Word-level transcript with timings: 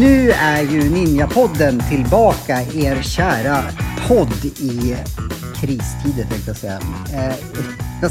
Nu 0.00 0.30
är 0.30 0.62
ju 0.62 0.90
Ninjapodden 0.90 1.82
tillbaka, 1.88 2.62
er 2.62 3.02
kära 3.02 3.64
podd 4.08 4.44
i 4.44 4.96
kristider 5.54 6.24
tänkte 6.24 6.50
jag 6.50 6.56
säga. 6.56 6.80
Eh, 7.12 7.34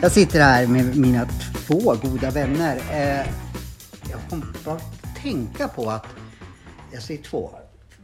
jag 0.00 0.12
sitter 0.12 0.40
här 0.40 0.66
med 0.66 0.96
mina 0.96 1.28
två 1.66 1.96
goda 2.02 2.30
vänner. 2.30 2.76
Eh, 2.76 3.26
jag 4.12 4.20
kom 4.30 4.54
bara 4.64 4.74
att 4.74 5.14
tänka 5.22 5.68
på 5.68 5.90
att 5.90 6.06
jag 6.92 7.02
säger 7.02 7.22
två. 7.22 7.50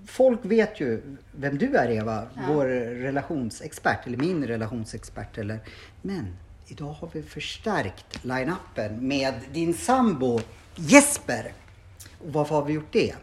Folk 0.07 0.41
vet 0.43 0.81
ju 0.81 1.17
vem 1.33 1.59
du 1.59 1.77
är 1.77 1.91
Eva, 1.91 2.27
vår 2.49 2.67
relationsexpert, 3.03 4.07
eller 4.07 4.17
min 4.17 4.47
relationsexpert. 4.47 5.39
Eller, 5.39 5.59
men 6.03 6.37
idag 6.67 6.93
har 6.93 7.09
vi 7.13 7.23
förstärkt 7.23 8.25
line-upen 8.25 9.09
med 9.09 9.35
din 9.53 9.75
sambo 9.75 10.41
Jesper. 10.77 11.53
Och 12.27 12.33
varför 12.33 12.55
har 12.55 12.65
vi 12.65 12.73
gjort 12.73 12.93
det? 12.93 13.15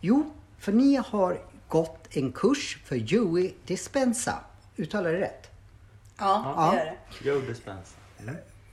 Jo, 0.00 0.30
för 0.58 0.72
ni 0.72 0.96
har 1.06 1.40
gått 1.68 2.16
en 2.16 2.32
kurs 2.32 2.78
för 2.84 2.96
Joey 2.96 3.52
Dispenza. 3.66 4.38
Uttalar 4.76 5.10
jag 5.10 5.20
det 5.20 5.24
rätt? 5.26 5.50
Ja, 6.18 6.54
Ja. 6.56 6.70
det 6.72 6.76
gör 6.78 6.84
det. 6.84 7.28
Joe 7.28 7.40
Dispenza. 7.48 7.94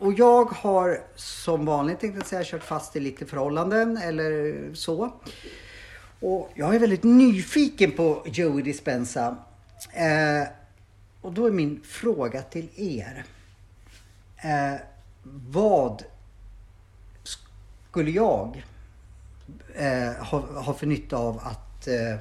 Och 0.02 0.14
jag 0.14 0.46
har 0.46 1.04
som 1.16 1.66
vanligt 1.66 2.00
tänkte 2.00 2.20
jag 2.20 2.28
säga 2.28 2.44
kört 2.44 2.64
fast 2.64 2.96
i 2.96 3.00
lite 3.00 3.26
förhållanden 3.26 3.98
eller 3.98 4.74
så. 4.74 5.14
Och 6.20 6.52
jag 6.55 6.76
är 6.76 6.80
väldigt 6.80 7.04
nyfiken 7.04 7.91
på 7.91 8.24
Joey 8.26 8.63
Dispenza. 8.63 9.38
Eh, 9.94 10.48
och 11.22 11.34
då 11.34 11.46
är 11.46 11.52
min 11.52 11.82
fråga 11.84 12.41
till 12.41 12.70
er. 12.76 13.26
Eh, 14.38 14.79
vad 15.24 16.04
skulle 17.90 18.12
jag 18.12 18.63
eh, 19.76 20.13
ha, 20.13 20.40
ha 20.40 20.74
för 20.74 20.88
nytta 20.88 21.18
av 21.18 21.40
att 21.44 21.88
eh, 21.88 22.20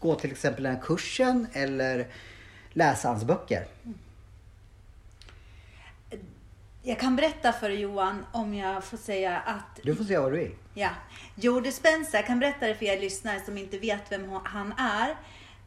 gå 0.00 0.14
till 0.14 0.30
exempel 0.30 0.62
den 0.62 0.74
här 0.74 0.82
kursen 0.82 1.46
eller 1.52 2.06
läsa 2.72 3.08
hans 3.08 3.24
böcker? 3.24 3.66
Jag 6.84 6.98
kan 7.00 7.16
berätta 7.16 7.52
för 7.52 7.68
dig, 7.68 7.80
Johan, 7.80 8.26
om 8.32 8.54
jag 8.54 8.84
får 8.84 8.96
säga 8.96 9.38
att 9.38 9.80
Du 9.82 9.96
får 9.96 10.04
säga 10.04 10.20
vad 10.20 10.32
du 10.32 10.38
vill. 10.38 10.54
Ja. 10.74 10.90
Joe 11.34 11.60
Dispenza, 11.60 12.16
jag 12.16 12.26
kan 12.26 12.38
berätta 12.38 12.66
det 12.66 12.74
för 12.74 12.84
er 12.84 13.00
lyssnare 13.00 13.40
som 13.40 13.58
inte 13.58 13.78
vet 13.78 14.12
vem 14.12 14.30
han 14.44 14.72
är. 14.72 15.16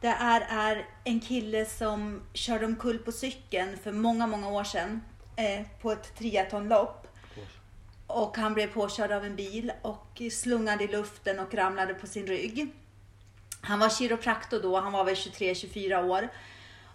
Det 0.00 0.08
är, 0.08 0.40
är 0.40 0.86
en 1.04 1.20
kille 1.20 1.66
som 1.66 2.22
körde 2.32 2.66
omkull 2.66 2.98
på 2.98 3.12
cykeln 3.12 3.78
för 3.82 3.92
många, 3.92 4.26
många 4.26 4.48
år 4.48 4.64
sedan 4.64 5.02
eh, 5.36 5.66
på 5.82 5.92
ett 5.92 6.14
triathlonlopp. 6.18 7.06
Och 8.06 8.36
han 8.36 8.54
blev 8.54 8.66
påkörd 8.66 9.12
av 9.12 9.24
en 9.24 9.36
bil 9.36 9.72
och 9.82 10.22
slungad 10.32 10.82
i 10.82 10.86
luften 10.86 11.38
och 11.38 11.54
ramlade 11.54 11.94
på 11.94 12.06
sin 12.06 12.26
rygg. 12.26 12.74
Han 13.60 13.78
var 13.78 13.88
kiropraktor 13.88 14.62
då, 14.62 14.80
han 14.80 14.92
var 14.92 15.04
väl 15.04 15.14
23-24 15.14 16.04
år. 16.04 16.28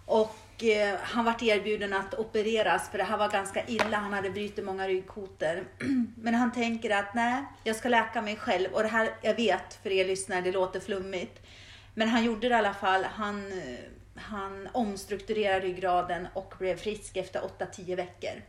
Och 0.06 0.36
eh, 0.62 0.94
han 1.02 1.24
vart 1.24 1.42
erbjuden 1.42 1.92
att 1.92 2.14
opereras 2.14 2.88
för 2.90 2.98
det 2.98 3.04
här 3.04 3.16
var 3.16 3.28
ganska 3.28 3.66
illa. 3.66 3.96
Han 3.96 4.12
hade 4.12 4.30
brutit 4.30 4.64
många 4.64 4.88
ryggkotor. 4.88 5.64
Men 6.16 6.34
han 6.34 6.52
tänker 6.52 6.90
att 6.90 7.14
nej, 7.14 7.44
jag 7.64 7.76
ska 7.76 7.88
läka 7.88 8.22
mig 8.22 8.36
själv. 8.36 8.72
Och 8.72 8.82
det 8.82 8.88
här, 8.88 9.10
jag 9.22 9.34
vet 9.34 9.78
för 9.82 9.90
er 9.90 10.04
lyssnare, 10.04 10.40
det 10.40 10.52
låter 10.52 10.80
flummigt. 10.80 11.46
Men 11.94 12.08
han 12.08 12.24
gjorde 12.24 12.48
det 12.48 12.54
i 12.54 12.58
alla 12.58 12.74
fall. 12.74 13.04
Han, 13.04 13.52
eh, 13.52 13.78
han 14.22 14.68
omstrukturerade 14.72 15.66
ryggraden 15.66 16.28
och 16.34 16.54
blev 16.58 16.76
frisk 16.76 17.16
efter 17.16 17.40
8-10 17.40 17.96
veckor. 17.96 18.42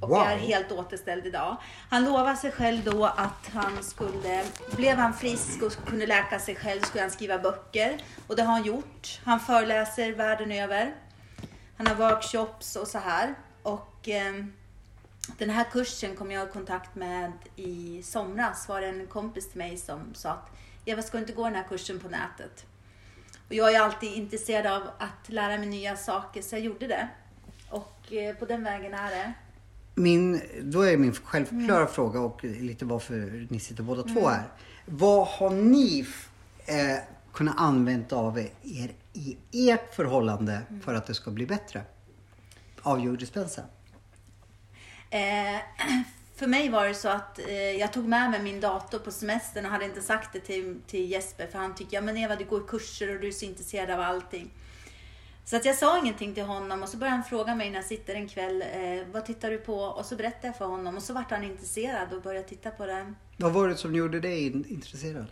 Och 0.00 0.08
Wow. 0.10 0.22
är 0.22 0.36
helt 0.36 0.72
återställd 0.72 1.26
idag. 1.26 1.56
Han 1.90 2.04
lovade 2.04 2.36
sig 2.36 2.50
själv 2.52 2.84
då 2.84 3.04
att 3.04 3.50
han 3.52 3.82
skulle, 3.82 4.44
blev 4.76 4.96
han 4.96 5.14
frisk 5.14 5.62
och 5.62 5.72
kunde 5.86 6.06
läka 6.06 6.38
sig 6.38 6.54
själv 6.56 6.80
skulle 6.80 7.02
han 7.02 7.10
skriva 7.10 7.38
böcker. 7.38 7.96
Och 8.26 8.36
det 8.36 8.42
har 8.42 8.52
han 8.52 8.64
gjort. 8.64 9.20
Han 9.24 9.40
föreläser 9.40 10.12
världen 10.12 10.52
över. 10.52 10.94
Han 11.76 11.86
har 11.86 11.94
workshops 11.94 12.76
och 12.76 12.88
så 12.88 12.98
här. 12.98 13.34
Och 13.62 14.08
eh, 14.08 14.44
den 15.38 15.50
här 15.50 15.64
kursen 15.72 16.16
kom 16.16 16.30
jag 16.30 16.48
i 16.48 16.52
kontakt 16.52 16.94
med 16.94 17.32
i 17.56 18.02
somras. 18.02 18.68
Var 18.68 18.80
det 18.80 18.86
en 18.86 19.06
kompis 19.06 19.48
till 19.48 19.58
mig 19.58 19.76
som 19.76 20.14
sa 20.14 20.30
att 20.30 20.50
Eva, 20.84 21.02
ska 21.02 21.18
inte 21.18 21.32
gå 21.32 21.44
den 21.44 21.54
här 21.54 21.68
kursen 21.68 22.00
på 22.00 22.08
nätet? 22.08 22.66
Och 23.48 23.54
jag 23.54 23.74
är 23.74 23.80
alltid 23.80 24.12
intresserad 24.12 24.66
av 24.66 24.82
att 24.98 25.28
lära 25.28 25.58
mig 25.58 25.66
nya 25.66 25.96
saker, 25.96 26.42
så 26.42 26.54
jag 26.54 26.62
gjorde 26.62 26.86
det. 26.86 27.08
Och 27.70 28.12
eh, 28.12 28.34
på 28.34 28.44
den 28.44 28.64
vägen 28.64 28.94
är 28.94 29.10
det. 29.10 29.32
Min, 29.94 30.40
då 30.62 30.82
är 30.82 30.96
min 30.96 31.14
självklara 31.14 31.86
fråga 31.86 32.20
och 32.20 32.44
lite 32.44 32.84
varför 32.84 33.46
ni 33.50 33.60
sitter 33.60 33.82
båda 33.82 34.02
två 34.02 34.28
här. 34.28 34.44
Vad 34.86 35.26
har 35.26 35.50
ni 35.50 36.06
eh, 36.66 36.98
kunnat 37.34 37.54
använda 37.58 38.16
av 38.16 38.38
er 38.38 38.90
i 39.12 39.70
ert 39.70 39.94
förhållande 39.94 40.62
för 40.84 40.94
att 40.94 41.06
det 41.06 41.14
ska 41.14 41.30
bli 41.30 41.46
bättre? 41.46 41.82
Av 42.82 43.00
Joe 43.00 43.16
Dispenza? 43.16 43.62
Eh, 45.10 45.60
för 46.36 46.46
mig 46.46 46.68
var 46.68 46.88
det 46.88 46.94
så 46.94 47.08
att 47.08 47.38
eh, 47.38 47.54
jag 47.54 47.92
tog 47.92 48.08
med 48.08 48.30
mig 48.30 48.42
min 48.42 48.60
dator 48.60 48.98
på 48.98 49.10
semestern 49.10 49.64
och 49.64 49.70
hade 49.70 49.84
inte 49.84 50.02
sagt 50.02 50.32
det 50.32 50.40
till, 50.40 50.80
till 50.86 51.10
Jesper 51.10 51.46
för 51.46 51.58
han 51.58 51.74
tyckte, 51.74 51.94
ja 51.94 52.00
men 52.00 52.16
Eva 52.16 52.36
du 52.36 52.44
går 52.44 52.66
kurser 52.68 53.14
och 53.14 53.20
du 53.20 53.28
är 53.28 53.32
så 53.32 53.44
intresserad 53.44 53.90
av 53.90 54.00
allting. 54.00 54.50
Så 55.44 55.56
att 55.56 55.64
jag 55.64 55.76
sa 55.76 55.98
ingenting 55.98 56.34
till 56.34 56.44
honom 56.44 56.82
och 56.82 56.88
så 56.88 56.96
började 56.96 57.16
han 57.16 57.24
fråga 57.24 57.54
mig 57.54 57.70
när 57.70 57.76
jag 57.76 57.84
sitter 57.84 58.14
en 58.14 58.28
kväll, 58.28 58.62
eh, 58.62 59.06
vad 59.12 59.26
tittar 59.26 59.50
du 59.50 59.58
på? 59.58 59.78
Och 59.78 60.06
så 60.06 60.16
berättade 60.16 60.46
jag 60.46 60.56
för 60.56 60.64
honom 60.64 60.96
och 60.96 61.02
så 61.02 61.12
vart 61.14 61.30
han 61.30 61.44
intresserad 61.44 62.12
och 62.12 62.22
började 62.22 62.48
titta 62.48 62.70
på 62.70 62.86
det. 62.86 63.14
Vad 63.36 63.52
var 63.52 63.68
det 63.68 63.76
som 63.76 63.94
gjorde 63.94 64.20
dig 64.20 64.46
in- 64.46 64.64
intresserad? 64.68 65.26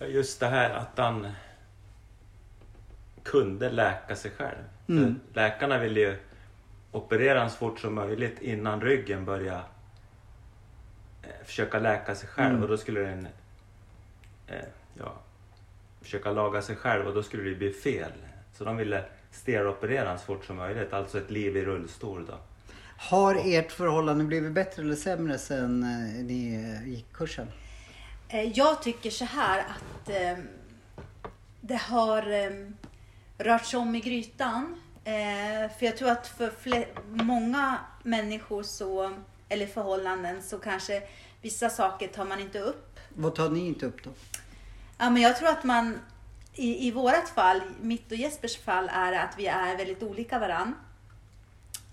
Just 0.00 0.40
det 0.40 0.46
här 0.46 0.70
att 0.70 0.98
han 0.98 1.26
kunde 3.22 3.70
läka 3.70 4.16
sig 4.16 4.30
själv. 4.30 4.58
Mm. 4.88 5.20
Läkarna 5.34 5.78
ville 5.78 6.00
ju 6.00 6.16
operera 6.92 7.38
honom 7.38 7.50
så 7.50 7.56
fort 7.56 7.80
som 7.80 7.94
möjligt 7.94 8.42
innan 8.42 8.80
ryggen 8.80 9.24
började 9.24 9.62
eh, 11.22 11.44
försöka 11.44 11.78
läka 11.78 12.14
sig 12.14 12.28
själv 12.28 12.50
Mm. 12.50 12.62
och 12.62 12.68
då 12.68 12.76
skulle 12.76 13.00
den 13.00 13.28
eh, 14.46 14.64
ja, 14.98 15.14
försöka 16.02 16.30
laga 16.32 16.62
sig 16.62 16.76
själv 16.76 17.06
och 17.06 17.14
då 17.14 17.22
skulle 17.22 17.42
det 17.50 17.54
bli 17.56 17.72
fel. 17.72 18.12
Så 18.54 18.64
de 18.64 18.76
ville 18.76 19.04
steroperera 19.30 20.04
honom 20.04 20.18
så 20.18 20.24
fort 20.24 20.44
som 20.44 20.56
möjligt, 20.56 20.92
alltså 20.92 21.18
ett 21.18 21.30
liv 21.30 21.56
i 21.56 21.64
rullstol 21.64 22.26
då. 22.26 22.34
Har 22.98 23.34
ert 23.44 23.72
förhållande 23.72 24.24
blivit 24.24 24.52
bättre 24.52 24.82
eller 24.82 24.94
sämre 24.94 25.38
sen 25.38 25.82
eh, 25.82 26.24
ni 26.24 26.82
gick 26.86 27.12
kursen? 27.12 27.46
Eh, 28.28 28.52
Jag 28.58 28.82
tycker 28.82 29.10
så 29.10 29.24
här 29.24 29.58
att 29.58 30.08
eh, 30.08 30.44
det 31.60 31.76
har 31.76 32.30
eh, 32.30 32.50
rört 33.38 33.64
sig 33.64 33.78
om 33.78 33.94
i 33.94 34.00
grytan. 34.00 34.80
Eh, 35.04 35.70
för 35.78 35.86
jag 35.86 35.96
tror 35.96 36.10
att 36.10 36.26
för 36.26 36.86
många 37.24 37.78
människor 38.02 38.62
så, 38.62 39.12
eller 39.48 39.66
förhållanden 39.66 40.42
så 40.42 40.58
kanske 40.58 41.02
vissa 41.42 41.70
saker 41.70 42.08
tar 42.08 42.24
man 42.24 42.40
inte 42.40 42.58
upp. 42.60 43.00
Vad 43.14 43.34
tar 43.34 43.50
ni 43.50 43.66
inte 43.66 43.86
upp 43.86 44.04
då? 44.04 44.10
Ja, 44.98 45.10
men 45.10 45.22
jag 45.22 45.36
tror 45.36 45.48
att 45.48 45.64
man 45.64 45.98
i, 46.54 46.88
i 46.88 46.90
vårat 46.90 47.28
fall, 47.28 47.60
mitt 47.80 48.10
och 48.12 48.16
Jespers 48.18 48.58
fall, 48.58 48.90
är 48.92 49.12
att 49.12 49.34
vi 49.38 49.46
är 49.46 49.76
väldigt 49.76 50.02
olika 50.02 50.38
varann. 50.38 50.74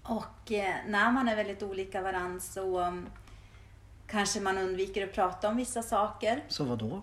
Och 0.03 0.51
eh, 0.51 0.75
när 0.87 1.11
man 1.11 1.27
är 1.29 1.35
väldigt 1.35 1.63
olika 1.63 2.01
varann 2.01 2.41
så 2.41 2.97
kanske 4.07 4.39
man 4.39 4.57
undviker 4.57 5.03
att 5.03 5.13
prata 5.13 5.47
om 5.47 5.57
vissa 5.57 5.83
saker. 5.83 6.43
Så 6.47 6.63
vad 6.63 6.77
då? 6.79 7.01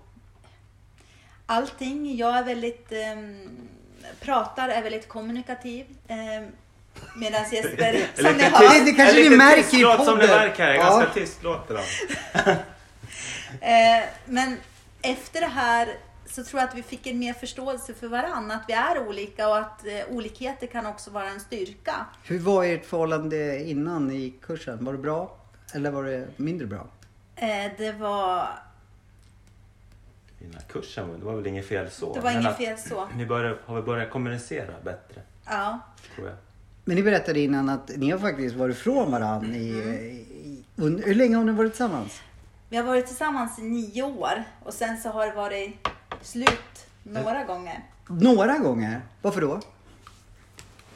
Allting. 1.46 2.16
Jag 2.16 2.38
är 2.38 2.44
väldigt, 2.44 2.92
ehm, 2.92 3.48
pratar, 4.20 4.68
är 4.68 4.82
väldigt 4.82 5.08
kommunikativ. 5.08 5.86
Eh, 6.08 6.16
Medan 7.16 7.42
Jesper, 7.52 8.06
som 8.22 8.36
ni 8.36 8.42
hör. 8.42 8.84
Det 8.84 8.92
kanske 8.92 9.14
liten 9.16 9.38
märker 9.38 9.62
tyst 9.62 9.74
i 9.74 9.82
låt 9.82 10.04
som 10.04 10.18
ni 10.18 10.26
podden. 10.26 10.36
märker 10.38 10.62
här, 10.64 10.74
Ja. 10.74 10.82
ganska 10.82 11.10
tyst 11.20 11.42
låter 11.42 11.74
de. 11.74 12.50
Eh, 13.60 14.04
men 14.24 14.56
efter 15.02 15.40
det 15.40 15.46
här 15.46 15.88
så 16.26 16.44
tror 16.44 16.60
jag 16.60 16.68
att 16.68 16.74
vi 16.76 16.82
fick 16.82 17.06
en 17.06 17.18
mer 17.18 17.32
förståelse 17.32 17.94
för 17.94 18.08
varandra. 18.08 18.54
Att 18.54 18.64
vi 18.68 18.72
är 18.72 19.08
olika 19.08 19.48
och 19.48 19.58
att 19.58 19.86
eh, 19.86 19.92
olikheter 20.16 20.66
kan 20.66 20.86
också 20.86 21.10
vara 21.10 21.28
en 21.28 21.40
styrka. 21.40 21.94
Hur 22.24 22.38
var 22.38 22.64
ert 22.64 22.86
förhållande 22.86 23.62
innan 23.64 24.10
gick 24.10 24.40
kursen? 24.42 24.84
Var 24.84 24.92
det 24.92 24.98
bra? 24.98 25.36
Eller 25.74 25.90
var 25.90 26.04
det 26.04 26.28
mindre 26.36 26.66
bra? 26.66 26.86
Eh, 27.42 27.72
det 27.78 27.92
var, 27.92 28.48
Den 30.38 30.54
här 30.54 30.62
kursen, 30.72 31.18
det 31.20 31.24
var 31.24 31.34
väl 31.36 31.46
inget 31.46 31.66
fel 31.66 31.90
så. 31.90 32.14
det 32.14 32.20
var 32.20 32.30
inget 32.30 32.56
fel 32.56 32.78
så. 32.78 33.08
Ni 33.16 33.26
börjar, 33.26 33.58
har 33.66 33.74
väl 33.74 33.84
börjat 33.84 34.10
kommunicera 34.10 34.72
bättre, 34.84 35.20
Ja. 35.46 35.78
tror 36.14 36.26
jag. 36.28 36.36
Men 36.84 36.96
ni 36.96 37.02
berättade 37.02 37.40
innan 37.40 37.68
att 37.68 37.90
ni 37.96 38.10
har 38.10 38.18
faktiskt 38.18 38.56
varit 38.56 38.76
ifrån 38.76 39.10
varandra 39.12 39.48
i, 39.56 39.68
i, 39.70 40.64
under, 40.76 41.04
Hur 41.04 41.14
länge 41.14 41.36
har 41.36 41.44
ni 41.44 41.52
varit 41.52 41.72
tillsammans? 41.72 42.20
Vi 42.68 42.76
har 42.76 42.84
varit 42.84 43.06
tillsammans 43.06 43.58
i 43.58 43.62
nio 43.62 44.02
år 44.02 44.44
och 44.64 44.74
sen 44.74 44.98
så 44.98 45.08
har 45.08 45.26
det 45.26 45.32
varit 45.32 45.88
slut 46.22 46.86
några 47.02 47.44
gånger. 47.44 47.80
Några 48.08 48.58
gånger. 48.58 49.00
Varför 49.22 49.40
då? 49.40 49.60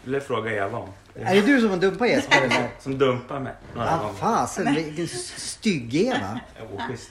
Eller 0.06 0.20
fråga 0.20 0.50
Eva 0.52 0.79
om. 0.79 0.88
Är 1.16 1.34
det 1.34 1.40
du 1.40 1.61
som 1.61 1.70
har 1.70 1.76
dumpat 1.76 2.08
Jesper 2.08 2.43
eller? 2.43 2.69
Som 2.81 2.99
dumpar 2.99 3.40
mig 3.40 3.55
några 3.75 3.90
Ja, 3.90 3.99
gånger. 3.99 4.14
fasen 4.14 4.75
vilken 4.75 5.08
stygg-Eva. 5.08 6.40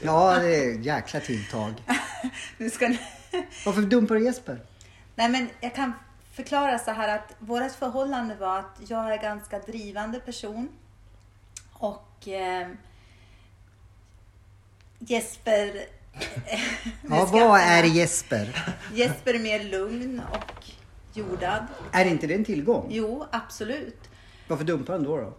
Ja, 0.01 0.39
det 0.39 0.55
är 0.55 0.79
ett 0.79 0.85
jäkla 0.85 1.19
tilltag. 1.19 1.73
Nu 2.57 2.69
ska 2.69 2.87
ni... 2.87 2.99
Varför 3.65 3.81
dumpar 3.81 4.15
du 4.15 4.25
Jesper? 4.25 4.59
Nej 5.15 5.29
men 5.29 5.49
jag 5.59 5.75
kan 5.75 5.93
förklara 6.33 6.79
så 6.79 6.91
här 6.91 7.15
att 7.17 7.35
vårt 7.39 7.71
förhållande 7.71 8.35
var 8.35 8.59
att 8.59 8.79
jag 8.87 9.13
är 9.13 9.17
ganska 9.21 9.59
drivande 9.59 10.19
person. 10.19 10.69
Och 11.73 12.27
eh, 12.27 12.67
Jesper... 14.99 15.85
Ja, 17.09 17.25
vad 17.31 17.59
är 17.59 17.83
Jesper? 17.83 18.63
Jesper 18.93 19.33
är 19.33 19.39
mer 19.39 19.63
lugn 19.63 20.21
och 20.31 20.65
jordad. 21.17 21.65
Är 21.91 22.05
inte 22.05 22.27
det 22.27 22.33
en 22.33 22.45
tillgång? 22.45 22.87
Jo, 22.89 23.25
absolut. 23.31 24.09
Varför 24.47 24.63
dumpar 24.63 24.93
han 24.93 25.03
då? 25.03 25.17
då? 25.17 25.33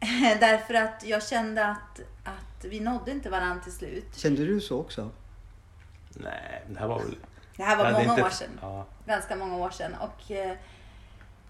Därför 0.40 0.74
att 0.74 1.04
jag 1.04 1.22
kände 1.22 1.66
att, 1.66 2.00
att 2.24 2.64
vi 2.64 2.80
nådde 2.80 3.10
inte 3.10 3.30
varandra 3.30 3.64
till 3.64 3.72
slut. 3.72 4.16
Kände 4.16 4.44
du 4.46 4.60
så 4.60 4.80
också? 4.80 5.10
Nej, 6.08 6.62
det 6.68 6.78
här 6.78 6.88
var 6.88 6.98
väl... 6.98 7.16
Det 7.56 7.62
här 7.62 7.76
var 7.76 7.92
många 7.92 8.04
inte- 8.04 8.22
år 8.22 8.30
sedan. 8.30 8.58
Ja. 8.60 8.86
ganska 9.06 9.36
många 9.36 9.56
år 9.56 9.70
sedan. 9.70 9.94
Och 9.94 10.30
eh, 10.30 10.56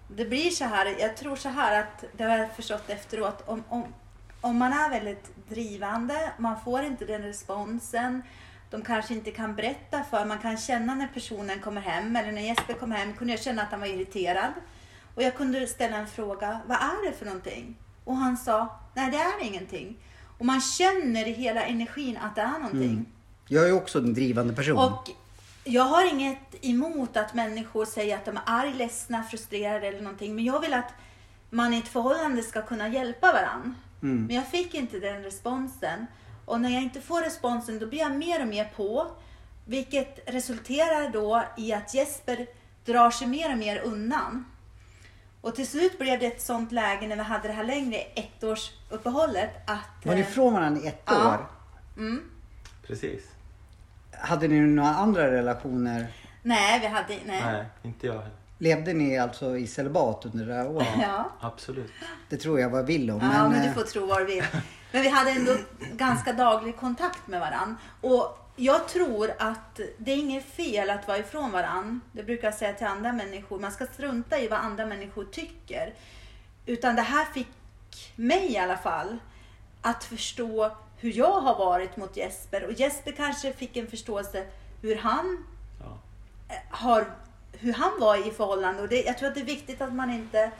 det 0.07 0.25
blir 0.25 0.49
så 0.49 0.65
här, 0.65 0.95
jag 0.99 1.17
tror 1.17 1.35
så 1.35 1.49
här 1.49 1.79
att 1.79 2.03
det 2.17 2.23
har 2.23 2.37
jag 2.37 2.51
förstått 2.51 2.89
efteråt. 2.89 3.43
Om, 3.45 3.63
om, 3.69 3.93
om 4.41 4.57
man 4.57 4.73
är 4.73 4.89
väldigt 4.89 5.31
drivande, 5.49 6.31
man 6.37 6.61
får 6.61 6.83
inte 6.83 7.05
den 7.05 7.21
responsen. 7.21 8.21
De 8.69 8.81
kanske 8.81 9.13
inte 9.13 9.31
kan 9.31 9.55
berätta 9.55 10.03
för, 10.03 10.25
man 10.25 10.39
kan 10.39 10.57
känna 10.57 10.95
när 10.95 11.07
personen 11.07 11.59
kommer 11.59 11.81
hem 11.81 12.15
eller 12.15 12.31
när 12.31 12.41
Jesper 12.41 12.73
kom 12.73 12.91
hem 12.91 13.13
kunde 13.13 13.33
jag 13.33 13.41
känna 13.41 13.61
att 13.61 13.71
han 13.71 13.79
var 13.79 13.87
irriterad. 13.87 14.53
Och 15.15 15.23
jag 15.23 15.35
kunde 15.35 15.67
ställa 15.67 15.97
en 15.97 16.07
fråga, 16.07 16.59
vad 16.67 16.77
är 16.77 17.09
det 17.09 17.17
för 17.17 17.25
någonting? 17.25 17.75
Och 18.03 18.15
han 18.15 18.37
sa, 18.37 18.79
nej 18.93 19.11
det 19.11 19.17
är 19.17 19.47
ingenting. 19.47 19.97
Och 20.37 20.45
man 20.45 20.61
känner 20.61 21.27
i 21.27 21.31
hela 21.31 21.63
energin 21.63 22.17
att 22.17 22.35
det 22.35 22.41
är 22.41 22.51
någonting. 22.51 22.91
Mm. 22.91 23.05
Jag 23.47 23.69
är 23.69 23.73
också 23.73 23.99
en 23.99 24.13
drivande 24.13 24.53
person. 24.53 24.77
Och 24.77 25.09
jag 25.63 25.83
har 25.83 26.13
inget 26.13 26.65
emot 26.65 27.17
att 27.17 27.33
människor 27.33 27.85
säger 27.85 28.15
att 28.15 28.25
de 28.25 28.37
är 28.37 28.43
arg, 28.45 28.73
ledsna, 28.73 29.23
frustrerade 29.23 29.87
eller 29.87 30.01
någonting. 30.01 30.35
Men 30.35 30.45
jag 30.45 30.59
vill 30.59 30.73
att 30.73 30.93
man 31.49 31.73
i 31.73 31.77
ett 31.77 31.87
förhållande 31.87 32.43
ska 32.43 32.61
kunna 32.61 32.87
hjälpa 32.87 33.31
varandra. 33.31 33.73
Mm. 34.01 34.25
Men 34.25 34.35
jag 34.35 34.47
fick 34.47 34.73
inte 34.73 34.99
den 34.99 35.23
responsen. 35.23 36.05
Och 36.49 36.61
när 36.61 36.69
jag 36.69 36.81
inte 36.83 37.01
får 37.01 37.21
responsen 37.21 37.79
då 37.79 37.85
blir 37.87 37.99
jag 37.99 38.11
mer 38.11 38.41
och 38.41 38.47
mer 38.47 38.71
på. 38.75 39.07
Vilket 39.65 40.19
resulterar 40.33 41.09
då 41.09 41.43
i 41.57 41.73
att 41.73 41.93
Jesper 41.93 42.47
drar 42.85 43.11
sig 43.11 43.27
mer 43.27 43.51
och 43.51 43.57
mer 43.57 43.79
undan. 43.81 44.45
Och 45.41 45.55
till 45.55 45.67
slut 45.67 45.99
blev 45.99 46.19
det 46.19 46.25
ett 46.25 46.41
sånt 46.41 46.71
läge 46.71 47.07
när 47.07 47.15
vi 47.15 47.21
hade 47.21 47.47
det 47.47 47.53
här 47.53 47.63
längre 47.63 47.97
ettårsuppehållet 47.97 49.49
att... 49.67 50.05
Var 50.05 50.15
ni 50.15 50.21
eh, 50.21 50.27
ifrån 50.29 50.53
varandra 50.53 50.81
i 50.81 50.87
ett 50.87 51.01
Ja. 51.05 51.27
år? 51.27 51.47
Mm, 51.97 52.23
Precis. 52.87 53.23
Hade 54.11 54.47
ni 54.47 54.59
några 54.59 54.89
andra 54.89 55.31
relationer? 55.31 56.07
nej, 56.43 56.79
vi 56.79 56.87
hade... 56.87 57.07
Nej. 57.25 57.41
Nej, 57.45 57.65
inte 57.83 58.07
jag 58.07 58.13
heller. 58.13 58.29
Levde 58.57 58.93
ni 58.93 59.17
alltså 59.17 59.57
i 59.57 59.67
celibat 59.67 60.25
under 60.25 60.45
det 60.45 60.53
här 60.53 60.67
året? 60.69 60.87
Ja. 61.01 61.31
Absolut. 61.41 61.91
Det 62.29 62.37
tror 62.37 62.59
jag 62.59 62.83
vill 62.83 63.11
om. 63.11 63.19
Ja, 63.33 63.49
men, 63.49 63.61
eh, 63.61 63.67
du 63.67 63.73
får 63.73 63.81
tro 63.83 64.05
vad 64.05 64.17
du 64.21 64.25
vill. 64.25 64.43
Men 64.91 65.01
vi 65.01 65.09
hade 65.09 65.31
ändå 65.31 65.57
ganska 65.95 66.33
daglig 66.33 66.77
kontakt 66.77 67.27
med 67.27 67.39
varann. 67.39 67.77
Och 68.01 68.37
jag 68.55 68.87
tror 68.87 69.31
att 69.39 69.79
det 69.97 70.11
är 70.11 70.17
inget 70.17 70.45
fel 70.45 70.89
att 70.89 71.07
vara 71.07 71.17
ifrån 71.17 71.51
varann. 71.51 72.01
Det 72.11 72.23
brukar 72.23 72.47
jag 72.47 72.53
säga 72.53 72.73
till 72.73 72.87
andra 72.87 73.13
människor. 73.13 73.59
Man 73.59 73.71
ska 73.71 73.85
strunta 73.85 74.39
i 74.39 74.47
vad 74.47 74.59
andra 74.59 74.85
människor 74.85 75.25
tycker. 75.25 75.93
Utan 76.65 76.95
det 76.95 77.01
här 77.01 77.25
fick 77.25 77.47
mig 78.15 78.51
i 78.51 78.57
alla 78.57 78.77
fall 78.77 79.17
att 79.81 80.03
förstå 80.03 80.71
hur 80.97 81.17
jag 81.17 81.41
har 81.41 81.55
varit 81.55 81.97
mot 81.97 82.17
Jesper. 82.17 82.63
Och 82.65 82.73
Jesper 82.73 83.11
kanske 83.11 83.53
fick 83.53 83.77
en 83.77 83.87
förståelse 83.87 84.45
hur 84.81 84.95
han 84.95 85.45
Ja. 85.79 85.97
har, 86.69 87.05
hur 87.51 87.73
han 87.73 87.91
var 87.99 88.27
i 88.27 88.31
förhållande. 88.31 88.81
Och 88.81 88.87
det, 88.87 89.01
jag 89.03 89.17
tror 89.17 89.27
att 89.29 89.35
det 89.35 89.41
är 89.41 89.45
viktigt 89.45 89.81
att 89.81 89.93
man 89.93 90.09
inte 90.09 90.51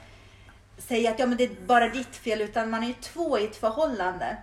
säger 0.79 1.11
att 1.11 1.19
ja, 1.19 1.25
men 1.25 1.37
det 1.37 1.43
är 1.43 1.49
bara 1.65 1.89
ditt 1.89 2.15
fel, 2.15 2.41
utan 2.41 2.69
man 2.69 2.83
är 2.83 2.87
ju 2.87 2.93
två 2.93 3.39
i 3.39 3.45
ett 3.45 3.55
förhållande. 3.55 4.37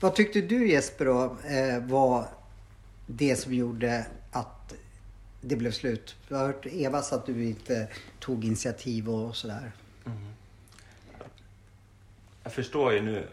Vad 0.00 0.14
tyckte 0.14 0.40
du 0.40 0.68
Jesper 0.68 1.04
då 1.04 1.36
eh, 1.44 1.82
var 1.82 2.26
det 3.06 3.36
som 3.36 3.54
gjorde 3.54 4.06
att 4.32 4.74
det 5.40 5.56
blev 5.56 5.70
slut? 5.70 6.16
Jag 6.28 6.36
har 6.36 6.46
hört 6.46 6.66
Eva 6.66 7.02
sa 7.02 7.16
att 7.16 7.26
du 7.26 7.44
inte 7.44 7.88
tog 8.20 8.44
initiativ 8.44 9.08
och 9.08 9.36
sådär. 9.36 9.72
Jag 12.42 12.52
förstår 12.52 12.92
ju 12.92 13.02
nu 13.02 13.28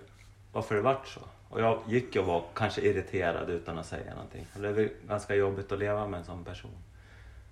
varför 0.51 0.75
det 0.75 0.81
vart 0.81 1.07
så. 1.07 1.21
Och 1.50 1.62
jag 1.62 1.81
gick 1.88 2.15
och 2.15 2.25
var 2.25 2.44
kanske 2.53 2.81
irriterad 2.81 3.50
utan 3.50 3.79
att 3.79 3.85
säga 3.85 4.13
någonting. 4.13 4.45
Det 4.55 4.67
är 4.67 4.71
väl 4.71 4.89
ganska 5.07 5.35
jobbigt 5.35 5.71
att 5.71 5.79
leva 5.79 6.07
med 6.07 6.17
en 6.17 6.25
sån 6.25 6.44
person. 6.45 6.77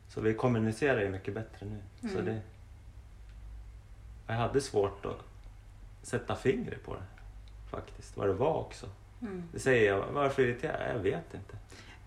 Så 0.10 0.22
vi 0.22 0.34
kommunicerar 0.34 1.02
ju 1.02 1.10
mycket 1.10 1.34
bättre 1.34 1.66
nu. 1.66 2.10
Så 2.10 2.22
det... 2.22 2.42
Jag 4.28 4.34
hade 4.36 4.62
svårt 4.62 5.06
att 5.06 5.20
sätta 6.04 6.36
fingret 6.36 6.86
på 6.86 6.94
det. 6.94 7.02
Faktiskt. 7.72 8.18
Vad 8.18 8.28
det 8.28 8.34
var 8.34 8.54
också. 8.54 8.86
Det 9.54 9.60
säger 9.60 9.92
jag. 9.94 10.06
Varför 10.12 10.42
irriterad? 10.44 10.96
Jag 10.96 11.00
vet 11.00 11.34
inte. 11.34 11.58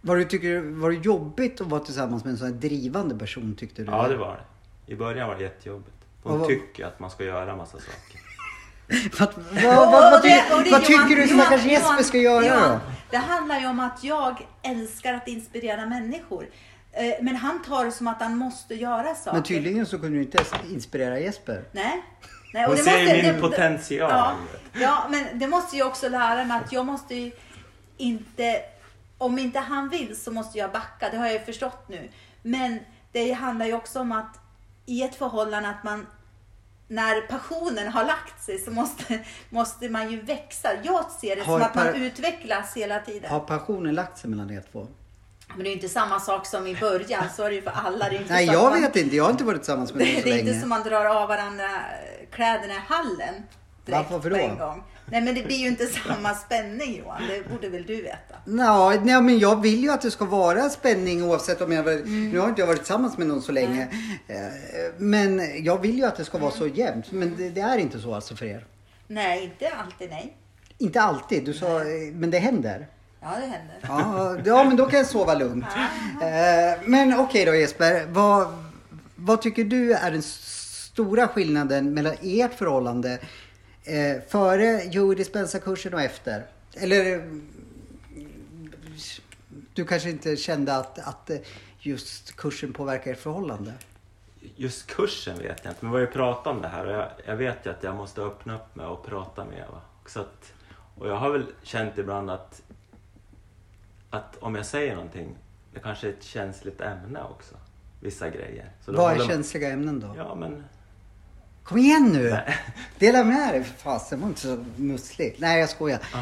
Var, 0.01 0.17
du, 0.17 0.25
tycker, 0.25 0.61
var 0.61 0.91
det 0.91 0.97
jobbigt 0.97 1.61
att 1.61 1.67
vara 1.67 1.81
tillsammans 1.85 2.25
med 2.25 2.31
en 2.31 2.39
sån 2.39 2.47
här 2.47 2.55
drivande 2.55 3.19
person 3.19 3.55
tyckte 3.59 3.83
du? 3.83 3.91
Ja, 3.91 4.09
det 4.09 4.17
var 4.17 4.41
det. 4.87 4.93
I 4.93 4.97
början 4.97 5.29
var 5.29 5.37
det 5.37 5.43
jättejobbigt. 5.43 5.97
Hon 6.23 6.39
vad- 6.39 6.49
tycker 6.49 6.87
att 6.87 7.01
man 7.01 7.11
ska 7.11 7.25
göra 7.25 7.57
massa 7.57 7.79
saker. 7.79 8.21
Vad, 9.65 10.23
det- 10.23 10.45
ty- 10.65 10.71
det- 10.71 10.81
tycker 10.81 11.17
du 11.17 11.25
Johan- 11.25 11.41
stackars 11.47 11.65
Jesper 11.65 12.03
ska 12.03 12.19
göra 12.19 12.47
Johan, 12.47 12.71
då? 12.71 12.81
Det 13.11 13.17
handlar 13.17 13.61
ju 13.61 13.67
om 13.67 13.81
att 13.81 14.05
jag 14.05 14.47
älskar 14.63 15.15
att 15.15 15.29
inspirera 15.29 15.87
människor. 15.87 16.47
Eh, 16.93 17.15
Men 17.21 17.37
han 17.37 17.63
tar 17.63 17.85
det 17.85 17.93
som 17.93 18.07
att 18.07 18.21
han 18.23 18.37
måste 18.37 18.75
göra 18.75 19.15
saker. 19.15 19.33
Men 19.33 19.43
tydligen 19.43 19.87
så 19.87 19.99
kunde 19.99 20.19
du 20.19 20.23
inte 20.23 20.45
inspirera 20.71 21.19
Jesper. 21.21 21.65
Nej. 21.73 22.03
Nej 22.55 22.67
Hon 22.67 22.77
det 22.77 22.83
ser 22.83 22.99
ju 22.99 23.23
min 23.23 23.35
det- 23.35 23.41
potential. 23.41 24.11
Ja, 24.11 24.37
ja, 24.73 25.07
men 25.11 25.39
det 25.39 25.47
måste 25.47 25.77
jag 25.77 25.89
också 25.89 26.09
lära 26.09 26.45
mig 26.45 26.61
att 26.65 26.73
jag 26.73 26.87
måste 26.87 27.15
ju 27.15 27.33
inte... 27.97 28.63
Om 29.19 29.39
inte 29.39 29.59
han 29.59 29.89
vill 29.89 30.17
så 30.21 30.31
måste 30.31 30.59
jag 30.59 30.73
backa. 30.73 31.09
Det 31.11 31.17
har 31.17 31.25
jag 31.27 31.33
ju 31.35 31.41
förstått 31.41 31.89
nu. 31.89 32.09
Men 32.43 32.79
det 33.13 33.33
handlar 33.33 33.67
ju 33.67 33.75
också 33.75 34.01
om 34.01 34.13
att 34.13 34.39
i 34.87 35.03
ett 35.03 35.15
förhållande 35.15 35.69
att 35.69 35.85
man 35.85 36.07
när 36.89 37.21
passionen 37.21 37.89
har 37.93 38.05
lagt 38.05 38.43
sig 38.45 38.59
så 38.59 38.71
måste, 38.71 39.19
måste 39.51 39.89
man 39.89 40.11
ju 40.11 40.21
växa. 40.21 40.69
Jag 40.83 41.11
ser 41.11 41.37
det 41.37 41.43
Har 41.43 41.59
som 41.59 41.67
att 41.67 41.75
man 41.75 41.95
utvecklas 41.95 42.77
hela 42.77 43.01
tiden. 43.01 43.31
Har 43.31 43.41
passionen 43.41 43.95
lagt 43.95 44.19
sig 44.19 44.31
mellan 44.31 44.51
er 44.51 44.63
två? 44.73 44.87
Men 45.55 45.65
det 45.65 45.71
är 45.71 45.73
inte 45.73 45.89
samma 45.89 46.21
sak 46.21 46.47
som 46.47 46.67
i 46.67 46.77
början. 46.77 47.25
Så 47.37 47.43
är 47.45 47.49
det 47.49 47.55
ju 47.55 47.63
för 47.63 47.71
alla. 47.71 48.09
Det 48.09 48.17
är 48.17 48.21
inte 48.21 48.33
Nej, 48.33 48.47
jag 48.47 48.71
man, 48.71 48.81
vet 48.83 48.97
inte. 48.97 49.17
Jag 49.17 49.25
har 49.25 49.31
inte 49.31 49.45
varit 49.45 49.59
tillsammans 49.61 49.95
med 49.95 50.07
någon 50.07 50.17
så 50.17 50.23
det 50.29 50.31
är 50.35 50.39
inte 50.39 50.45
länge. 50.51 50.61
som 50.61 50.69
man 50.69 50.83
drar 50.83 51.05
av 51.05 51.29
varandra 51.29 51.69
kläderna 52.31 52.75
i 52.75 52.79
hallen. 52.87 53.35
Direkt 53.87 54.11
Varför 54.11 54.31
på 54.31 54.37
då? 54.37 54.43
en 54.43 54.59
gång. 54.59 54.83
Nej 55.13 55.21
men 55.21 55.35
det 55.35 55.43
blir 55.43 55.57
ju 55.57 55.67
inte 55.69 55.87
samma 56.07 56.35
spänning 56.35 56.97
Johan. 56.99 57.23
Det 57.29 57.49
borde 57.51 57.69
väl 57.69 57.87
du 57.87 58.03
veta? 58.03 58.35
Nej, 58.45 59.01
men 59.23 59.39
jag 59.39 59.63
vill 59.63 59.83
ju 59.83 59.91
att 59.91 60.01
det 60.03 60.11
ska 60.11 60.25
vara 60.25 60.69
spänning 60.69 61.25
oavsett 61.25 61.61
om 61.61 61.73
jag... 61.73 61.89
Mm. 61.89 62.31
Nu 62.31 62.39
har 62.39 62.49
inte 62.49 62.61
jag 62.63 62.67
varit 62.67 62.79
tillsammans 62.79 63.19
med 63.19 63.27
någon 63.27 63.43
så 63.43 63.53
länge. 63.53 63.89
Eh, 64.29 64.37
Men 64.99 65.43
jag 65.65 65.81
vill 65.81 65.99
ju 65.99 66.05
att 66.05 66.17
det 66.17 66.25
ska 66.25 66.39
vara 66.39 66.51
så 66.51 66.65
Mm. 66.65 66.77
jämnt. 66.77 67.13
Men 67.13 67.37
det, 67.37 67.49
det 67.51 67.61
är 67.61 67.79
inte 67.79 67.99
så 67.99 68.15
alltså 68.15 68.37
för 68.37 68.47
er. 68.47 68.67
Nej, 69.07 69.45
inte 69.45 69.69
alltid 69.77 70.11
nej. 70.11 70.37
Inte 70.79 71.01
alltid. 71.01 71.45
Du 71.45 71.53
sa, 71.55 71.81
men 72.13 72.31
det 72.31 72.39
händer. 72.39 72.87
Ja, 73.23 73.29
det 73.29 73.47
händer. 73.47 73.77
Ja, 73.83 74.37
ja 74.45 74.65
men 74.65 74.77
då 74.77 74.87
kan 74.87 74.99
jag 74.99 75.07
sova 75.07 75.35
lugnt. 75.35 75.65
Eh, 76.23 76.81
Men 76.87 77.19
okej 77.21 77.45
då 77.45 77.55
Jesper. 77.55 78.07
Vad, 78.09 78.49
vad 79.17 79.43
tycker 79.43 79.65
du 79.65 79.93
är 79.93 80.11
den 80.11 80.23
stora 80.23 81.29
skillnaden 81.29 81.95
mellan 81.95 82.15
ert 82.23 82.55
förhållande 82.55 83.19
eh, 83.85 84.23
före 84.29 84.83
Joe 84.85 85.15
Dispenza-kursen 85.15 85.95
och 85.95 86.03
efter? 86.03 86.47
Eller 86.75 87.31
du 89.75 89.85
kanske 89.85 90.11
inte 90.11 90.37
kände 90.37 90.77
att, 90.77 90.99
att 90.99 91.31
just 91.79 92.37
kursen 92.37 92.73
påverkar 92.73 93.11
ert 93.13 93.21
förhållande? 93.21 93.73
Just 94.57 94.87
kursen 94.87 95.39
vet 95.39 95.61
jag 95.65 95.71
inte, 95.71 95.85
men 95.85 95.91
vi 95.93 95.97
har 95.99 96.07
ju 96.07 96.13
pratat 96.13 96.47
om 96.47 96.63
det 96.63 96.69
här 96.69 96.87
och 96.87 96.93
jag, 96.93 97.09
jag 97.27 97.37
vet 97.37 97.67
ju 97.67 97.71
att 97.71 97.83
jag 97.83 97.95
måste 97.97 98.21
öppna 98.23 98.55
upp 98.55 98.77
mig 98.77 98.87
och 98.87 99.07
prata 99.07 99.45
med 99.45 99.59
Eva. 99.59 99.81
Så 100.07 100.21
att, 100.21 100.53
och 100.99 101.09
jag 101.09 101.17
har 101.17 101.31
väl 101.31 101.47
känt 101.63 101.99
ibland 101.99 102.31
att, 102.31 102.63
att 104.11 104.37
om 104.41 104.55
jag 104.55 104.67
säger 104.67 104.95
någonting, 104.95 105.37
det 105.75 105.81
kanske 105.81 106.09
är 106.09 106.13
ett 106.13 106.23
känsligt 106.23 106.81
ämne 106.81 107.23
också. 107.23 107.55
Vissa 108.01 108.29
grejer. 108.31 108.71
Så 108.85 108.93
Vad 108.93 109.13
är 109.13 109.19
man- 109.19 109.27
känsliga 109.27 109.71
ämnen 109.71 110.01
då? 110.01 110.15
Ja, 110.17 110.35
men 110.35 110.65
Kom 111.63 111.79
igen 111.79 112.09
nu! 112.13 112.31
Nej. 112.31 112.57
Dela 112.99 113.25
med 113.25 113.55
dig 113.55 113.65
för 113.65 113.75
fasen, 113.79 114.21
var 114.21 114.29
inte 114.29 114.41
så 114.41 114.65
musslig. 114.77 115.37
Nej 115.39 115.61
jag 115.61 115.69
skojar. 115.71 115.99
Ja. 116.13 116.19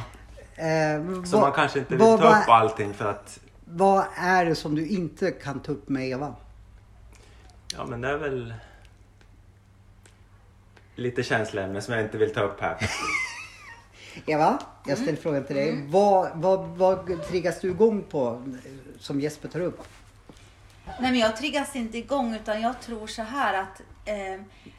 Eh, 0.64 1.24
Så 1.24 1.36
vad- 1.36 1.40
man 1.40 1.52
kanske 1.52 1.78
inte 1.78 1.90
vill 1.90 1.98
vad- 1.98 2.20
ta 2.20 2.40
upp 2.42 2.48
allting 2.48 2.94
för 2.94 3.10
att... 3.10 3.40
Vad 3.64 4.04
är 4.16 4.44
det 4.44 4.54
som 4.54 4.74
du 4.74 4.86
inte 4.86 5.30
kan 5.30 5.60
ta 5.60 5.72
upp 5.72 5.88
med 5.88 6.08
Eva? 6.08 6.34
Ja 7.74 7.86
men 7.86 8.00
det 8.00 8.08
är 8.08 8.16
väl... 8.16 8.54
Lite 10.94 11.22
känsloämne 11.22 11.80
som 11.82 11.94
jag 11.94 12.02
inte 12.02 12.18
vill 12.18 12.34
ta 12.34 12.40
upp 12.40 12.60
här. 12.60 12.76
Eva, 14.26 14.58
jag 14.86 14.98
ställer 14.98 15.16
frågan 15.18 15.44
till 15.46 15.56
dig. 15.56 15.84
Vad, 15.88 16.30
vad, 16.34 16.66
vad 16.68 17.28
triggas 17.28 17.60
du 17.60 17.68
igång 17.70 18.02
på 18.10 18.42
som 18.98 19.20
Jesper 19.20 19.48
tar 19.48 19.60
upp? 19.60 19.82
Nej 20.86 21.10
men 21.10 21.18
jag 21.18 21.36
triggas 21.36 21.76
inte 21.76 21.98
igång 21.98 22.34
utan 22.34 22.60
jag 22.62 22.80
tror 22.80 23.06
så 23.06 23.22
här 23.22 23.54
att 23.54 23.80
eh, 24.04 24.14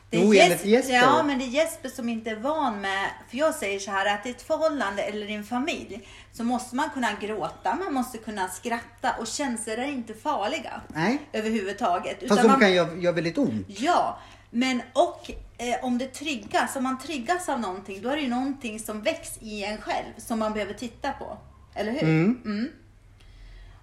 det, 0.09 0.17
är 0.17 0.23
Jo, 0.23 0.33
Jes- 0.33 0.43
enligt 0.43 0.65
Jesper. 0.65 0.93
Ja 0.93 1.23
men 1.23 1.39
det 1.39 1.45
är 1.45 1.49
Jesper 1.49 1.89
som 1.89 2.09
inte 2.09 2.29
är 2.29 2.35
van 2.35 2.81
med, 2.81 3.09
för 3.29 3.37
jag 3.37 3.55
säger 3.55 3.79
så 3.79 3.91
här 3.91 4.13
att 4.15 4.25
i 4.25 4.29
ett 4.29 4.41
förhållande 4.41 5.01
eller 5.03 5.29
i 5.29 5.33
en 5.33 5.43
familj 5.43 6.07
så 6.33 6.43
måste 6.43 6.75
man 6.75 6.89
kunna 6.89 7.09
gråta, 7.21 7.75
man 7.83 7.93
måste 7.93 8.17
kunna 8.17 8.47
skratta 8.47 9.15
och 9.19 9.27
känslor 9.27 9.77
är 9.77 9.87
inte 9.87 10.13
farliga 10.13 10.81
Nej. 10.87 11.17
överhuvudtaget. 11.33 12.19
Fast 12.19 12.23
Utan 12.23 12.37
de 12.37 12.47
man- 12.47 12.59
kan 12.59 12.73
göra 12.73 12.95
gör 12.95 13.11
väldigt 13.13 13.37
ont. 13.37 13.65
Ja, 13.67 14.19
men 14.49 14.81
och 14.93 15.31
eh, 15.59 15.83
om 15.83 15.97
det 15.97 16.07
triggas, 16.07 16.75
om 16.75 16.83
man 16.83 16.99
triggas 16.99 17.49
av 17.49 17.59
någonting, 17.59 18.01
då 18.01 18.09
är 18.09 18.15
det 18.15 18.21
ju 18.21 18.29
någonting 18.29 18.79
som 18.79 19.01
väcks 19.01 19.37
i 19.41 19.63
en 19.63 19.81
själv 19.81 20.13
som 20.17 20.39
man 20.39 20.53
behöver 20.53 20.73
titta 20.73 21.11
på. 21.11 21.37
Eller 21.75 21.91
hur? 21.91 22.03
Mm. 22.03 22.71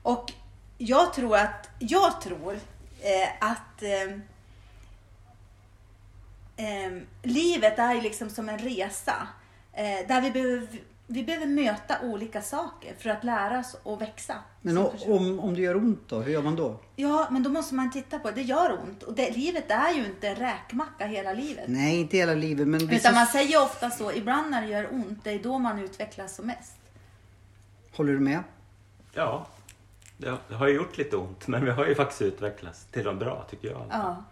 Och 0.02 0.32
jag 0.78 1.12
tror 1.14 1.36
att, 1.36 1.70
jag 1.78 2.20
tror 2.20 2.54
eh, 3.00 3.28
att 3.50 3.82
eh, 3.82 4.12
eh, 6.66 6.92
livet 7.22 7.78
är 7.78 8.02
liksom 8.02 8.30
som 8.30 8.48
en 8.48 8.58
resa. 8.58 9.28
Eh, 9.72 10.06
där 10.08 10.20
vi 10.20 10.30
behöver, 10.30 10.68
vi 11.06 11.22
behöver 11.24 11.46
möta 11.46 12.00
olika 12.02 12.42
saker 12.42 12.94
för 12.98 13.10
att 13.10 13.24
lära 13.24 13.58
oss 13.58 13.76
och 13.82 14.00
växa. 14.00 14.34
Men 14.60 14.78
om, 14.78 15.40
om 15.40 15.54
det 15.54 15.60
gör 15.60 15.76
ont 15.76 16.02
då, 16.08 16.20
hur 16.20 16.32
gör 16.32 16.42
man 16.42 16.56
då? 16.56 16.80
Ja, 16.96 17.28
men 17.30 17.42
då 17.42 17.50
måste 17.50 17.74
man 17.74 17.90
titta 17.90 18.18
på 18.18 18.28
det. 18.28 18.34
Det 18.34 18.42
gör 18.42 18.78
ont. 18.82 19.02
Och 19.02 19.14
det, 19.14 19.30
livet 19.30 19.70
är 19.70 19.90
ju 19.92 20.04
inte 20.06 20.28
en 20.28 20.36
räkmacka 20.36 21.06
hela 21.06 21.32
livet. 21.32 21.64
Nej, 21.68 22.00
inte 22.00 22.16
hela 22.16 22.34
livet 22.34 22.68
men 22.68 22.80
vissa... 22.86 22.94
Utan 23.08 23.14
man 23.14 23.26
säger 23.26 23.62
ofta 23.62 23.90
så, 23.90 24.12
ibland 24.12 24.50
när 24.50 24.62
det 24.62 24.68
gör 24.68 24.88
ont, 24.94 25.24
det 25.24 25.30
är 25.30 25.38
då 25.42 25.58
man 25.58 25.78
utvecklas 25.78 26.34
som 26.36 26.46
mest. 26.46 26.76
Håller 27.96 28.12
du 28.12 28.20
med? 28.20 28.42
Ja, 29.12 29.46
det 30.18 30.54
har- 30.54 30.68
ju 30.68 30.74
gjort 30.74 30.98
lite 30.98 31.16
ont 31.16 31.46
men 31.48 31.64
vi 31.64 31.70
har 31.70 31.86
ju 31.86 31.94
faktiskt 31.94 32.22
utvecklats 32.22 32.84
till 32.84 33.04
något 33.04 33.18
bra 33.18 33.46
tycker 33.50 33.68
jag. 33.70 33.82
Ja. 33.90 34.24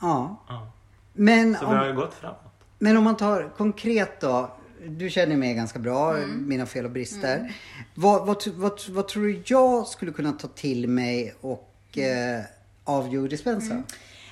Ja. 0.00 0.36
Ja. 0.48 0.70
Men 1.12 1.54
Så 1.56 1.66
vi 1.70 1.74
har 1.76 1.84
ju 1.84 1.90
om, 1.90 1.96
gått 1.96 2.14
framåt. 2.14 2.38
men 2.78 2.96
om 2.96 3.04
man 3.04 3.16
tar 3.16 3.50
konkret 3.56 4.20
då. 4.20 4.50
Du 4.88 5.10
känner 5.10 5.36
mig 5.36 5.54
ganska 5.54 5.78
bra, 5.78 6.16
Mm. 6.16 6.48
mina 6.48 6.66
fel 6.66 6.84
och 6.84 6.90
brister. 6.90 7.52
Vad, 7.94 8.26
vad, 8.26 8.46
vad, 8.46 8.80
vad 8.88 9.08
tror 9.08 9.22
du 9.26 9.42
jag 9.46 9.86
skulle 9.86 10.12
kunna 10.12 10.32
ta 10.32 10.48
till 10.48 10.88
mig 10.88 11.34
och 11.40 11.98
eh, 11.98 12.42
av 12.84 13.14
Joe 13.14 13.26
Dispenza? 13.26 13.72
Mm. 13.72 13.84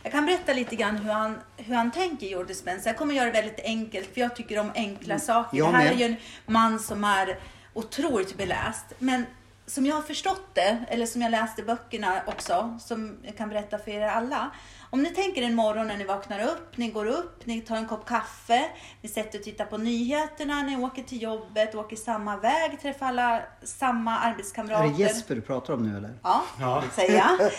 Jag 0.03 0.13
kan 0.13 0.27
berätta 0.27 0.53
lite 0.53 0.77
grann 0.77 0.97
hur 0.97 1.13
han, 1.13 1.39
hur 1.57 1.75
han 1.75 1.91
tänker, 1.91 2.27
Joe 2.27 2.43
Dispenza. 2.45 2.89
Jag 2.89 2.97
kommer 2.97 3.15
göra 3.15 3.27
det 3.27 3.33
väldigt 3.33 3.61
enkelt, 3.65 4.09
för 4.15 4.21
jag 4.21 4.37
tycker 4.37 4.59
om 4.59 4.71
enkla 4.75 5.19
saker. 5.19 5.59
jag 5.59 5.73
det 5.73 5.77
här 5.77 5.85
med. 5.85 5.93
är 5.95 5.99
ju 5.99 6.05
en 6.05 6.17
man 6.47 6.79
som 6.79 7.05
är 7.05 7.39
otroligt 7.75 8.37
beläst. 8.37 8.85
Men 8.99 9.25
som 9.71 9.87
jag 9.87 9.95
har 9.95 10.03
förstått 10.03 10.55
det, 10.55 10.85
eller 10.89 11.07
som 11.07 11.23
jag 11.23 11.31
läste 11.31 11.63
böckerna 11.63 12.23
också, 12.27 12.79
som 12.81 13.19
jag 13.23 13.37
kan 13.37 13.49
berätta 13.49 13.79
för 13.79 13.91
er 13.91 14.01
alla. 14.07 14.51
Om 14.91 15.03
ni 15.03 15.11
tänker 15.11 15.43
en 15.43 15.55
morgon 15.55 15.87
när 15.87 15.97
ni 15.97 16.05
vaknar 16.05 16.41
upp, 16.45 16.77
ni 16.77 16.89
går 16.91 17.07
upp, 17.07 17.47
ni 17.47 17.61
tar 17.61 17.77
en 17.77 17.87
kopp 17.89 18.07
kaffe, 18.07 18.71
ni 19.03 19.09
sätter 19.09 19.39
och 19.39 19.45
tittar 19.45 19.65
på 19.65 19.77
nyheterna, 19.79 20.63
ni 20.63 20.77
åker 20.77 21.03
till 21.03 21.23
jobbet, 21.23 21.75
åker 21.75 21.97
samma 21.97 22.37
väg, 22.37 22.81
träffar 22.83 23.07
alla 23.07 23.43
samma 23.63 24.19
Är 24.21 24.31
arbetskamrater. 24.31 24.89
det 24.89 25.03
Jesper 25.03 25.35
du 25.35 25.41
pratar 25.41 25.75
om 25.75 25.89
nu 25.91 25.97
eller? 25.97 26.15
Ja, 26.23 26.45
Ja. 26.61 26.85
säger 26.97 27.17
jag. 27.17 27.51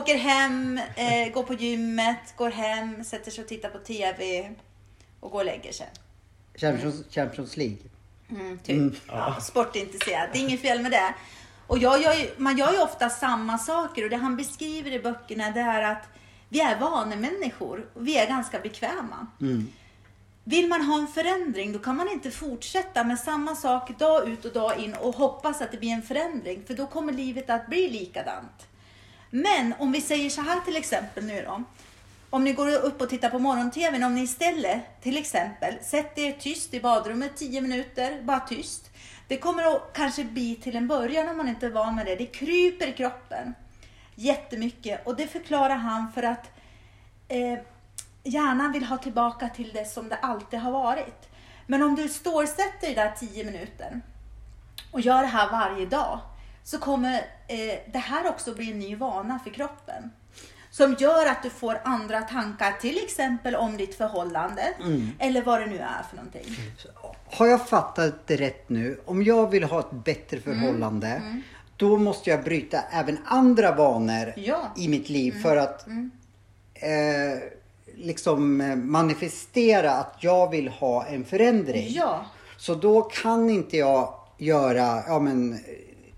Åker 0.00 0.16
hem, 0.18 0.80
eh, 0.96 1.32
går 1.32 1.42
på 1.42 1.54
gymmet, 1.54 2.34
går 2.36 2.50
hem, 2.50 3.04
sätter 3.04 3.30
sig 3.30 3.42
och 3.42 3.48
tittar 3.48 3.68
på 3.68 3.78
TV 3.78 4.50
och 5.20 5.30
går 5.30 5.38
och 5.38 5.44
lägger 5.44 5.72
sig. 5.72 5.88
Champions, 6.54 7.02
Champions 7.10 7.56
League. 7.56 7.76
Mm, 8.30 8.58
typ. 8.58 8.92
Ja, 9.08 9.36
sportintresserad. 9.40 10.28
Det 10.32 10.38
är 10.38 10.42
inget 10.42 10.60
fel 10.62 10.82
med 10.82 10.90
det. 10.90 11.14
Och 11.70 11.78
jag 11.78 12.02
gör 12.02 12.14
ju, 12.14 12.30
man 12.36 12.58
gör 12.58 12.72
ju 12.72 12.78
ofta 12.78 13.10
samma 13.10 13.58
saker 13.58 14.04
och 14.04 14.10
det 14.10 14.16
han 14.16 14.36
beskriver 14.36 14.92
i 14.92 14.98
böckerna 14.98 15.50
det 15.50 15.60
är 15.60 15.82
att 15.82 16.08
vi 16.48 16.60
är 16.60 16.80
vanemänniskor 16.80 17.86
och 17.94 18.06
vi 18.06 18.18
är 18.18 18.26
ganska 18.26 18.58
bekväma. 18.58 19.26
Vill 20.44 20.68
man 20.68 20.82
ha 20.82 20.98
en 20.98 21.06
förändring 21.06 21.72
då 21.72 21.78
kan 21.78 21.96
man 21.96 22.08
inte 22.08 22.30
fortsätta 22.30 23.04
med 23.04 23.18
samma 23.18 23.54
sak 23.54 23.98
dag 23.98 24.28
ut 24.28 24.44
och 24.44 24.52
dag 24.52 24.78
in 24.78 24.94
och 24.94 25.14
hoppas 25.14 25.60
att 25.60 25.70
det 25.70 25.78
blir 25.78 25.90
en 25.90 26.02
förändring 26.02 26.62
för 26.66 26.74
då 26.74 26.86
kommer 26.86 27.12
livet 27.12 27.50
att 27.50 27.66
bli 27.66 27.88
likadant. 27.88 28.66
Men 29.30 29.74
om 29.78 29.92
vi 29.92 30.00
säger 30.00 30.30
så 30.30 30.40
här 30.40 30.60
till 30.60 30.76
exempel 30.76 31.24
nu 31.24 31.44
då. 31.46 31.62
Om 32.30 32.44
ni 32.44 32.52
går 32.52 32.74
upp 32.74 33.00
och 33.00 33.08
tittar 33.08 33.30
på 33.30 33.38
morgon-tvn, 33.38 34.02
om 34.02 34.14
ni 34.14 34.22
istället 34.22 35.02
till 35.02 35.16
exempel 35.16 35.74
sätter 35.82 36.22
er 36.22 36.32
tyst 36.32 36.74
i 36.74 36.80
badrummet 36.80 37.36
10 37.36 37.60
minuter, 37.60 38.22
bara 38.22 38.40
tyst. 38.40 38.89
Det 39.30 39.36
kommer 39.36 39.76
att 39.76 39.92
kanske 39.92 40.24
bli 40.24 40.56
till 40.56 40.76
en 40.76 40.88
början 40.88 41.28
om 41.28 41.36
man 41.36 41.48
inte 41.48 41.66
är 41.66 41.70
van 41.70 41.94
med 41.94 42.06
det. 42.06 42.16
Det 42.16 42.26
kryper 42.26 42.86
i 42.86 42.92
kroppen 42.92 43.54
jättemycket 44.14 45.06
och 45.06 45.16
det 45.16 45.26
förklarar 45.26 45.76
han 45.76 46.12
för 46.12 46.22
att 46.22 46.50
eh, 47.28 47.58
hjärnan 48.22 48.72
vill 48.72 48.84
ha 48.84 48.98
tillbaka 48.98 49.48
till 49.48 49.72
det 49.72 49.84
som 49.84 50.08
det 50.08 50.16
alltid 50.16 50.60
har 50.60 50.72
varit. 50.72 51.28
Men 51.66 51.82
om 51.82 51.94
du 51.94 52.08
stålsätter 52.08 52.86
dig 52.86 52.94
där 52.94 53.10
10 53.10 53.44
minuter 53.44 54.00
och 54.90 55.00
gör 55.00 55.22
det 55.22 55.28
här 55.28 55.50
varje 55.50 55.86
dag 55.86 56.20
så 56.64 56.78
kommer 56.78 57.14
eh, 57.48 57.78
det 57.92 57.98
här 57.98 58.28
också 58.28 58.54
bli 58.54 58.70
en 58.70 58.78
ny 58.78 58.96
vana 58.96 59.38
för 59.38 59.50
kroppen. 59.50 60.10
Som 60.70 60.96
gör 60.98 61.26
att 61.26 61.42
du 61.42 61.50
får 61.50 61.80
andra 61.84 62.20
tankar, 62.20 62.72
till 62.80 63.04
exempel 63.04 63.54
om 63.56 63.76
ditt 63.76 63.94
förhållande 63.94 64.62
eller 65.18 65.42
vad 65.42 65.60
det 65.60 65.66
nu 65.66 65.78
är 65.78 66.02
för 66.10 66.16
någonting. 66.16 66.44
Har 67.30 67.46
jag 67.46 67.68
fattat 67.68 68.26
det 68.26 68.36
rätt 68.36 68.68
nu? 68.68 69.00
Om 69.04 69.22
jag 69.22 69.50
vill 69.50 69.64
ha 69.64 69.80
ett 69.80 69.90
bättre 70.04 70.36
Mm. 70.46 70.60
förhållande. 70.60 71.22
Då 71.76 71.96
måste 71.96 72.30
jag 72.30 72.44
bryta 72.44 72.80
även 72.92 73.18
andra 73.24 73.74
vanor 73.74 74.32
Ja. 74.36 74.56
Mm. 74.56 74.70
i 74.76 74.88
mitt 74.88 75.08
liv 75.08 75.42
för 75.42 75.56
att 75.56 75.86
eh, 76.74 77.42
liksom 77.96 78.60
eh, 78.60 78.76
manifestera 78.76 79.92
att 79.92 80.16
jag 80.20 80.50
vill 80.50 80.68
ha 80.68 81.06
en 81.06 81.24
förändring. 81.24 81.86
Ja, 81.88 82.24
Så 82.56 82.74
då 82.74 83.02
kan 83.02 83.50
inte 83.50 83.76
jag 83.76 84.14
göra 84.38 85.02
ja, 85.06 85.18
men, 85.18 85.52
eh, 85.52 85.58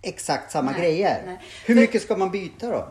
exakt 0.03 0.53
samma 0.53 0.71
Nej, 0.71 0.81
grejer. 0.81 1.23
nej. 1.27 1.39
Hur 1.67 1.75
mycket 1.75 2.03
ska 2.03 2.17
man 2.17 2.31
byta 2.31 2.71
då? 2.71 2.89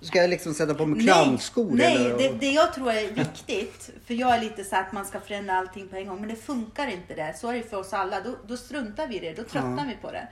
Ska 0.00 0.18
jag 0.18 0.30
liksom 0.30 0.54
sätta 0.54 0.74
på 0.74 0.86
mig 0.86 1.02
clownskor? 1.02 1.70
Nej, 1.70 1.96
eller? 1.96 2.18
det, 2.18 2.28
det 2.28 2.50
jag 2.50 2.74
tror 2.74 2.92
är 2.92 3.12
viktigt, 3.12 3.90
för 4.06 4.14
jag 4.14 4.34
är 4.34 4.40
lite 4.40 4.64
så 4.64 4.76
att 4.76 4.92
man 4.92 5.04
ska 5.04 5.20
förändra 5.20 5.54
allting 5.58 5.88
på 5.88 5.96
en 5.96 6.06
gång, 6.06 6.20
men 6.20 6.28
det 6.28 6.36
funkar 6.36 6.86
inte 6.86 7.14
det. 7.14 7.34
Så 7.38 7.48
är 7.48 7.54
det 7.54 7.62
för 7.62 7.76
oss 7.76 7.92
alla. 7.92 8.20
Då, 8.20 8.36
då 8.46 8.56
struntar 8.56 9.06
vi 9.06 9.16
i 9.16 9.18
det, 9.18 9.32
då 9.32 9.42
tröttnar 9.42 9.86
vi 9.86 9.96
på 10.02 10.10
det. 10.10 10.28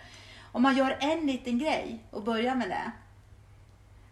Om 0.52 0.62
man 0.62 0.76
gör 0.76 0.96
en 1.00 1.26
liten 1.26 1.58
grej 1.58 2.04
och 2.10 2.22
börjar 2.22 2.54
med 2.54 2.68
det. 2.68 2.92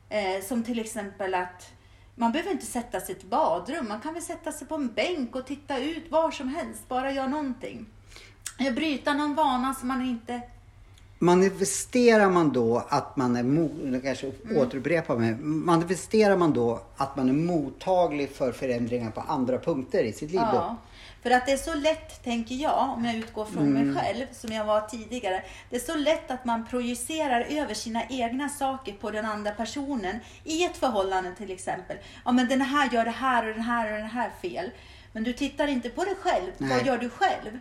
Eh, 0.08 0.44
som 0.44 0.62
till 0.62 0.78
exempel 0.78 1.34
att 1.34 1.72
man 2.14 2.32
behöver 2.32 2.50
inte 2.50 2.66
sätta 2.66 3.00
sig 3.00 3.14
i 3.14 3.18
ett 3.18 3.24
badrum. 3.24 3.88
Man 3.88 4.00
kan 4.00 4.14
väl 4.14 4.22
sätta 4.22 4.52
sig 4.52 4.66
på 4.66 4.74
en 4.74 4.92
bänk 4.92 5.36
och 5.36 5.46
titta 5.46 5.78
ut 5.78 6.10
var 6.10 6.30
som 6.30 6.48
helst. 6.48 6.88
Bara 6.88 7.12
göra 7.12 7.26
någonting. 7.26 7.86
Bryta 8.58 9.14
någon 9.14 9.34
vana 9.34 9.74
som 9.74 9.88
man 9.88 10.02
inte... 10.02 10.40
Manifesterar 11.18 12.30
man 12.30 12.52
då 12.52 12.84
att 12.88 13.16
man 13.16 13.36
är, 13.36 13.42
mo- 13.42 14.00
kanske 14.02 14.26
Mm. 14.44 14.56
återupprepar 14.56 15.16
mig, 15.16 15.34
manifesterar 15.40 16.36
man 16.36 16.52
då 16.52 16.80
att 16.96 17.16
man 17.16 17.28
är 17.28 17.32
mottaglig 17.32 18.30
för 18.30 18.52
förändringar 18.52 19.10
på 19.10 19.20
andra 19.20 19.58
punkter 19.58 20.04
i 20.04 20.12
sitt 20.12 20.30
liv 20.30 20.40
då? 20.40 20.46
Ja, 20.56 20.76
för 21.22 21.30
att 21.30 21.46
det 21.46 21.52
är 21.52 21.56
så 21.56 21.74
lätt, 21.74 22.24
tänker 22.24 22.54
jag, 22.54 22.90
om 22.96 23.04
jag 23.04 23.14
utgår 23.16 23.44
från 23.44 23.66
Mm. 23.66 23.88
mig 23.92 24.02
själv, 24.02 24.26
som 24.32 24.52
jag 24.52 24.64
var 24.64 24.80
tidigare. 24.80 25.42
Det 25.70 25.76
är 25.76 25.80
så 25.80 25.94
lätt 25.96 26.30
att 26.30 26.44
man 26.44 26.66
projicerar 26.66 27.40
över 27.50 27.74
sina 27.74 28.02
egna 28.08 28.48
saker 28.48 28.92
på 28.92 29.10
den 29.10 29.24
andra 29.24 29.50
personen. 29.50 30.16
I 30.44 30.64
ett 30.64 30.76
förhållande 30.76 31.34
till 31.34 31.50
exempel. 31.50 31.96
Ja, 32.24 32.32
men 32.32 32.48
den 32.48 32.60
här 32.60 32.90
gör 32.92 33.04
det 33.04 33.10
här 33.10 33.48
och 33.48 33.54
den 33.54 33.62
här 33.62 33.92
och 33.92 33.98
den 33.98 34.10
här 34.10 34.30
fel. 34.42 34.70
Men 35.12 35.24
du 35.24 35.32
tittar 35.32 35.66
inte 35.66 35.88
på 35.88 36.04
dig 36.04 36.14
själv. 36.20 36.50
Nej. 36.58 36.70
Vad 36.78 36.86
gör 36.86 36.98
du 36.98 37.08
själv? 37.08 37.58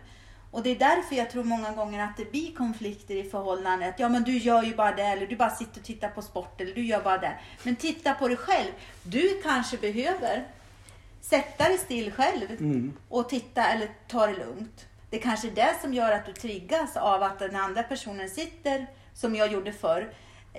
Och 0.56 0.62
det 0.62 0.70
är 0.70 0.76
därför 0.78 1.16
jag 1.16 1.30
tror 1.30 1.44
många 1.44 1.70
gånger 1.72 2.04
att 2.04 2.16
det 2.16 2.30
blir 2.30 2.54
konflikter 2.54 3.14
i 3.14 3.22
förhållandet. 3.30 3.94
Ja 3.98 4.08
men 4.08 4.22
du 4.22 4.38
gör 4.38 4.62
ju 4.62 4.74
bara 4.76 4.92
det, 4.92 5.02
eller 5.02 5.26
du 5.26 5.36
bara 5.36 5.50
sitter 5.50 5.80
och 5.80 5.86
tittar 5.86 6.08
på 6.08 6.22
sport, 6.22 6.60
eller 6.60 6.74
du 6.74 6.84
gör 6.86 7.02
bara 7.02 7.18
det. 7.18 7.32
Men 7.62 7.76
titta 7.76 8.14
på 8.14 8.28
dig 8.28 8.36
själv. 8.36 8.70
Du 9.02 9.40
kanske 9.42 9.76
behöver 9.76 10.44
sätta 11.20 11.64
dig 11.64 11.78
still 11.78 12.12
själv 12.12 12.46
och 13.08 13.28
titta 13.28 13.64
eller 13.66 13.88
ta 14.08 14.26
det 14.26 14.32
lugnt. 14.32 14.86
Det 15.10 15.16
är 15.16 15.20
kanske 15.20 15.48
är 15.48 15.52
det 15.52 15.74
som 15.82 15.94
gör 15.94 16.12
att 16.12 16.26
du 16.26 16.32
triggas 16.32 16.96
av 16.96 17.22
att 17.22 17.38
den 17.38 17.56
andra 17.56 17.82
personen 17.82 18.30
sitter 18.30 18.86
som 19.14 19.34
jag 19.34 19.52
gjorde 19.52 19.72
förr. 19.72 20.08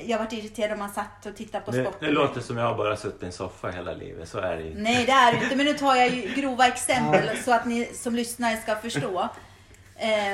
Jag 0.05 0.17
varit 0.19 0.33
irriterad 0.33 0.71
om 0.73 0.79
man 0.79 0.89
satt 0.89 1.25
och 1.25 1.35
tittade 1.35 1.65
på 1.65 1.71
Det, 1.71 1.83
sport. 1.83 1.97
det 1.99 2.11
låter 2.11 2.41
som 2.41 2.57
jag 2.57 2.65
har 2.65 2.77
bara 2.77 2.97
suttit 2.97 3.23
i 3.23 3.25
en 3.25 3.31
soffa 3.31 3.69
hela 3.69 3.93
livet. 3.93 4.29
Så 4.29 4.39
är 4.39 4.57
det 4.57 4.63
ju. 4.63 4.73
Nej, 4.75 5.05
det 5.05 5.11
är 5.11 5.31
det 5.33 5.43
inte. 5.43 5.55
Men 5.55 5.65
nu 5.65 5.73
tar 5.73 5.95
jag 5.95 6.09
ju 6.09 6.33
grova 6.35 6.67
exempel 6.67 7.37
så 7.45 7.51
att 7.53 7.65
ni 7.65 7.85
som 7.93 8.15
lyssnare 8.15 8.57
ska 8.57 8.75
förstå. 8.75 9.29
Eh, 9.97 10.33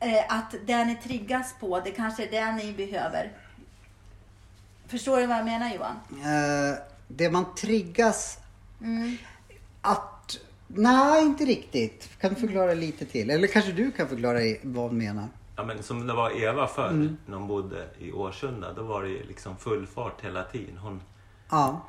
eh, 0.00 0.24
att 0.28 0.54
det 0.66 0.84
ni 0.84 0.96
triggas 0.96 1.54
på, 1.60 1.80
det 1.80 1.90
kanske 1.90 2.24
är 2.26 2.30
det 2.30 2.52
ni 2.64 2.72
behöver. 2.72 3.32
Förstår 4.86 5.16
du 5.20 5.26
vad 5.26 5.36
jag 5.38 5.44
menar 5.44 5.74
Johan? 5.74 5.96
Eh, 6.10 6.78
det 7.08 7.30
man 7.30 7.54
triggas 7.54 8.38
Mm. 8.80 9.16
att... 9.80 10.38
Nej, 10.66 11.22
inte 11.22 11.44
riktigt. 11.44 12.18
Kan 12.20 12.34
du 12.34 12.40
förklara 12.40 12.74
lite 12.74 13.06
till? 13.06 13.30
Eller 13.30 13.48
kanske 13.48 13.72
du 13.72 13.90
kan 13.92 14.08
förklara 14.08 14.38
vad 14.62 14.90
du 14.90 14.94
menar? 14.96 15.28
Ja, 15.56 15.64
men 15.64 15.82
som 15.82 16.06
det 16.06 16.12
var 16.14 16.42
Eva 16.42 16.66
förr, 16.66 17.16
när 17.26 17.36
hon 17.36 17.46
bodde 17.48 17.88
i 17.98 18.12
Årsunda, 18.12 18.72
då 18.72 18.82
var 18.82 19.02
det 19.02 19.08
ju 19.08 19.24
liksom 19.24 19.56
full 19.56 19.86
fart 19.86 20.24
hela 20.24 20.42
tiden. 20.44 20.76
Hon, 20.78 21.02
Ja. 21.50 21.80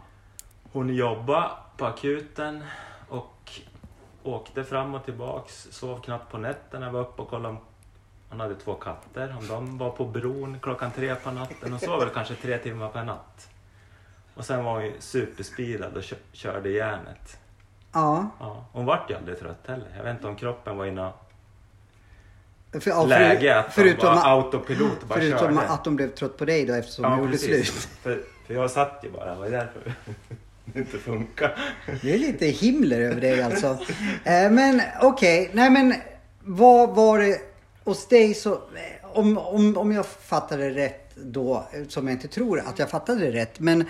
hon 0.72 0.96
jobbade 0.96 1.50
på 1.78 1.86
akuten 1.86 2.64
och 3.10 3.52
åkte 4.34 4.64
fram 4.64 4.96
och 4.96 5.06
tillbaks, 5.06 5.68
sov 5.72 6.02
knappt 6.02 6.32
på 6.32 6.38
nätterna, 6.38 6.92
var 6.92 7.00
uppe 7.02 7.22
och 7.22 7.30
kollade 7.30 7.50
om 7.56 7.60
hon 8.30 8.40
hade 8.40 8.56
två 8.56 8.74
katter, 8.74 9.36
om 9.40 9.48
de 9.48 9.78
var 9.78 9.90
på 9.90 10.06
bron 10.06 10.58
klockan 10.62 10.92
tre 10.92 11.16
på 11.16 11.32
natten. 11.32 11.72
Hon 11.72 11.80
sov 11.80 12.00
väl 12.00 12.10
kanske 12.10 12.36
tre 12.36 12.58
timmar 12.58 12.90
per 12.90 13.04
natt. 13.04 13.50
Och 14.36 14.46
sen 14.46 14.64
var 14.64 14.74
hon 14.74 14.86
ju 14.86 14.94
superspeedad 15.00 15.98
och 15.98 16.04
kö- 16.04 16.16
körde 16.32 16.70
järnet. 16.70 17.38
Ja. 17.94 18.30
Ja, 18.40 18.66
hon 18.72 18.86
vart 18.86 19.10
ju 19.12 19.16
aldrig 19.16 19.40
trött 19.40 19.68
heller. 19.68 19.88
Jag 19.98 20.04
vet 20.04 20.16
inte 20.16 20.28
om 20.28 20.36
kroppen 20.36 20.78
var 20.78 20.86
i 20.86 20.92
något 20.92 21.14
För, 22.72 22.90
ja, 22.90 23.06
läge 23.06 23.60
att 23.60 23.74
förutom, 23.74 24.06
de 24.06 24.16
var 24.16 24.26
autopilot 24.32 25.02
och 25.02 25.08
bara 25.08 25.20
förutom 25.20 25.40
körde. 25.56 25.68
att 25.70 25.84
de 25.84 25.96
blev 25.96 26.10
trött 26.16 26.38
på 26.38 26.46
dig 26.46 26.66
då 26.66 26.74
eftersom 26.74 27.04
de 27.04 27.12
Ja, 27.12 27.18
gjorde 27.20 27.32
precis. 27.32 27.68
slut. 27.72 27.90
För, 28.02 28.24
för 28.48 28.54
jag 28.54 28.72
satt 28.72 29.00
ju 29.04 29.12
bara, 29.12 29.26
det 29.34 29.36
var 29.40 29.50
därför 29.50 29.94
inte 30.80 30.98
funkar. 30.98 31.60
Det 32.02 32.14
är 32.14 32.18
lite 32.18 32.46
himler 32.46 33.02
över 33.02 33.22
dig 33.22 33.44
alltså. 33.44 33.68
Eh, 34.26 34.52
men 34.52 34.82
okej, 35.02 35.50
nej 35.54 35.70
men 35.70 35.94
vad 36.42 36.90
var 36.96 37.20
det 37.20 37.42
hos 37.84 38.08
dig 38.08 38.34
så... 38.34 38.54
eh, 38.54 38.60
Om, 39.18 39.38
om, 39.38 39.78
om 39.78 39.92
jag 39.92 40.06
fattade 40.06 40.70
rätt 40.70 41.12
då, 41.16 41.68
som 41.88 42.08
jag 42.08 42.16
inte 42.16 42.28
tror 42.28 42.60
att 42.60 42.80
jag 42.80 42.90
fattade 42.90 43.20
det 43.26 43.32
rätt, 43.32 43.60
men... 43.60 43.82
eh, 43.82 43.88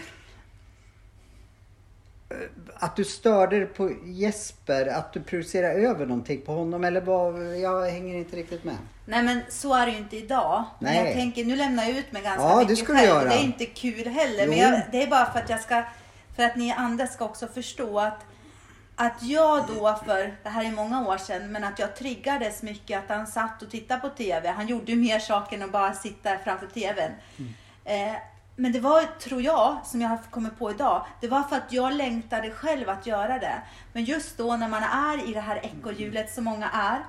Att 2.76 2.96
du 2.96 3.04
störde 3.04 3.66
på 3.66 3.92
Jesper, 4.06 4.88
att 4.88 5.14
du 5.14 5.22
projicerade 5.22 5.74
över 5.74 6.06
någonting 6.06 6.42
på 6.42 6.52
honom 6.54 6.84
eller 6.84 7.02
vad? 7.02 7.58
Jag 7.58 7.90
hänger 7.90 8.16
inte 8.18 8.36
riktigt 8.36 8.64
med. 8.64 8.76
Nej 9.06 9.24
men 9.24 9.40
så 9.50 9.74
är 9.76 9.86
det 9.86 9.92
ju 9.92 9.98
inte 9.98 10.18
idag. 10.18 10.64
Men 10.80 10.94
Nej. 10.94 11.06
jag 11.06 11.14
tänker, 11.14 11.46
nu 11.46 11.56
lämnar 11.56 11.84
jag 11.84 11.98
ut 11.98 12.12
mig 12.12 12.22
ganska 12.22 12.44
Ja, 12.44 12.56
det 12.60 12.62
mycket 12.70 12.78
ska 12.78 12.94
du 12.94 13.00
själv. 13.00 13.10
göra. 13.10 13.30
Det 13.30 13.36
är 13.36 13.44
inte 13.44 13.66
kul 13.66 14.08
heller. 14.08 14.48
Men 14.48 14.58
Jo. 14.58 14.64
jag, 14.64 14.82
det 14.92 15.04
är 15.04 15.08
bara 15.08 15.32
för 15.32 15.40
att 15.40 15.50
jag 15.50 15.60
ska, 15.62 15.84
för 16.40 16.46
att 16.46 16.56
ni 16.56 16.72
andra 16.72 17.08
ska 17.08 17.26
också 17.26 17.48
förstå 17.48 18.00
att 18.00 18.26
att 18.96 19.24
jag 19.24 19.68
då 19.68 20.00
för, 20.06 20.38
det 20.44 20.50
här 20.50 20.66
är 20.66 20.72
många 20.72 21.08
år 21.08 21.18
sedan, 21.18 21.52
men 21.52 21.64
att 21.64 21.80
jag 21.80 21.96
triggades 21.96 22.64
mycket 22.64 23.00
att 23.00 23.18
han 23.18 23.28
satt 23.28 23.62
och 23.62 23.70
tittade 23.70 24.02
på 24.02 24.10
TV. 24.10 24.50
Han 24.50 24.68
gjorde 24.68 24.92
ju 24.92 24.98
mer 24.98 25.20
saker 25.20 25.58
än 25.58 25.64
att 25.64 25.72
bara 25.72 25.94
sitta 25.94 26.38
framför 26.38 26.68
TVn. 26.68 27.12
Eh, 27.86 28.16
men 28.56 28.72
det 28.72 28.80
var, 28.80 29.20
tror 29.20 29.42
jag, 29.42 29.78
som 29.86 30.02
jag 30.02 30.10
har 30.10 30.18
kommit 30.18 30.60
på 30.60 30.72
idag, 30.72 31.06
det 31.22 31.28
var 31.28 31.44
för 31.44 31.56
att 31.56 31.74
jag 31.74 31.94
längtade 31.94 32.52
själv 32.52 32.90
att 32.90 33.08
göra 33.08 33.40
det. 33.40 33.62
Men 33.94 34.04
just 34.04 34.38
då 34.38 34.56
när 34.56 34.68
man 34.68 34.84
är 34.84 35.30
i 35.30 35.34
det 35.34 35.42
här 35.42 35.66
ekorrhjulet 35.66 36.34
som 36.34 36.44
många 36.44 36.70
är, 36.70 37.00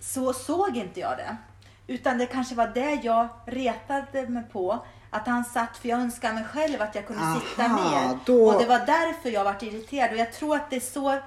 så 0.00 0.32
såg 0.32 0.76
inte 0.76 1.00
jag 1.00 1.16
det. 1.16 1.36
Utan 1.86 2.18
det 2.18 2.26
kanske 2.26 2.54
var 2.54 2.66
det 2.74 3.00
jag 3.02 3.28
retade 3.46 4.28
mig 4.28 4.44
på. 4.52 4.86
Att 5.14 5.26
han 5.26 5.44
satt, 5.44 5.76
för 5.76 5.88
jag 5.88 6.00
önskade 6.00 6.34
mig 6.34 6.44
själv 6.44 6.82
att 6.82 6.94
jag 6.94 7.06
kunde 7.06 7.40
sitta 7.40 7.64
Aha, 7.64 7.90
ner. 8.08 8.18
då- 8.26 8.46
Och 8.46 8.60
det 8.62 8.66
var 8.68 8.78
därför 8.78 9.30
jag 9.30 9.44
var 9.44 9.56
irriterad. 9.64 10.10
Och 10.10 10.16
jag 10.16 10.32
tror 10.32 10.56
att 10.56 10.70
det 10.70 10.80
så 10.80 11.18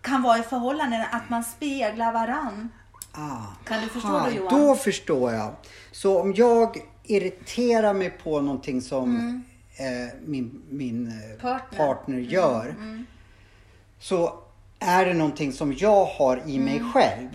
kan 0.00 0.22
vara 0.22 0.38
i 0.38 0.42
förhållanden, 0.42 1.04
att 1.12 1.28
man 1.30 1.44
speglar 1.44 2.12
varann. 2.12 2.68
Ah, 3.12 3.42
Kan 3.64 3.80
du 3.82 3.88
förstå 3.88 4.08
då, 4.24 4.30
Johan? 4.30 4.60
Då 4.60 4.74
förstår 4.74 5.32
jag. 5.32 5.54
Så 5.92 6.20
om 6.20 6.34
jag 6.36 6.76
irriterar 7.04 7.94
mig 7.94 8.10
på 8.10 8.40
någonting 8.40 8.82
som 8.82 9.16
eh, 9.76 10.14
min, 10.26 10.62
min 10.70 11.06
eh, 11.08 11.40
Partner. 11.42 11.78
partner 11.78 12.18
gör. 12.18 12.74
Så 13.98 14.38
är 14.78 15.06
det 15.06 15.14
någonting 15.14 15.52
som 15.52 15.72
jag 15.78 16.04
har 16.04 16.42
i 16.46 16.58
mig 16.58 16.82
själv. 16.94 17.28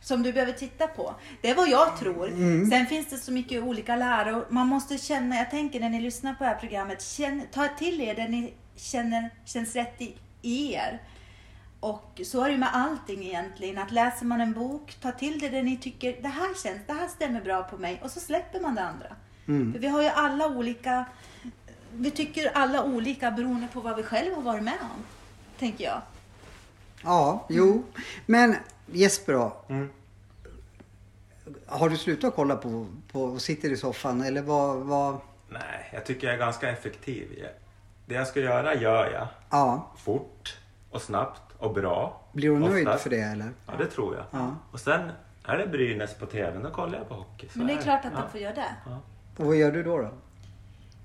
Som 0.00 0.22
du 0.22 0.32
behöver 0.32 0.52
titta 0.52 0.86
på. 0.86 1.14
Det 1.42 1.50
är 1.50 1.54
vad 1.54 1.68
jag 1.68 1.98
tror. 1.98 2.28
Mm. 2.28 2.70
Sen 2.70 2.86
finns 2.86 3.10
det 3.10 3.16
så 3.16 3.32
mycket 3.32 3.62
olika 3.62 3.96
läror. 3.96 4.46
Man 4.50 4.66
måste 4.66 4.98
känna, 4.98 5.36
jag 5.36 5.50
tänker 5.50 5.80
när 5.80 5.88
ni 5.88 6.00
lyssnar 6.00 6.34
på 6.34 6.44
det 6.44 6.50
här 6.50 6.56
programmet, 6.56 7.02
känn, 7.02 7.42
ta 7.52 7.68
till 7.68 8.00
er 8.00 8.14
det 8.14 8.28
ni 8.28 8.54
känner 8.76 9.30
känns 9.44 9.76
rätt 9.76 10.00
i, 10.00 10.16
i 10.42 10.74
er. 10.74 11.02
Och 11.80 12.20
så 12.24 12.40
är 12.40 12.44
det 12.44 12.52
ju 12.52 12.58
med 12.58 12.68
allting 12.72 13.22
egentligen. 13.22 13.78
Att 13.78 13.92
läser 13.92 14.26
man 14.26 14.40
en 14.40 14.52
bok, 14.52 14.96
ta 15.00 15.12
till 15.12 15.38
det 15.38 15.48
det 15.48 15.62
ni 15.62 15.76
tycker, 15.76 16.22
det 16.22 16.28
här 16.28 16.62
känns, 16.62 16.80
det 16.86 16.92
här 16.92 17.08
stämmer 17.08 17.40
bra 17.40 17.62
på 17.62 17.76
mig. 17.78 18.00
Och 18.04 18.10
så 18.10 18.20
släpper 18.20 18.60
man 18.60 18.74
det 18.74 18.82
andra. 18.82 19.16
För 19.72 19.78
vi 19.78 19.86
har 19.86 20.02
ju 20.02 20.08
alla 20.08 20.48
olika, 20.48 21.04
vi 21.92 22.10
tycker 22.10 22.50
alla 22.54 22.84
olika 22.84 23.30
beroende 23.30 23.68
på 23.72 23.80
vad 23.80 23.96
vi 23.96 24.02
själva 24.02 24.36
har 24.36 24.42
varit 24.42 24.62
med 24.62 24.78
om. 24.80 25.04
Tänker 25.58 25.84
jag. 25.84 26.00
Ja, 27.02 27.46
jo. 27.48 27.84
Men 28.26 28.56
Jesper 28.92 29.32
då. 29.32 29.52
Mm. 29.68 29.90
Har 31.66 31.88
du 31.88 31.96
slutat 31.96 32.34
kolla 32.34 32.56
på, 32.56 32.86
på 33.12 33.22
och 33.22 33.42
sitter 33.42 33.70
i 33.70 33.76
soffan 33.76 34.20
eller 34.20 34.42
vad? 34.42 34.76
vad? 34.76 35.18
Nej, 35.48 35.90
jag 35.92 36.06
tycker 36.06 36.26
jag 36.26 36.34
är 36.34 36.38
ganska 36.38 36.70
effektiv. 36.70 37.46
Det 38.06 38.14
jag 38.14 38.26
ska 38.26 38.40
göra 38.40 38.74
gör 38.74 39.12
jag. 39.12 39.26
Ja, 39.50 39.90
Fort 39.96 40.58
och 40.90 41.02
snabbt 41.02 41.42
och 41.58 41.74
bra. 41.74 42.20
blir 42.32 42.50
hon 42.50 42.60
nöjd 42.60 42.88
för 42.98 43.10
det 43.10 43.20
eller? 43.20 43.50
Ja, 43.66 43.72
det 43.78 43.86
tror 43.86 44.16
jag. 44.16 44.24
Ja. 44.30 44.56
Och 44.72 44.80
sen 44.80 45.10
är 45.44 45.58
det 45.58 45.66
Brynäs 45.66 46.14
på 46.14 46.26
TVn, 46.26 46.62
då 46.62 46.70
kollar 46.70 46.98
jag 46.98 47.08
på 47.08 47.14
hockey. 47.14 47.48
Så 47.48 47.58
Men 47.58 47.66
det 47.66 47.72
är 47.72 47.82
klart 47.82 48.04
att 48.04 48.12
ja. 48.14 48.20
de 48.20 48.30
får 48.30 48.40
göra 48.40 48.54
det. 48.54 48.74
Och 49.36 49.46
vad 49.46 49.56
gör 49.56 49.72
du 49.72 49.82
då? 49.82 49.98
då? 49.98 50.10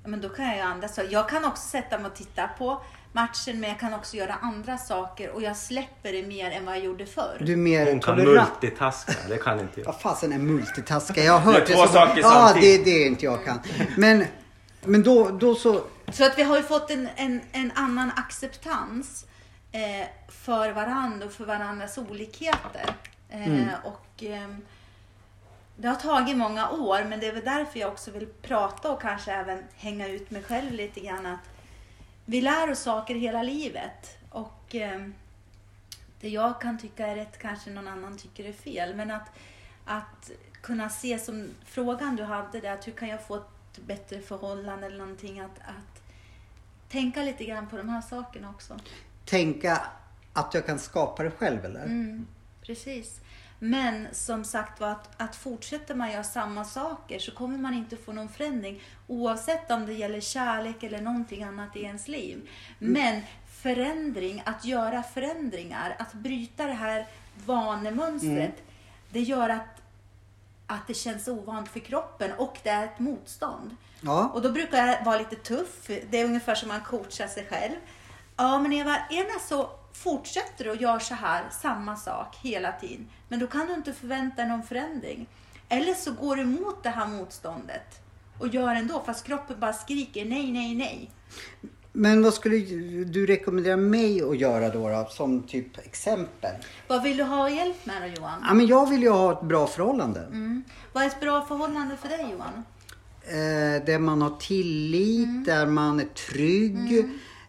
Ja, 0.04 0.10
men 0.10 0.22
då 0.22 0.30
kan 0.30 0.46
jag 0.46 0.60
andra 0.60 0.88
saker. 0.88 1.12
Jag 1.12 1.30
kan 1.30 1.46
också 1.46 1.64
sätta 1.68 1.98
mig 1.98 2.08
och 2.08 2.16
titta 2.16 2.50
på 2.58 2.82
matchen, 3.16 3.60
men 3.60 3.70
jag 3.70 3.80
kan 3.80 3.94
också 3.94 4.18
göra 4.18 4.34
andra 4.42 4.78
saker 4.78 5.30
och 5.30 5.42
jag 5.42 5.58
släpper 5.58 6.12
det 6.14 6.24
mer 6.28 6.52
än 6.52 6.66
vad 6.66 6.76
jag 6.76 6.84
gjorde 6.84 7.06
förr. 7.06 7.38
Du 7.40 7.54
är 7.54 7.58
mer 7.58 7.86
Hon 7.86 8.00
kan 8.00 8.18
tolerant. 8.18 8.50
multitaska, 8.62 9.14
det 9.30 9.38
kan 9.38 9.60
inte 9.60 9.80
jag. 9.80 9.86
Vad 9.86 10.02
fasen 10.02 10.34
är 10.34 10.38
multitaska? 10.38 11.24
Jag 11.24 11.34
har 11.34 11.40
hört 11.54 11.66
Det 11.68 11.74
är 11.74 11.78
två 11.78 11.86
så- 11.88 11.94
saker 11.94 12.22
Ja, 12.22 12.30
det, 12.46 12.50
samtidigt. 12.52 12.86
det 12.86 12.92
är 13.04 13.08
inte 13.08 13.26
jag 13.26 13.46
kan. 13.46 13.60
Men, 13.98 14.26
men 14.84 15.04
då, 15.04 15.30
då 15.30 15.56
så... 15.56 15.82
Så 16.14 16.26
att 16.26 16.38
vi 16.38 16.44
har 16.44 16.58
ju 16.58 16.64
fått 16.64 16.92
en, 16.92 17.10
en, 17.16 17.42
en 17.52 17.72
annan 17.76 18.12
acceptans 18.16 19.26
eh, 19.72 20.08
för 20.30 20.72
varandra 20.72 21.26
och 21.26 21.32
för 21.34 21.46
varandras 21.46 21.98
olikheter. 21.98 22.90
Eh, 23.30 23.68
Och 23.84 24.24
ehm, 24.24 24.62
det 25.78 25.88
har 25.88 25.96
tagit 25.96 26.38
många 26.38 26.70
år, 26.70 27.04
men 27.10 27.20
det 27.20 27.28
är 27.28 27.34
väl 27.34 27.46
därför 27.46 27.80
jag 27.80 27.90
också 27.92 28.12
vill 28.12 28.28
prata 28.42 28.92
och 28.92 29.02
kanske 29.02 29.32
även 29.32 29.64
hänga 29.76 30.08
ut 30.08 30.32
mig 30.32 30.44
själv 30.44 30.72
lite 30.72 31.00
grann. 31.00 31.26
Att 31.26 31.40
vi 32.26 32.42
lär 32.42 32.72
oss 32.72 32.80
saker 32.80 33.16
hela 33.16 33.44
livet. 33.44 34.18
Och 34.30 34.76
ehm, 34.76 35.14
det 36.22 36.30
jag 36.30 36.62
kan 36.62 36.78
tycka 36.78 37.08
är 37.08 37.16
rätt 37.16 37.40
kanske 37.40 37.70
någon 37.70 37.88
annan 37.88 38.18
tycker 38.18 38.46
är 38.46 38.54
fel. 38.54 38.96
Men 38.96 39.12
att, 39.12 39.30
att 39.86 40.32
kunna 40.62 40.90
se 40.90 41.20
som 41.20 41.50
frågan 41.66 42.16
du 42.16 42.24
hade 42.24 42.60
där, 42.60 42.72
att 42.72 42.88
hur 42.88 42.92
kan 42.92 43.08
jag 43.08 43.28
få 43.28 43.36
ett 43.36 43.78
bättre 43.86 44.22
förhållande 44.22 44.86
eller 44.86 44.98
någonting. 44.98 45.40
Att, 45.40 45.60
att 45.60 46.04
tänka 46.90 47.24
lite 47.24 47.46
grann 47.46 47.68
på 47.68 47.78
de 47.78 47.90
här 47.90 48.02
sakerna 48.02 48.50
också. 48.50 48.80
Tänka 49.26 49.82
att 50.34 50.54
jag 50.54 50.66
kan 50.66 50.80
skapa 50.80 51.24
det 51.24 51.32
själv 51.32 51.66
eller? 51.66 51.84
Mm, 51.84 52.28
precis. 52.62 53.22
Men 53.60 54.08
som 54.12 54.44
sagt 54.44 54.80
var, 54.80 54.90
att, 54.90 55.22
att 55.22 55.36
fortsätter 55.36 55.96
man 55.96 56.12
göra 56.12 56.24
samma 56.24 56.66
saker 56.66 57.20
så 57.20 57.32
kommer 57.32 57.58
man 57.58 57.74
inte 57.74 57.98
få 57.98 58.12
någon 58.14 58.30
förändring. 58.30 58.82
Oavsett 59.08 59.72
om 59.72 59.86
det 59.86 59.94
gäller 59.94 60.22
kärlek 60.22 60.84
eller 60.84 61.02
någonting 61.02 61.44
annat 61.44 61.76
i 61.76 61.84
ens 61.84 62.08
liv. 62.08 62.50
Men 62.80 63.22
förändring, 63.62 64.44
att 64.46 64.66
göra 64.66 65.04
förändringar, 65.04 65.96
att 66.00 66.14
bryta 66.14 66.66
det 66.66 66.74
här 66.74 67.08
vanemönstret. 67.46 68.64
Det 69.10 69.22
gör 69.22 69.50
att, 69.50 69.82
att 70.68 70.88
det 70.88 70.94
känns 70.94 71.28
ovant 71.28 71.70
för 71.70 71.80
kroppen 71.80 72.32
och 72.38 72.58
det 72.64 72.70
är 72.70 72.84
ett 72.86 73.00
motstånd. 73.00 73.76
Ja. 74.02 74.32
Och 74.34 74.42
då 74.42 74.52
brukar 74.52 74.88
jag 74.88 75.06
vara 75.06 75.18
lite 75.18 75.36
tuff. 75.36 75.88
Det 76.10 76.20
är 76.20 76.26
ungefär 76.26 76.56
som 76.56 76.68
man 76.68 76.82
coachar 76.82 77.28
sig 77.28 77.46
själv. 77.50 77.76
Ja, 78.38 78.60
men 78.60 78.74
Eva, 78.74 78.98
ena 79.10 79.40
så 79.48 79.70
fortsätter 80.04 80.64
du 80.64 80.70
och 80.70 80.82
gör 80.82 81.00
så 81.00 81.14
här, 81.14 81.44
samma 81.52 81.96
sak 81.96 82.36
hela 82.42 82.72
tiden. 82.72 83.08
Men 83.28 83.40
då 83.40 83.48
kan 83.48 83.68
du 83.68 83.74
inte 83.74 83.94
förvänta 83.94 84.36
dig 84.36 84.52
någon 84.52 84.64
förändring. 84.64 85.28
Eller 85.70 85.94
så 85.94 86.12
går 86.12 86.36
du 86.36 86.42
emot 86.42 86.84
det 86.84 86.90
här 86.90 87.08
motståndet 87.08 88.02
och 88.40 88.48
gör 88.48 88.76
ändå, 88.76 89.04
fast 89.06 89.26
kroppen 89.26 89.60
bara 89.60 89.74
skriker 89.74 90.26
nej, 90.26 90.52
nej, 90.52 90.76
nej. 90.76 91.12
Men 91.92 92.24
vad 92.24 92.34
skulle 92.34 92.58
du 93.04 93.26
rekommendera 93.26 93.78
mig 93.78 94.22
att 94.22 94.38
göra 94.38 94.70
då, 94.70 94.90
då 94.90 95.08
som 95.10 95.44
typ 95.44 95.78
exempel? 95.78 96.56
Vad 96.88 97.04
vill 97.04 97.18
du 97.18 97.24
ha 97.24 97.50
hjälp 97.50 97.86
med 97.86 98.02
då, 98.02 98.08
Johan? 98.08 98.46
Ja, 98.48 98.54
men 98.54 98.68
jag 98.68 98.90
vill 98.90 99.02
ju 99.02 99.10
ha 99.10 99.32
ett 99.32 99.42
bra 99.42 99.68
förhållande. 99.68 100.20
Mm. 100.20 100.64
Vad 100.94 101.04
är 101.04 101.08
ett 101.08 101.20
bra 101.20 101.46
förhållande 101.46 101.98
för 101.98 102.10
dig, 102.10 102.28
Johan? 102.32 102.64
Eh, 103.22 103.86
där 103.86 104.00
man 104.00 104.22
har 104.22 104.38
tillit, 104.40 105.46
där 105.46 105.66
man 105.66 106.00
är 106.00 106.06
trygg 106.06 107.00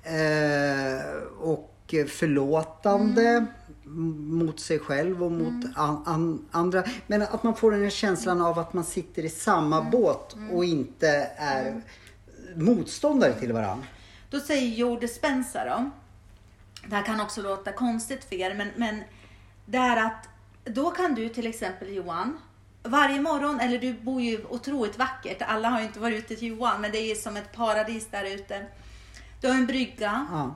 eh, 0.02 1.22
och 1.40 1.75
förlåtande. 2.08 3.46
m- 3.84 4.28
mot 4.38 4.60
sig 4.60 4.78
själv 4.78 5.22
och 5.24 5.32
mot 5.32 5.64
an, 5.76 6.02
an, 6.06 6.46
andra. 6.50 6.84
Men 7.06 7.22
att 7.22 7.42
man 7.42 7.54
får 7.56 7.70
den 7.70 7.82
här 7.82 7.90
känslan 7.90 8.42
av 8.42 8.58
att 8.58 8.72
man 8.72 8.84
sitter 8.84 9.24
i 9.24 9.28
samma 9.28 9.82
båt 9.82 10.36
och 10.52 10.64
inte 10.64 11.08
är 11.36 11.82
motståndare 12.56 13.32
till 13.32 13.52
varandra. 13.52 13.86
Då 14.30 14.40
säger 14.40 14.76
Joe 14.76 14.98
Dispenza 15.00 15.64
då. 15.64 15.90
Det 16.88 16.94
här 16.96 17.02
kan 17.02 17.20
också 17.20 17.42
låta 17.42 17.72
konstigt 17.72 18.24
för 18.24 18.36
er, 18.36 18.54
men, 18.54 18.68
men 18.76 19.02
det 19.66 19.78
är 19.78 19.96
att 20.06 20.28
då 20.64 20.90
kan 20.90 21.14
du 21.14 21.28
till 21.28 21.46
exempel 21.46 21.94
Johan, 21.94 22.38
varje 22.82 23.20
morgon, 23.20 23.60
eller 23.60 23.78
du 23.78 23.92
bor 23.92 24.22
ju 24.22 24.44
otroligt 24.48 24.98
vackert, 24.98 25.42
alla 25.42 25.68
har 25.68 25.80
ju 25.80 25.86
inte 25.86 26.00
varit 26.00 26.18
ute 26.24 26.36
till 26.36 26.48
Johan, 26.48 26.80
men 26.80 26.92
det 26.92 26.98
är 27.10 27.14
som 27.14 27.36
ett 27.36 27.52
paradis 27.52 28.08
där 28.10 28.24
ute. 28.24 28.66
Du 29.40 29.48
har 29.48 29.54
en 29.54 29.66
brygga, 29.66 30.26
Ja. 30.32 30.54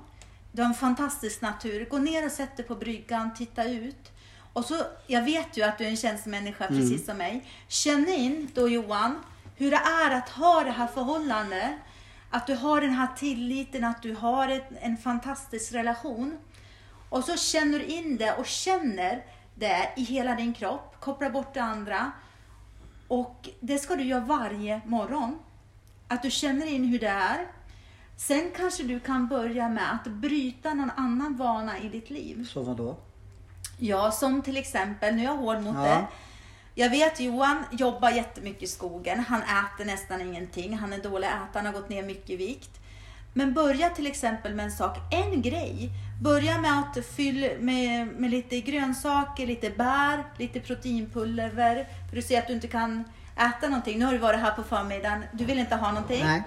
Du 0.52 0.62
har 0.62 0.68
en 0.68 0.74
fantastisk 0.74 1.40
natur. 1.40 1.88
Gå 1.90 1.98
ner 1.98 2.26
och 2.26 2.32
sätt 2.32 2.56
dig 2.56 2.66
på 2.66 2.74
bryggan, 2.74 3.34
titta 3.34 3.64
ut. 3.64 4.12
Och 4.52 4.64
så, 4.64 4.74
jag 5.06 5.22
vet 5.22 5.56
ju 5.56 5.62
att 5.62 5.78
du 5.78 5.84
är 5.84 5.88
en 5.88 5.96
känstomänniska 5.96 6.66
precis 6.66 7.06
som 7.06 7.16
mig. 7.16 7.44
Känn 7.68 8.08
in 8.08 8.50
då 8.54 8.68
Johan, 8.68 9.18
hur 9.56 9.70
det 9.70 9.76
är 9.76 10.10
att 10.10 10.28
ha 10.28 10.64
det 10.64 10.70
här 10.70 10.86
förhållandet. 10.86 11.70
Att 12.30 12.46
du 12.46 12.54
har 12.54 12.80
den 12.80 12.90
här 12.90 13.08
tilliten, 13.16 13.84
att 13.84 14.02
du 14.02 14.14
har 14.14 14.48
ett, 14.48 14.68
en 14.80 14.96
fantastisk 14.96 15.72
relation. 15.72 16.38
Och 17.08 17.24
så 17.24 17.36
känner 17.36 17.78
du 17.78 17.84
in 17.84 18.16
det 18.16 18.32
och 18.32 18.46
känner 18.46 19.24
det 19.54 19.92
i 19.96 20.02
hela 20.02 20.34
din 20.34 20.54
kropp. 20.54 20.96
Koppla 21.00 21.30
bort 21.30 21.54
det 21.54 21.62
andra. 21.62 22.12
Och 23.08 23.48
det 23.60 23.78
ska 23.78 23.96
du 23.96 24.04
göra 24.04 24.20
varje 24.20 24.80
morgon. 24.84 25.38
Att 26.08 26.22
du 26.22 26.30
känner 26.30 26.66
in 26.66 26.84
hur 26.84 26.98
det 26.98 27.08
är. 27.08 27.46
Sen 28.20 28.50
kanske 28.56 28.82
du 28.82 29.00
kan 29.00 29.28
börja 29.28 29.68
med 29.68 29.92
att 29.92 30.06
bryta 30.06 30.74
någon 30.74 30.90
annan 30.96 31.36
vana 31.36 31.78
i 31.78 31.88
ditt 31.88 32.10
liv. 32.10 32.46
Så 32.52 32.62
vadå? 32.62 32.96
Ja, 33.78 34.10
som 34.10 34.42
till 34.42 34.56
exempel, 34.56 35.14
nu 35.14 35.20
är 35.22 35.24
jag 35.26 35.36
hård 35.36 35.60
mot 35.62 35.76
Ja. 35.76 35.82
det. 35.82 36.06
Jag 36.74 36.90
vet 36.90 37.20
Johan 37.20 37.64
jobbar 37.72 38.10
jättemycket 38.10 38.62
i 38.62 38.66
skogen. 38.66 39.20
Han 39.20 39.42
äter 39.42 39.84
nästan 39.84 40.20
ingenting. 40.20 40.76
Han 40.78 40.92
är 40.92 40.98
dålig 40.98 41.26
att 41.28 41.50
äta. 41.50 41.58
Han 41.58 41.66
har 41.66 41.72
gått 41.72 41.88
ner 41.88 42.02
mycket 42.02 42.30
i 42.30 42.36
vikt. 42.36 42.70
Men 43.32 43.54
börja 43.54 43.90
till 43.90 44.06
exempel 44.06 44.54
med 44.54 44.64
en 44.64 44.72
sak, 44.72 44.96
en 45.12 45.42
grej. 45.42 45.90
Börja 46.22 46.60
med 46.60 46.78
att 46.78 47.06
fylla 47.06 47.48
med, 47.60 48.06
med 48.06 48.30
lite 48.30 48.60
grönsaker, 48.60 49.46
lite 49.46 49.70
bär, 49.70 50.24
lite 50.38 50.60
proteinpulver. 50.60 51.86
För 52.08 52.16
du 52.16 52.22
ser 52.22 52.38
att 52.38 52.46
du 52.46 52.52
inte 52.52 52.68
kan 52.68 53.04
äta 53.36 53.68
någonting. 53.68 53.98
Nu 53.98 54.04
har 54.04 54.12
du 54.12 54.18
varit 54.18 54.40
här 54.40 54.50
på 54.52 54.62
förmiddagen. 54.62 55.24
Du 55.32 55.44
vill 55.44 55.58
inte 55.58 55.76
ha 55.76 55.92
någonting. 55.92 56.24
Nej. 56.24 56.42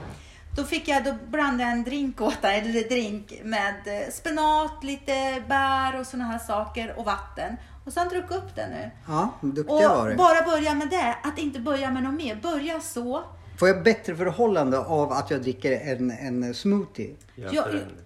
Då, 0.55 0.63
fick 0.63 0.87
jag, 0.87 1.03
då 1.03 1.13
blandade 1.27 1.63
jag 1.63 1.71
en 1.71 1.83
drink 1.83 2.21
åt 2.21 2.37
eller 2.43 2.89
drink 2.89 3.33
med 3.43 3.75
eh, 3.85 4.09
spenat, 4.11 4.83
lite 4.83 5.43
bär 5.47 5.99
och 5.99 6.07
såna 6.07 6.23
här 6.23 6.39
saker 6.39 6.93
och 6.97 7.05
vatten. 7.05 7.55
Och 7.85 7.93
sen 7.93 8.09
druck 8.09 8.31
upp 8.31 8.55
det 8.55 8.67
nu. 8.67 8.91
Ja, 9.07 9.29
duktiga 9.41 9.89
var 9.89 10.03
Och 10.03 10.09
du. 10.09 10.15
bara 10.15 10.41
börja 10.45 10.73
med 10.73 10.89
det, 10.89 11.15
att 11.23 11.37
inte 11.39 11.59
börja 11.59 11.91
med 11.91 12.03
något 12.03 12.13
mer. 12.13 12.35
Börja 12.35 12.79
så. 12.79 13.23
Får 13.59 13.67
jag 13.67 13.83
bättre 13.83 14.15
förhållande 14.15 14.79
av 14.79 15.11
att 15.11 15.31
jag 15.31 15.41
dricker 15.41 15.71
en, 15.71 16.11
en 16.11 16.53
smoothie? 16.53 17.15
Ja, 17.35 17.65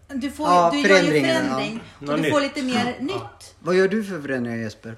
du 0.10 0.31
får, 0.31 0.47
Ja, 0.47 0.69
du 0.73 0.79
gör 0.79 1.01
ju 1.01 1.21
förändring. 1.21 1.79
ja. 1.99 2.13
Och 2.13 2.21
du 2.21 2.31
får 2.31 2.41
lite 2.41 2.63
mer 2.63 2.95
nytt. 2.99 3.55
Vad 3.60 3.75
gör 3.75 3.88
du 3.88 4.03
för 4.03 4.21
förändringar 4.21 4.57
Jesper? 4.57 4.95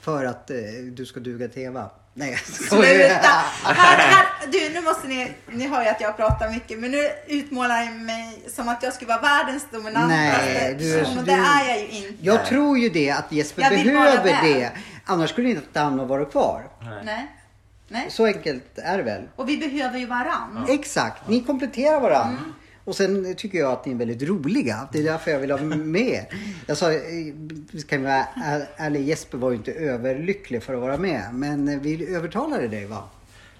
För 0.00 0.24
att 0.24 0.50
eh, 0.50 0.56
du 0.92 1.06
ska 1.06 1.20
duga 1.20 1.48
till 1.48 1.62
Eva? 1.62 1.90
Nej, 2.14 2.30
jag. 2.30 2.40
Sluta! 2.40 3.28
Här, 3.64 3.98
här, 3.98 4.26
du, 4.52 4.74
nu 4.74 4.80
måste 4.80 5.08
ni, 5.08 5.32
ni 5.50 5.68
hör 5.68 5.82
ju 5.82 5.88
att 5.88 6.00
jag 6.00 6.16
pratar 6.16 6.50
mycket, 6.50 6.78
men 6.78 6.90
nu 6.90 7.08
utmålar 7.26 7.82
jag 7.82 7.92
mig 7.94 8.42
som 8.54 8.68
att 8.68 8.82
jag 8.82 8.92
skulle 8.92 9.08
vara 9.08 9.20
världens 9.20 9.66
dominantaste 9.70 10.44
Nej, 10.44 10.74
du 10.78 10.98
person, 10.98 11.18
och 11.18 11.24
det 11.24 11.32
är 11.32 11.68
jag 11.68 11.78
ju 11.78 11.88
inte. 11.88 12.24
Jag 12.24 12.46
tror 12.46 12.78
ju 12.78 12.88
det 12.88 13.10
att 13.10 13.32
Jesper 13.32 13.70
behöver 13.70 14.42
det. 14.42 14.70
Annars 15.04 15.30
skulle 15.30 15.50
inte 15.50 15.80
han 15.80 15.98
ha 15.98 16.06
varit 16.06 16.30
kvar. 16.30 16.68
Nej. 16.80 17.02
Nej. 17.04 17.26
Nej. 17.88 18.06
Så 18.10 18.26
enkelt 18.26 18.78
är 18.78 18.96
det 18.96 19.02
väl? 19.02 19.22
Och 19.36 19.48
vi 19.48 19.58
behöver 19.58 19.98
ju 19.98 20.06
varann. 20.06 20.66
Exakt, 20.68 21.28
ni 21.28 21.44
kompletterar 21.44 22.00
varandra. 22.00 22.38
Mm. 22.38 22.54
Och 22.84 22.96
sen 22.96 23.34
tycker 23.36 23.58
jag 23.58 23.72
att 23.72 23.86
ni 23.86 23.92
är 23.92 23.96
väldigt 23.96 24.28
roliga. 24.28 24.88
Det 24.92 24.98
är 24.98 25.02
därför 25.02 25.30
jag 25.30 25.38
vill 25.38 25.50
ha 25.50 25.58
med. 25.64 26.26
Jag 26.66 26.76
sa, 26.76 26.92
eh, 26.92 26.98
vi 27.72 27.82
kan 27.88 28.02
vara 28.02 28.24
är- 28.24 28.68
ärlig, 28.76 29.08
Jesper 29.08 29.38
var 29.38 29.50
ju 29.50 29.56
inte 29.56 29.72
överlycklig 29.72 30.62
för 30.62 30.74
att 30.74 30.80
vara 30.80 30.96
med. 30.96 31.34
Men 31.34 31.68
eh, 31.68 31.80
vi 31.80 32.14
övertalade 32.14 32.68
dig 32.68 32.86
va? 32.86 33.02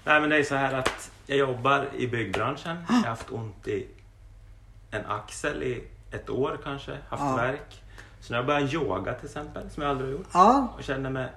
Nej 0.03 0.21
men 0.21 0.29
det 0.29 0.37
är 0.37 0.43
så 0.43 0.55
här 0.55 0.73
att 0.73 1.11
jag 1.27 1.37
jobbar 1.37 1.89
i 1.97 2.07
byggbranschen. 2.07 2.77
Jag 2.89 2.95
har 2.95 3.03
haft 3.07 3.31
ont 3.31 3.67
i 3.67 3.87
en 4.91 5.05
axel 5.05 5.63
i 5.63 5.83
ett 6.11 6.29
år 6.29 6.59
kanske. 6.63 6.91
Haft 7.09 7.23
Ja. 7.23 7.35
värk. 7.35 7.81
Så 8.19 8.33
när 8.33 8.37
jag 8.39 8.45
började 8.45 8.73
yoga 8.73 9.13
till 9.13 9.25
exempel, 9.25 9.69
som 9.69 9.83
jag 9.83 9.89
aldrig 9.89 10.09
har 10.09 10.17
gjort. 10.17 10.27
Ja, 10.33 10.73
Och 10.77 10.83
känner 10.83 11.09
mig 11.09 11.27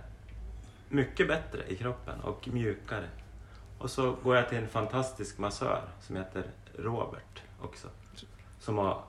mycket 0.88 1.28
bättre 1.28 1.58
i 1.68 1.76
kroppen 1.76 2.20
och 2.20 2.48
mjukare. 2.52 3.04
Och 3.78 3.90
så 3.90 4.16
går 4.22 4.36
jag 4.36 4.48
till 4.48 4.58
en 4.58 4.68
fantastisk 4.68 5.38
massör 5.38 5.80
som 6.06 6.16
heter 6.16 6.44
Robert 6.78 7.42
också. 7.62 7.88
Som 8.58 8.78
har 8.78 9.04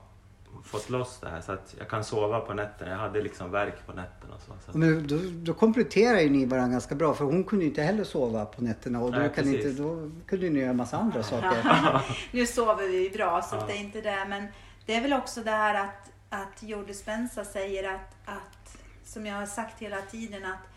fått 0.64 0.90
loss 0.90 1.18
det 1.20 1.28
här 1.28 1.40
så 1.40 1.52
att 1.52 1.74
jag 1.78 1.88
kan 1.88 2.04
sova 2.04 2.40
på 2.40 2.54
nätterna. 2.54 2.90
Jag 2.90 2.98
hade 2.98 3.22
liksom 3.22 3.50
värk 3.50 3.86
på 3.86 3.92
nätterna 3.92 4.34
och 4.34 4.40
så. 4.40 4.46
så 4.64 4.70
att, 4.70 4.76
men 4.76 5.06
då, 5.06 5.18
då 5.32 5.54
kompletterar 5.54 6.20
ju 6.20 6.30
ni 6.30 6.46
varandra 6.46 6.72
ganska 6.72 6.94
bra. 6.94 7.14
För 7.14 7.24
hon 7.24 7.44
kunde 7.44 7.64
ju 7.64 7.68
inte 7.70 7.82
heller 7.82 8.04
sova 8.04 8.44
på 8.44 8.62
nätterna. 8.62 9.00
Och 9.00 9.12
då, 9.12 9.18
Nej, 9.18 9.30
kan 9.34 9.54
inte, 9.54 9.70
då 9.70 10.10
kunde 10.26 10.50
ni 10.50 10.60
göra 10.60 10.72
massa 10.72 10.96
andra 10.98 11.22
saker. 11.32 12.00
nu 12.32 12.46
sover 12.46 12.88
vi 12.88 13.10
bra 13.10 13.42
så 13.42 13.56
Ja. 13.56 13.64
det 13.66 13.72
är 13.72 13.80
inte 13.80 14.00
det. 14.00 14.26
Men 14.28 14.46
det 14.86 14.94
är 14.94 15.00
väl 15.02 15.12
också 15.12 15.42
det 15.42 15.50
här 15.50 15.84
att, 15.84 16.10
att 16.28 16.62
Joe 16.62 16.82
Dispenza 16.82 17.44
säger 17.44 17.94
att, 17.94 18.14
att, 18.24 18.78
som 19.04 19.26
jag 19.26 19.34
har 19.34 19.46
sagt 19.46 19.82
hela 19.82 20.00
tiden, 20.02 20.44
att 20.44 20.68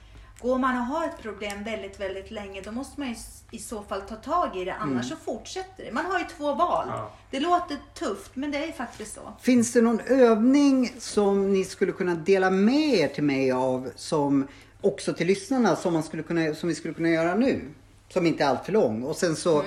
går 0.42 0.58
man 0.58 0.78
och 0.78 0.84
har 0.84 1.06
ett 1.06 1.22
problem 1.22 1.64
väldigt, 1.64 2.00
väldigt 2.00 2.32
länge, 2.32 2.62
då 2.62 2.72
måste 2.72 3.00
man 3.00 3.10
ju 3.10 3.16
i 3.52 3.60
så 3.60 3.84
fall 3.84 4.02
ta 4.02 4.16
tag 4.16 4.58
i 4.58 4.66
det. 4.66 4.74
Annars 4.74 5.10
så 5.10 5.16
fortsätter 5.16 5.86
det. 5.86 5.92
Man 5.92 6.06
har 6.06 6.20
ju 6.20 6.26
två 6.38 6.54
val. 6.54 6.86
Ja. 6.90 7.12
Det 7.32 7.40
låter 7.40 7.78
tufft, 7.94 8.36
men 8.36 8.52
det 8.52 8.58
är 8.58 8.72
faktiskt 8.72 9.16
så. 9.16 9.22
Finns 9.42 9.74
det 9.74 9.82
någon 9.82 10.00
övning 10.00 10.94
som 11.00 11.54
ni 11.54 11.66
skulle 11.66 11.92
kunna 11.92 12.16
dela 12.16 12.50
med 12.50 12.94
er 12.94 13.08
till 13.08 13.24
mig 13.24 13.52
av 13.52 13.90
som 13.96 14.48
också 14.82 15.14
till 15.14 15.28
lyssnarna 15.28 15.76
som, 15.76 15.94
man 15.94 16.04
skulle 16.04 16.24
kunna, 16.24 16.56
som 16.56 16.70
vi 16.70 16.76
skulle 16.76 16.94
kunna 16.94 17.10
göra 17.10 17.36
nu? 17.36 17.62
Som 18.10 18.26
inte 18.26 18.44
är 18.44 18.48
allt 18.48 18.66
för 18.66 18.72
lång. 18.72 19.04
Och 19.04 19.16
sen 19.16 19.36
så 19.36 19.60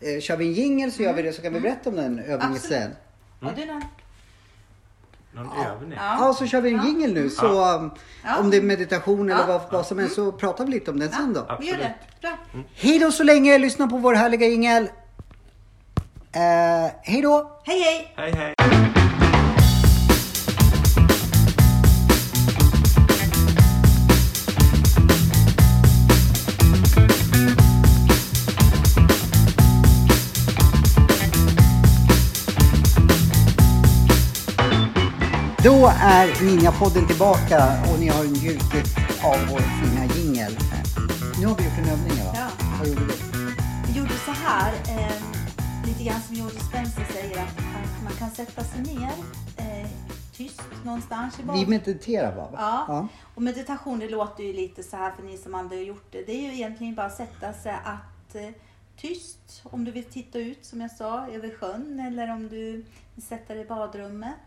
eh, 0.00 0.20
kör 0.20 0.36
vi 0.36 0.46
en 0.46 0.52
jingle 0.52 0.90
så 0.90 1.02
gör 1.02 1.14
vi 1.14 1.22
det 1.22 1.32
så 1.32 1.42
kan 1.42 1.54
vi 1.54 1.60
berätta 1.60 1.90
om 1.90 1.96
den 1.96 2.18
övningen 2.18 2.52
Absolut. 2.52 2.62
sen. 2.62 2.90
Har 3.40 3.52
du 3.52 3.66
någon? 3.66 3.82
Någon 5.32 5.66
övning. 5.66 5.98
Ja, 6.02 6.34
så 6.38 6.46
kör 6.46 6.60
vi 6.60 6.74
en 6.74 6.84
jingle 6.86 7.06
nu. 7.06 7.30
Så 7.30 7.76
um, 7.76 7.90
Ja. 8.24 8.38
om 8.38 8.50
det 8.50 8.56
är 8.56 8.62
meditation 8.62 9.30
eller 9.30 9.40
Ja. 9.40 9.46
vad, 9.46 9.60
vad 9.72 9.86
som 9.86 9.98
helst 9.98 10.14
så 10.14 10.32
pratar 10.32 10.64
vi 10.64 10.70
lite 10.70 10.90
om 10.90 10.98
den 10.98 11.10
sen 11.12 11.32
då. 11.32 11.56
Vi 11.60 11.66
gör 11.70 11.76
det. 11.78 11.94
Bra. 12.20 12.30
Hej 12.74 12.98
då 12.98 13.12
så 13.12 13.22
länge, 13.22 13.58
lyssna 13.58 13.88
på 13.88 13.96
vår 13.96 14.14
härliga 14.14 14.46
jingel. 14.46 14.82
Eh, 16.32 16.92
hej 17.02 17.22
då! 17.22 17.60
Hej, 17.64 17.80
hej! 17.80 18.12
Hej 18.16 18.32
hej! 18.32 18.89
Då 35.64 35.92
är 36.00 36.44
Ninjapodden 36.44 37.06
tillbaka 37.06 37.58
och 37.92 38.00
ni 38.00 38.08
har 38.08 38.24
njutit 38.24 38.88
av 39.24 39.38
vår 39.50 39.60
fina 39.60 40.04
jingel. 40.14 40.52
Nu 41.40 41.46
har 41.46 41.56
vi 41.56 41.64
gjort 41.64 41.78
en 41.78 41.88
övning 41.88 42.24
va? 42.24 42.32
Ja. 42.34 42.48
Vad 42.78 42.88
gjorde 42.88 43.00
vi? 43.00 43.14
Vi 43.86 43.98
gjorde 43.98 44.14
så 44.26 44.30
här, 44.30 44.72
eh, 44.72 45.22
lite 45.86 46.04
grann 46.04 46.20
som 46.20 46.34
George 46.34 46.60
Spencer 46.60 47.04
säger, 47.12 47.36
att, 47.42 47.58
att 47.58 48.02
man 48.04 48.12
kan 48.12 48.30
sätta 48.30 48.64
sig 48.64 48.82
ner 48.82 49.12
eh, 49.56 49.88
tyst 50.32 50.62
någonstans 50.84 51.38
i 51.40 51.42
Vi 51.54 51.66
mediterar 51.66 52.36
va? 52.36 52.48
Ja. 52.88 53.08
Och 53.34 53.42
meditation, 53.42 53.98
det 53.98 54.08
låter 54.08 54.44
ju 54.44 54.52
lite 54.52 54.82
så 54.82 54.96
här 54.96 55.12
för 55.12 55.22
ni 55.22 55.36
som 55.38 55.54
aldrig 55.54 55.80
har 55.80 55.86
gjort 55.86 56.12
det. 56.12 56.22
Det 56.26 56.32
är 56.32 56.42
ju 56.42 56.54
egentligen 56.54 56.94
bara 56.94 57.06
att 57.06 57.16
sätta 57.16 57.52
sig 57.52 57.72
att 57.84 58.34
eh, 58.34 58.48
tyst, 58.96 59.62
om 59.64 59.84
du 59.84 59.90
vill 59.92 60.04
titta 60.04 60.38
ut 60.38 60.64
som 60.64 60.80
jag 60.80 60.90
sa, 60.90 61.26
över 61.26 61.50
sjön 61.60 62.00
eller 62.00 62.32
om 62.32 62.48
du 62.48 62.84
vill 63.14 63.24
sätta 63.24 63.54
dig 63.54 63.62
i 63.62 63.68
badrummet. 63.68 64.40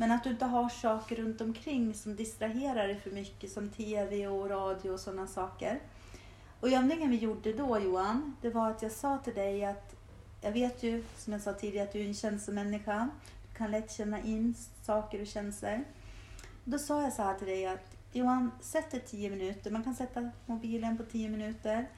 Men 0.00 0.12
att 0.12 0.24
du 0.24 0.30
inte 0.30 0.44
har 0.44 0.68
saker 0.68 1.16
runt 1.16 1.40
omkring 1.40 1.94
som 1.94 2.16
distraherar 2.16 2.86
dig 2.86 3.00
för 3.00 3.10
mycket 3.10 3.52
som 3.52 3.68
TV 3.68 4.26
och 4.26 4.50
radio 4.50 4.90
och 4.90 5.00
sådana 5.00 5.26
saker. 5.26 5.80
Och 6.60 6.68
övningen 6.68 7.10
vi 7.10 7.16
gjorde 7.16 7.52
då 7.52 7.78
Johan, 7.78 8.36
det 8.40 8.50
var 8.50 8.70
att 8.70 8.82
jag 8.82 8.92
sa 8.92 9.18
till 9.18 9.34
dig 9.34 9.64
att 9.64 9.94
jag 10.40 10.52
vet 10.52 10.82
ju 10.82 11.04
som 11.16 11.32
jag 11.32 11.42
sa 11.42 11.52
tidigare 11.52 11.86
att 11.86 11.92
du 11.92 12.00
är 12.00 12.06
en 12.06 12.14
känslomänniska. 12.14 13.08
Du 13.48 13.58
kan 13.58 13.70
lätt 13.70 13.92
känna 13.92 14.20
in 14.20 14.54
saker 14.82 15.20
och 15.20 15.26
känslor. 15.26 15.84
Då 16.64 16.78
sa 16.78 17.02
jag 17.02 17.12
så 17.12 17.22
här 17.22 17.34
till 17.34 17.46
dig 17.46 17.66
att 17.66 17.96
Johan, 18.12 18.50
sätt 18.60 18.90
dig 18.90 19.00
10 19.00 19.30
minuter. 19.30 19.70
Man 19.70 19.84
kan 19.84 19.94
sätta 19.94 20.30
mobilen 20.46 20.96
på 20.96 21.02
10 21.02 21.28
minuter. 21.28 21.88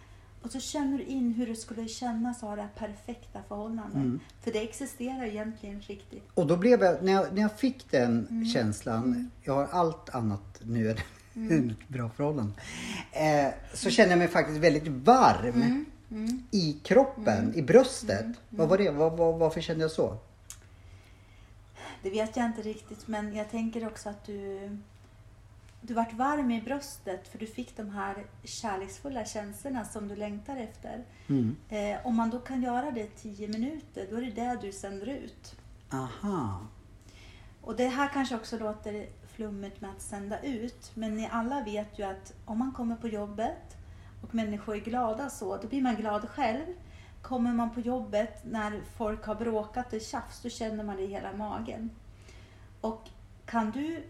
Och 0.42 0.50
så 0.50 0.61
känner 0.61 0.98
du 0.98 1.05
in 1.05 1.33
hur 1.33 1.46
det 1.46 1.57
skulle 1.57 1.88
kännas 1.88 2.37
att 2.37 2.48
ha 2.48 2.57
det 2.57 2.62
här 2.62 2.70
perfekta 2.88 3.42
förhållandet. 3.48 3.94
Mm. 3.94 4.20
För 4.40 4.52
det 4.52 4.62
existerar 4.62 5.24
egentligen 5.24 5.81
riktigt. 5.81 6.22
Och 6.35 6.46
då 6.46 6.57
blev 6.57 6.83
jag, 6.83 7.02
när 7.02 7.12
jag, 7.12 7.35
när 7.35 7.42
jag 7.42 7.59
fick 7.59 7.90
den 7.90 8.26
Mm. 8.31 8.44
känslan, 8.46 9.31
jag 9.42 9.55
har 9.55 9.66
allt 9.70 10.14
annat 10.14 10.61
nu 10.62 10.90
än 11.35 11.70
ett 11.70 11.88
bra 11.88 12.11
förhållande. 12.16 12.52
Eh, 13.12 13.52
så 13.74 13.90
kände 13.90 14.11
jag 14.11 14.18
mig 14.18 14.28
faktiskt 14.28 14.59
väldigt 14.59 14.88
varm 14.88 15.85
Mm. 16.11 16.42
i 16.50 16.72
kroppen, 16.83 17.55
i 17.55 17.62
bröstet. 17.62 18.26
Vad 18.48 18.68
var 18.68 18.78
det? 18.78 18.90
Vad, 18.90 19.16
vad, 19.16 19.38
varför 19.38 19.61
kände 19.61 19.83
jag 19.85 19.90
så? 19.90 20.16
Det 22.02 22.11
vet 22.11 22.37
jag 22.37 22.46
inte 22.46 22.62
riktigt 22.62 23.09
men 23.09 23.35
jag 23.37 23.50
tänker 23.50 23.87
också 23.87 24.09
att 24.09 24.24
du 24.26 24.70
du 25.83 25.95
vart 25.95 26.12
varm 26.12 26.51
i 26.51 26.62
bröstet 26.62 27.29
för 27.29 27.38
du 27.38 27.47
fick 27.47 27.77
de 27.77 27.90
här 27.90 28.27
kärleksfulla 28.45 29.25
känslorna 29.25 29.85
som 29.85 30.09
du 30.09 30.16
längtar 30.16 30.57
efter. 30.57 31.05
Mm. 31.29 31.57
Eh, 31.68 32.07
om 32.07 32.16
man 32.16 32.31
då 32.31 32.38
kan 32.38 32.62
göra 32.62 32.90
det 32.90 33.01
i 33.01 33.11
tio 33.16 33.49
minuter, 33.49 34.07
då 34.11 34.16
är 34.16 34.21
det 34.21 34.31
det 34.31 34.59
du 34.62 34.73
sänder 34.73 35.07
ut. 35.07 35.55
Aha. 35.92 36.66
Och 37.61 37.77
det 37.77 37.88
här 37.88 38.09
kanske 38.09 38.35
också 38.35 38.59
låter 38.59 39.07
flummigt 39.27 39.81
med 39.81 39.90
att 39.90 40.03
sända 40.03 40.40
ut, 40.42 40.90
men 40.95 41.16
ni 41.16 41.29
alla 41.33 41.62
vet 41.62 41.99
ju 41.99 42.03
att 42.03 42.35
om 42.45 42.59
man 42.59 42.73
kommer 42.73 42.97
på 42.97 43.09
jobbet 43.09 43.77
och 44.23 44.35
människor 44.35 44.75
är 44.75 44.81
glada 44.81 45.31
så, 45.31 45.57
då 45.57 45.68
blir 45.68 45.83
man 45.83 45.97
glad 45.97 46.29
själv. 46.29 46.66
Kommer 47.23 47.53
man 47.53 47.75
på 47.75 47.81
jobbet 47.81 48.45
när 48.45 48.81
folk 48.97 49.25
har 49.25 49.35
bråkat 49.35 49.92
och 49.92 50.01
tjafs, 50.01 50.42
då 50.42 50.49
känner 50.49 50.85
man 50.85 50.97
det 50.97 51.03
i 51.03 51.07
hela 51.07 51.33
magen. 51.33 51.90
Och 52.81 53.09
kan 53.47 53.71
du 53.71 54.03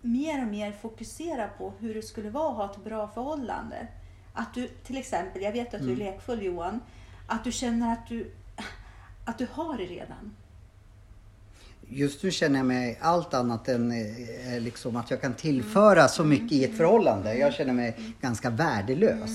mer 0.00 0.42
och 0.42 0.48
mer 0.48 0.72
fokusera 0.72 1.48
på 1.48 1.72
hur 1.78 1.94
det 1.94 2.02
skulle 2.02 2.30
vara 2.30 2.50
att 2.50 2.56
ha 2.56 2.70
ett 2.70 2.84
bra 2.84 3.08
förhållande. 3.08 3.86
Att 4.32 4.54
du 4.54 4.68
till 4.68 4.96
exempel, 4.96 5.42
jag 5.42 5.52
vet 5.52 5.74
att 5.74 5.80
du 5.80 5.92
är 5.92 5.96
lekfull 5.96 6.42
Johan, 6.42 6.80
att 7.26 7.44
du 7.44 7.52
känner 7.52 7.92
att 7.92 8.08
du, 8.08 8.30
att 9.24 9.38
du 9.38 9.46
har 9.52 9.76
det 9.76 9.84
redan. 9.84 10.36
Just 11.90 12.22
nu 12.22 12.30
känner 12.30 12.58
jag 12.58 12.66
mig 12.66 12.98
allt 13.00 13.34
annat 13.34 13.68
än 13.68 13.92
eh, 13.92 14.60
liksom 14.60 14.96
att 14.96 15.10
jag 15.10 15.20
kan 15.20 15.34
tillföra 15.34 16.08
så 16.08 16.24
mycket 16.24 16.52
i 16.52 16.64
ett 16.64 16.76
förhållande. 16.76 17.34
Jag 17.34 17.54
känner 17.54 17.72
mig 17.72 18.14
ganska 18.20 18.50
värdelös. 18.50 19.30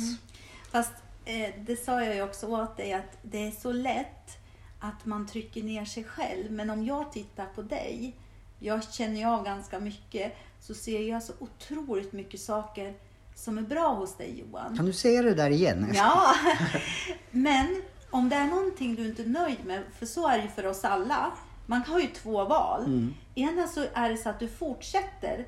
Fast 0.72 0.94
eh, 1.26 1.50
det 1.66 1.76
sa 1.76 2.04
jag 2.04 2.16
ju 2.16 2.22
också 2.22 2.48
åt 2.48 2.78
dig 2.78 2.94
att 2.94 3.18
det 3.22 3.48
är 3.48 3.52
så 3.52 3.72
lätt 3.72 4.38
att 4.80 5.06
man 5.06 5.28
trycker 5.28 5.64
ner 5.64 5.86
sig 5.86 6.04
själv. 6.04 6.52
Men 6.52 6.70
om 6.70 6.86
jag 6.86 7.12
tittar 7.12 7.46
på 7.56 7.62
dig, 7.62 8.16
jag 8.60 8.94
känner 8.94 9.20
ju 9.20 9.26
av 9.26 9.46
ganska 9.46 9.80
mycket, 9.80 10.34
så 10.68 10.74
ser 10.74 11.02
jag 11.10 11.24
så 11.24 11.34
otroligt 11.40 12.14
mycket 12.14 12.40
saker 12.40 12.94
som 13.36 13.58
är 13.58 13.62
bra 13.62 13.94
hos 13.94 14.18
dig 14.18 14.40
Johan. 14.40 14.78
Kan 14.78 14.86
du 14.86 14.94
säga 14.94 15.22
det 15.22 15.34
där 15.34 15.50
igen? 15.50 15.92
Ja, 15.94 16.36
men 17.32 17.82
om 18.10 18.30
det 18.30 18.36
är 18.36 18.46
någonting 18.46 18.96
du 18.96 19.06
inte 19.06 19.22
är 19.24 19.28
nöjd 19.28 19.66
med, 19.66 19.84
för 20.00 20.06
så 20.06 20.28
är 20.28 20.38
det 20.38 20.44
ju 20.44 20.50
för 20.50 20.66
oss 20.66 20.86
alla. 20.86 21.32
Man 21.66 21.82
har 21.82 22.00
ju 22.00 22.08
två 22.08 22.46
val. 22.46 23.12
Ena 23.36 23.68
så 23.68 23.86
är 23.94 24.10
det 24.10 24.18
så 24.18 24.30
att 24.30 24.40
du 24.40 24.48
fortsätter 24.48 25.46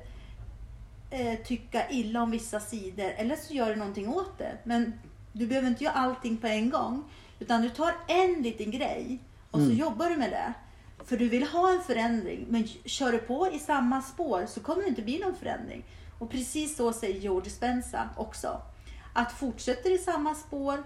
eh, 1.10 1.38
tycka 1.44 1.90
illa 1.90 2.22
om 2.22 2.30
vissa 2.30 2.60
sidor 2.60 3.12
eller 3.16 3.36
så 3.36 3.54
gör 3.54 3.70
du 3.70 3.76
någonting 3.76 4.08
åt 4.08 4.38
det. 4.38 4.58
Men 4.64 4.92
du 5.32 5.46
behöver 5.46 5.68
inte 5.68 5.84
göra 5.84 5.94
allting 5.94 6.36
på 6.36 6.46
en 6.46 6.70
gång. 6.70 7.04
Utan 7.38 7.62
du 7.62 7.70
tar 7.70 7.94
en 8.08 8.42
liten 8.42 8.70
grej 8.70 9.18
och 9.50 9.60
så 9.60 9.70
jobbar 9.70 10.10
du 10.10 10.16
med 10.16 10.30
det. 10.30 10.52
För 11.06 11.16
du 11.16 11.28
vill 11.28 11.42
ha 11.42 11.72
en 11.72 11.80
förändring. 11.82 12.46
Men 12.48 12.68
kör 12.84 13.12
du 13.12 13.18
på 13.18 13.48
i 13.52 13.58
samma 13.58 14.02
spår 14.02 14.46
så 14.48 14.60
kommer 14.60 14.82
det 14.82 14.88
inte 14.88 15.02
bli 15.02 15.18
någon 15.18 15.36
förändring. 15.36 15.84
Och 16.18 16.30
precis 16.30 16.76
så 16.76 16.92
säger 16.92 17.20
George 17.20 17.44
Dispenza 17.44 18.08
också. 18.16 18.60
Att 19.12 19.32
fortsätter 19.32 19.94
i 19.94 19.98
samma 19.98 20.34
spår 20.34 20.82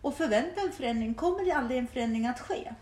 och 0.00 0.14
förväntar 0.16 0.62
en 0.66 0.72
förändring 0.72 1.14
kommer 1.14 1.44
det 1.44 1.52
aldrig 1.52 1.78
en 1.78 1.86
förändring 1.86 2.26
att 2.26 2.40
ske. 2.40 2.72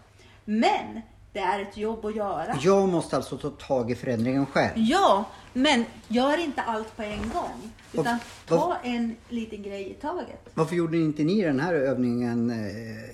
Men 0.44 1.00
det 1.32 1.38
är 1.38 1.60
ett 1.60 1.76
jobb 1.76 2.04
att 2.04 2.16
göra. 2.16 2.58
Jag 2.62 2.88
måste 2.88 3.16
alltså 3.16 3.38
ta 3.38 3.50
tag 3.50 3.90
i 3.90 3.94
förändringen 3.94 4.46
själv. 4.46 4.72
Ja, 4.76 5.24
men 5.52 5.84
gör 6.08 6.38
inte 6.38 6.62
allt 6.62 6.96
på 6.96 7.02
en 7.02 7.30
gång. 7.34 7.70
Utan 7.92 8.18
vad- 8.48 8.60
ta 8.60 8.76
en 8.82 9.16
liten 9.28 9.62
grej 9.62 9.90
i 9.90 9.94
taget. 9.94 10.50
Varför 10.54 10.76
gjorde 10.76 10.96
inte 10.98 11.22
ni 11.22 11.42
den 11.42 11.60
här 11.60 11.74
övningen 11.74 12.50
eh, 12.50 13.10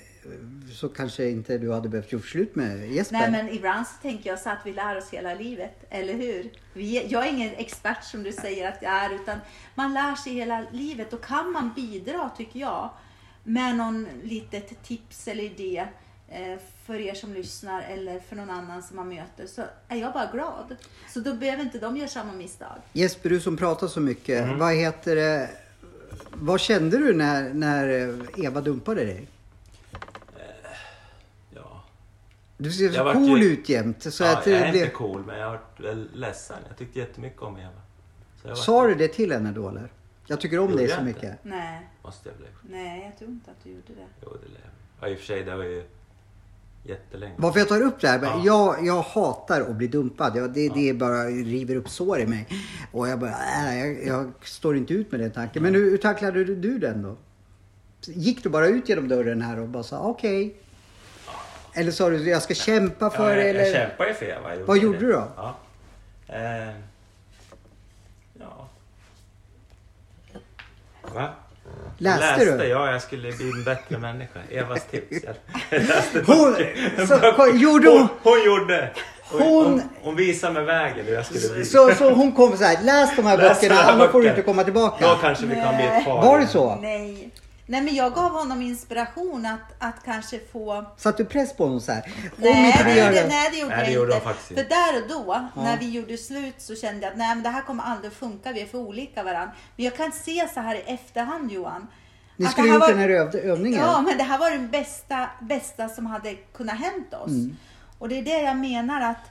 så 0.72 0.88
kanske 0.88 1.30
inte 1.30 1.58
du 1.58 1.72
hade 1.72 1.88
behövt 1.88 2.12
gjort 2.12 2.26
slut 2.26 2.54
med 2.54 2.92
Jesper? 2.92 3.18
Nej 3.18 3.30
men 3.30 3.48
ibland 3.48 3.86
så 3.86 3.92
tänker 4.02 4.30
jag 4.30 4.38
så 4.38 4.50
att 4.50 4.58
vi 4.64 4.72
lär 4.72 4.98
oss 4.98 5.10
hela 5.10 5.34
livet, 5.34 5.84
eller 5.90 6.14
hur? 6.14 6.50
Vi, 6.72 7.06
jag 7.06 7.26
är 7.26 7.32
ingen 7.32 7.54
expert 7.54 8.04
som 8.04 8.22
du 8.22 8.32
säger 8.32 8.68
att 8.68 8.78
jag 8.82 8.92
är, 8.92 9.14
utan 9.14 9.38
man 9.74 9.94
lär 9.94 10.14
sig 10.14 10.32
hela 10.32 10.66
livet 10.72 11.12
och 11.12 11.24
kan 11.24 11.52
man 11.52 11.72
bidra, 11.76 12.30
tycker 12.36 12.60
jag, 12.60 12.90
med 13.44 13.76
någon 13.76 14.08
litet 14.22 14.82
tips 14.82 15.28
eller 15.28 15.44
idé 15.44 15.86
eh, 16.28 16.58
för 16.86 17.00
er 17.00 17.14
som 17.14 17.34
lyssnar 17.34 17.82
eller 17.82 18.20
för 18.20 18.36
någon 18.36 18.50
annan 18.50 18.82
som 18.82 18.96
man 18.96 19.08
möter 19.08 19.46
så 19.46 19.62
är 19.88 19.96
jag 19.96 20.12
bara 20.12 20.30
glad. 20.32 20.76
Så 21.08 21.20
då 21.20 21.34
behöver 21.34 21.62
inte 21.62 21.78
de 21.78 21.96
göra 21.96 22.08
samma 22.08 22.32
misstag. 22.32 22.78
Jesper, 22.92 23.30
du 23.30 23.40
som 23.40 23.56
pratar 23.56 23.86
så 23.86 24.00
mycket. 24.00 24.58
Vad 24.58 24.74
heter 24.74 25.16
det? 25.16 25.50
Vad 26.32 26.60
kände 26.60 26.98
du 26.98 27.14
när, 27.14 27.54
när 27.54 28.14
Eva 28.44 28.60
dumpade 28.60 29.04
dig? 29.04 29.28
Ja. 31.54 31.84
Du 32.58 32.72
ser 32.72 32.90
så 32.90 33.12
cool 33.12 33.42
ju- 33.42 33.46
ut 33.52 33.68
jämt. 33.68 34.02
Så 34.12 34.24
ja, 34.24 34.32
att 34.38 34.44
det 34.44 34.50
jag 34.50 34.60
är 34.60 34.70
blev... 34.72 34.82
inte 34.84 34.94
cool 34.96 35.24
men 35.26 35.38
jag 35.38 35.46
har 35.46 35.52
varit 35.78 36.14
ledsen. 36.14 36.56
Jag 36.68 36.76
tyckte 36.78 36.98
jättemycket 36.98 37.42
om 37.42 37.56
Eva. 37.56 37.70
Så 38.42 38.54
Sa 38.56 38.86
du 38.86 38.94
det 38.94 39.08
till 39.08 39.32
henne 39.32 39.52
då 39.52 39.68
eller? 39.68 39.88
Jag 40.26 40.40
tycker 40.40 40.58
om 40.58 40.76
dig 40.76 40.88
så 40.88 40.92
inte? 40.92 41.04
mycket. 41.04 41.38
Nej, 41.42 41.86
Måste 42.04 42.28
jag 42.28 42.38
bli. 42.38 42.46
nej, 42.78 43.04
jag 43.10 43.18
tror 43.18 43.30
inte 43.30 43.50
att 43.50 43.56
du 43.64 43.70
gjorde 43.70 43.82
det. 43.88 44.06
Jo 44.22 44.28
det 44.42 44.48
lär 44.48 44.60
jag. 44.64 44.70
Ja, 45.08 45.12
i 45.12 45.14
och 45.14 45.18
för 45.18 45.26
sig 45.26 45.42
det 45.44 45.56
var 45.56 45.64
ju 45.64 45.84
jättelänge. 46.84 47.34
Varför 47.36 47.58
jag 47.58 47.68
tar 47.68 47.82
upp 47.82 48.00
det 48.00 48.08
här? 48.08 48.20
Ja. 48.22 48.42
Jag, 48.44 48.86
jag 48.86 49.02
hatar 49.02 49.60
att 49.60 49.76
bli 49.76 49.86
dumpad. 49.86 50.36
Jag, 50.36 50.52
det, 50.52 50.68
det 50.68 50.92
bara 50.94 51.24
river 51.24 51.76
upp 51.76 51.88
sår 51.88 52.20
i 52.20 52.26
mig. 52.26 52.48
Och 52.92 53.08
jag 53.08 53.18
bara, 53.18 53.30
äh, 53.70 53.78
jag, 53.78 54.06
jag 54.06 54.32
står 54.42 54.76
inte 54.76 54.94
ut 54.94 55.10
med 55.12 55.20
den 55.20 55.30
tanken. 55.30 55.62
Men 55.62 55.74
hur, 55.74 55.90
hur 55.90 55.98
tacklade 55.98 56.44
du, 56.44 56.56
du 56.56 56.78
den 56.78 57.02
då? 57.02 57.16
Gick 58.06 58.42
du 58.42 58.48
bara 58.48 58.66
ut 58.68 58.88
genom 58.88 59.08
dörren 59.08 59.42
här 59.42 59.58
och 59.60 59.68
bara 59.68 59.82
sa 59.82 59.98
okej? 60.00 60.56
Eller 61.76 61.90
sa 61.92 62.10
du 62.10 62.28
jag 62.30 62.42
ska 62.42 62.54
kämpa 62.54 63.10
för 63.10 63.28
ja, 63.30 63.34
det? 63.34 63.40
jag, 63.40 63.50
Eller? 63.50 63.60
jag 63.60 63.72
kämpade 63.72 64.08
ju 64.10 64.14
för 64.14 64.26
Eva. 64.26 64.54
jag 64.54 64.66
Vad 64.66 64.78
gjorde 64.78 64.98
det. 64.98 65.06
du 65.06 65.12
då? 65.12 65.28
Ja. 65.36 65.54
Eh, 66.28 66.68
ja. 68.40 68.68
Va? 71.14 71.28
Läste 71.98 72.24
jag 72.24 72.38
läste, 72.38 72.56
du? 72.64 72.68
Ja, 72.68 72.90
jag 72.92 73.02
skulle 73.02 73.32
bli 73.32 73.50
en 73.50 73.64
bättre 73.64 73.98
människa. 73.98 74.40
Evas 74.50 74.84
tips. 74.90 75.16
Hon, 76.26 76.56
så, 77.08 77.46
gjorde 77.54 77.88
hon, 77.88 77.98
hon, 77.98 78.08
hon 78.22 78.44
gjorde! 78.44 78.90
Hon, 79.30 79.40
Hon- 79.42 79.64
hon, 79.66 79.82
hon 80.02 80.16
visade 80.16 80.52
mig 80.54 80.64
vägen 80.64 81.06
hur 81.06 81.14
jag 81.14 81.26
skulle 81.26 81.54
bli. 81.54 81.64
så, 81.64 81.94
så 81.94 82.10
hon 82.10 82.32
kom 82.32 82.56
så 82.56 82.64
här, 82.64 82.82
läs 82.82 83.16
de 83.16 83.26
här 83.26 83.36
Läs 83.38 83.60
böckerna 83.60 83.80
annars 83.80 84.10
får 84.10 84.22
du 84.22 84.28
inte 84.28 84.42
komma 84.42 84.64
tillbaka. 84.64 85.08
Då 85.08 85.18
kanske 85.20 85.46
vi 85.46 85.54
kan 85.54 85.76
bli 85.76 85.84
ett 85.86 86.04
par. 86.04 86.22
Var 86.22 86.38
det 86.40 86.46
så? 86.46 86.74
Nej. 86.76 87.30
Nej, 87.68 87.82
men 87.82 87.94
jag 87.94 88.14
gav 88.14 88.30
honom 88.32 88.62
inspiration 88.62 89.46
att, 89.46 89.74
att 89.78 90.04
kanske 90.04 90.40
få 90.52 90.84
Satte 90.96 91.22
du 91.22 91.28
press 91.28 91.56
på 91.56 91.64
honom 91.64 91.80
så 91.80 91.92
här? 91.92 92.12
Nej, 92.36 92.82
det 92.84 92.90
gjorde, 92.98 93.10
det. 93.22 93.28
nej, 93.28 93.48
det 93.52 93.58
gjorde 93.58 93.76
Nej, 93.76 93.84
det 93.86 93.92
jag 93.92 94.00
gjorde 94.00 94.14
inte. 94.14 94.24
faktiskt 94.26 94.60
För 94.60 94.68
där 94.68 95.02
och 95.02 95.08
då, 95.08 95.48
när 95.62 95.76
vi 95.78 95.90
gjorde 95.90 96.16
slut, 96.16 96.54
så 96.58 96.74
kände 96.76 97.02
jag 97.02 97.10
att 97.12 97.18
nej, 97.18 97.28
men 97.34 97.42
det 97.42 97.48
här 97.48 97.62
kommer 97.62 97.84
aldrig 97.84 98.10
att 98.10 98.16
funka. 98.16 98.52
Vi 98.52 98.60
är 98.60 98.66
för 98.66 98.78
olika 98.78 99.22
varandra. 99.22 99.52
Men 99.76 99.84
jag 99.84 99.96
kan 99.96 100.12
se 100.12 100.48
så 100.54 100.60
här 100.60 100.74
i 100.74 100.80
efterhand, 100.86 101.52
Johan. 101.52 101.86
Ni 102.36 102.46
att 102.46 102.52
skulle 102.52 102.66
det 102.68 102.72
gjort 102.72 102.80
var- 102.80 102.88
den 102.88 102.98
här 102.98 103.08
öv- 103.08 103.36
övningen. 103.36 103.80
Ja, 103.80 104.00
men 104.00 104.18
det 104.18 104.24
här 104.24 104.38
var 104.38 104.50
den 104.50 104.70
bästa, 104.70 105.28
bästa 105.40 105.88
som 105.88 106.06
hade 106.06 106.34
kunnat 106.34 106.78
hänt 106.78 107.14
oss. 107.14 107.28
Mm. 107.30 107.56
Och 107.98 108.08
det 108.08 108.18
är 108.18 108.22
det 108.22 108.42
jag 108.42 108.56
menar 108.56 109.00
att 109.10 109.30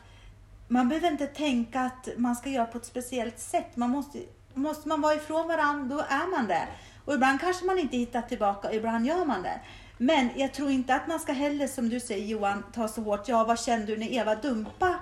man 0.67 0.89
behöver 0.89 1.11
inte 1.11 1.27
tänka 1.27 1.79
att 1.81 2.07
man 2.17 2.35
ska 2.35 2.49
göra 2.49 2.65
på 2.65 2.77
ett 2.77 2.85
speciellt 2.85 3.39
sätt. 3.39 3.75
Man 3.75 3.89
måste, 3.89 4.19
måste 4.53 4.87
man 4.87 5.01
vara 5.01 5.15
ifrån 5.15 5.47
varandra, 5.47 5.95
då 5.95 6.01
är 6.09 6.31
man 6.37 6.47
det. 6.47 6.67
Och 7.05 7.13
ibland 7.13 7.41
kanske 7.41 7.65
man 7.65 7.79
inte 7.79 7.97
hittar 7.97 8.21
tillbaka, 8.21 8.73
ibland 8.73 9.05
gör 9.05 9.25
man 9.25 9.43
det. 9.43 9.59
Men 9.97 10.29
jag 10.35 10.53
tror 10.53 10.69
inte 10.71 10.95
att 10.95 11.07
man 11.07 11.19
ska 11.19 11.31
heller, 11.31 11.67
som 11.67 11.89
du 11.89 11.99
säger 11.99 12.25
Johan, 12.25 12.63
ta 12.73 12.87
så 12.87 13.01
hårt. 13.01 13.27
Ja, 13.27 13.43
vad 13.43 13.59
kände 13.59 13.85
du 13.85 13.97
när 13.97 14.13
Eva 14.13 14.35
dumpa, 14.35 14.95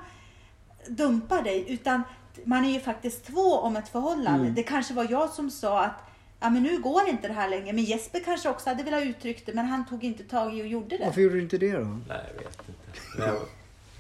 dumpar 0.88 1.42
dig? 1.44 1.66
Utan 1.74 2.04
man 2.44 2.66
är 2.66 2.70
ju 2.70 2.80
faktiskt 2.80 3.26
två 3.26 3.58
om 3.60 3.76
ett 3.76 3.90
förhållande. 3.90 4.40
Mm. 4.44 4.54
Det 4.56 4.64
kanske 4.64 4.94
var 4.94 5.08
jag 5.10 5.30
som 5.30 5.52
sa 5.52 5.84
att 5.84 6.04
ja, 6.40 6.50
men 6.50 6.64
nu 6.64 6.78
går 6.82 7.10
inte 7.10 7.28
det 7.28 7.34
här 7.34 7.50
längre. 7.50 7.74
Men 7.74 7.84
Jesper 7.84 8.20
kanske 8.20 8.50
också 8.50 8.70
hade 8.70 8.84
velat 8.84 9.04
uttrycka 9.04 9.42
det, 9.46 9.54
men 9.54 9.66
han 9.66 9.86
tog 9.86 10.04
inte 10.04 10.24
tag 10.24 10.58
i 10.58 10.62
och 10.64 10.68
gjorde 10.68 10.98
det. 10.98 11.06
Varför 11.06 11.22
gjorde 11.22 11.36
du 11.36 11.42
inte 11.42 11.58
det 11.58 11.72
då? 11.72 11.80
Nej, 12.08 12.22
jag 12.36 12.44
vet 12.44 12.60
inte. 12.68 13.00
Men 13.18 13.28
jag, 13.28 13.38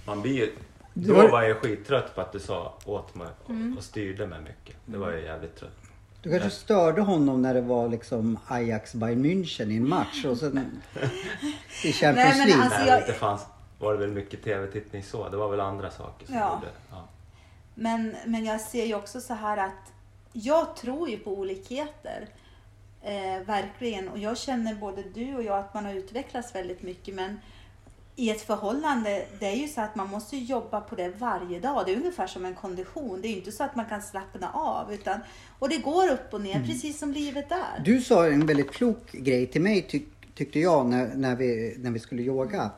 man 0.05 0.21
blir 0.21 0.33
ju... 0.33 0.51
Då 0.93 1.13
var- 1.27 1.41
jag 1.43 1.57
skittrött 1.57 2.15
på 2.15 2.21
att 2.21 2.31
du 2.31 2.39
sa 2.39 2.73
åt 2.85 3.15
mig 3.15 3.27
och, 3.43 3.49
Mm. 3.49 3.77
och 3.77 3.83
styrde 3.83 4.27
mig 4.27 4.41
mycket. 4.41 4.75
Det 4.85 4.97
var 4.97 5.11
jag 5.11 5.21
jävligt 5.21 5.55
trött. 5.55 5.77
Du 6.23 6.29
kanske 6.29 6.49
störde 6.49 7.01
honom 7.01 7.41
när 7.41 7.53
det 7.53 7.61
var 7.61 7.89
liksom 7.89 8.39
Ajax 8.47 8.93
Bayern 8.93 9.25
München 9.25 9.71
i 9.71 9.77
en 9.77 9.89
match 9.89 10.25
och 10.25 10.37
sen 10.37 10.81
i 11.83 11.91
Champions 11.93 12.15
Nej, 12.29 12.37
men 12.37 12.47
League. 12.47 12.63
alltså- 12.63 12.85
jag- 12.87 12.99
inte 12.99 13.13
fanns, 13.13 13.41
var 13.79 13.93
det 13.93 13.99
väl 13.99 14.11
mycket 14.11 14.43
tv-tittning 14.43 15.03
så. 15.03 15.29
Det 15.29 15.37
var 15.37 15.49
väl 15.49 15.59
andra 15.59 15.91
saker 15.91 16.25
som 16.25 16.35
Ja. 16.35 16.53
gjorde... 16.55 16.71
Ja. 16.91 17.07
Men, 17.75 18.15
men 18.25 18.45
jag 18.45 18.61
ser 18.61 18.85
ju 18.85 18.95
också 18.95 19.21
så 19.21 19.33
här 19.33 19.57
att 19.57 19.91
jag 20.33 20.75
tror 20.75 21.09
ju 21.09 21.17
på 21.17 21.31
olikheter. 21.31 22.27
Eh, 23.01 23.45
verkligen. 23.45 24.09
Och 24.09 24.17
jag 24.19 24.37
känner 24.37 24.75
både 24.75 25.03
du 25.13 25.35
och 25.35 25.43
jag 25.43 25.59
att 25.59 25.73
man 25.73 25.85
har 25.85 25.93
utvecklats 25.93 26.55
väldigt 26.55 26.81
mycket. 26.81 27.15
Men 27.15 27.39
i 28.15 28.29
ett 28.29 28.41
förhållande, 28.41 29.25
det 29.39 29.45
är 29.45 29.55
ju 29.55 29.67
så 29.67 29.81
att 29.81 29.95
man 29.95 30.07
måste 30.09 30.37
jobba 30.37 30.81
på 30.81 30.95
det 30.95 31.09
varje 31.17 31.59
dag. 31.59 31.83
Det 31.85 31.91
är 31.93 31.95
ungefär 31.97 32.27
som 32.27 32.45
en 32.45 32.55
kondition. 32.55 33.21
Det 33.21 33.27
är 33.27 33.29
ju 33.29 33.35
inte 33.37 33.51
så 33.51 33.63
att 33.63 33.75
man 33.75 33.85
kan 33.85 34.01
slappna 34.01 34.49
av. 34.53 34.93
Utan, 34.93 35.19
och 35.59 35.69
det 35.69 35.77
går 35.77 36.09
upp 36.11 36.27
och 36.33 36.41
ner, 36.41 36.55
Mm. 36.55 36.67
precis 36.67 36.99
som 36.99 37.11
livet 37.11 37.51
är. 37.51 37.83
Du 37.85 38.01
sa 38.01 38.27
en 38.27 38.45
väldigt 38.45 38.71
klok 38.71 39.11
grej 39.11 39.47
till 39.47 39.61
mig 39.61 39.81
tyck, 39.81 40.07
tyckte 40.35 40.59
jag 40.59 40.85
när, 40.85 41.07
när, 41.15 41.35
vi, 41.35 41.75
när 41.77 41.91
vi 41.91 41.99
skulle 41.99 42.21
yoga. 42.21 42.69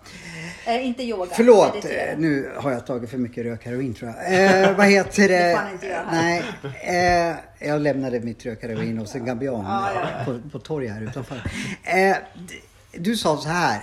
Eh, 0.68 0.88
inte 0.88 1.04
yoga. 1.04 1.32
Förlåt, 1.36 1.74
meditera. 1.76 2.12
eh, 2.12 2.18
nu 2.20 2.52
har 2.58 2.72
jag 2.72 2.86
tagit 2.86 3.10
för 3.10 3.18
mycket 3.18 3.46
rökheroin 3.46 3.94
tror 3.94 4.14
jag. 4.18 4.62
Eh, 4.64 4.78
vad 4.78 4.86
heter 4.88 5.28
det? 5.28 5.38
Det 5.38 5.60
får 5.64 5.72
inte 5.74 5.88
göra 5.88 6.06
här. 6.06 6.44
Nej, 6.84 7.30
eh, 7.60 7.68
jag 7.70 7.82
lämnade 7.82 8.20
mitt 8.20 8.46
rökheroin 8.46 8.98
hos 8.98 9.16
en 9.16 9.26
gambian 9.26 9.66
Ja, 9.68 9.90
ja, 9.96 10.02
ja. 10.20 10.26
På, 10.26 10.50
på 10.50 10.60
torget 10.60 10.92
här 10.94 11.02
utanför. 11.02 11.42
Eh, 11.84 12.16
du 12.92 13.18
sa 13.18 13.38
så 13.38 13.50
här. 13.50 13.82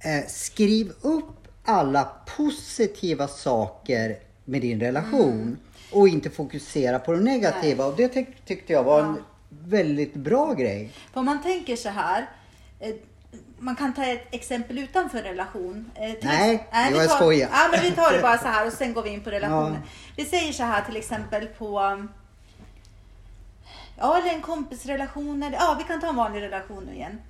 Eh, 0.00 0.26
skriv 0.28 0.92
upp 1.00 1.48
alla 1.64 2.10
positiva 2.36 3.28
saker 3.28 4.16
med 4.44 4.60
din 4.60 4.80
relation 4.80 5.30
Mm. 5.32 5.56
och 5.92 6.08
inte 6.08 6.30
fokusera 6.30 6.98
på 6.98 7.12
det 7.12 7.20
negativa. 7.20 7.84
Och 7.86 7.96
det 7.96 8.08
tyck, 8.08 8.44
tyckte 8.44 8.72
jag 8.72 8.84
var 8.84 9.00
en 9.00 9.22
väldigt 9.48 10.14
bra 10.14 10.52
grej. 10.54 10.92
För 11.12 11.20
om 11.20 11.26
man 11.26 11.42
tänker 11.42 11.76
så 11.76 11.88
här. 11.88 12.30
Eh, 12.80 12.94
man 13.58 13.76
kan 13.76 13.94
ta 13.94 14.04
ett 14.04 14.26
exempel 14.34 14.78
utanför 14.78 15.22
relation. 15.22 15.90
Eh, 15.94 16.12
Nej, 16.22 16.54
ex- 16.72 16.96
jag 16.96 17.08
tar, 17.08 17.16
skojar. 17.16 17.48
Ja, 17.52 17.68
men 17.72 17.80
vi 17.82 17.90
tar 17.90 18.12
det 18.12 18.22
bara 18.22 18.38
så 18.38 18.46
här 18.48 18.66
och 18.66 18.72
sen 18.72 18.92
går 18.92 19.02
vi 19.02 19.10
in 19.10 19.20
på 19.20 19.30
relationen. 19.30 19.78
Vi 20.16 20.24
säger 20.24 20.52
så 20.52 20.62
här 20.62 20.84
till 20.84 20.96
exempel 20.96 21.46
på 21.46 21.80
um, 21.80 22.08
Ja, 23.98 24.18
eller 24.18 24.30
en 24.34 24.42
kompisrelation. 24.42 25.42
Eller, 25.42 25.56
ja, 25.58 25.74
vi 25.78 25.84
kan 25.84 26.00
ta 26.00 26.08
en 26.08 26.16
vanlig 26.16 26.40
relation 26.42 26.84
nu 26.84 26.94
igen. 26.94 27.20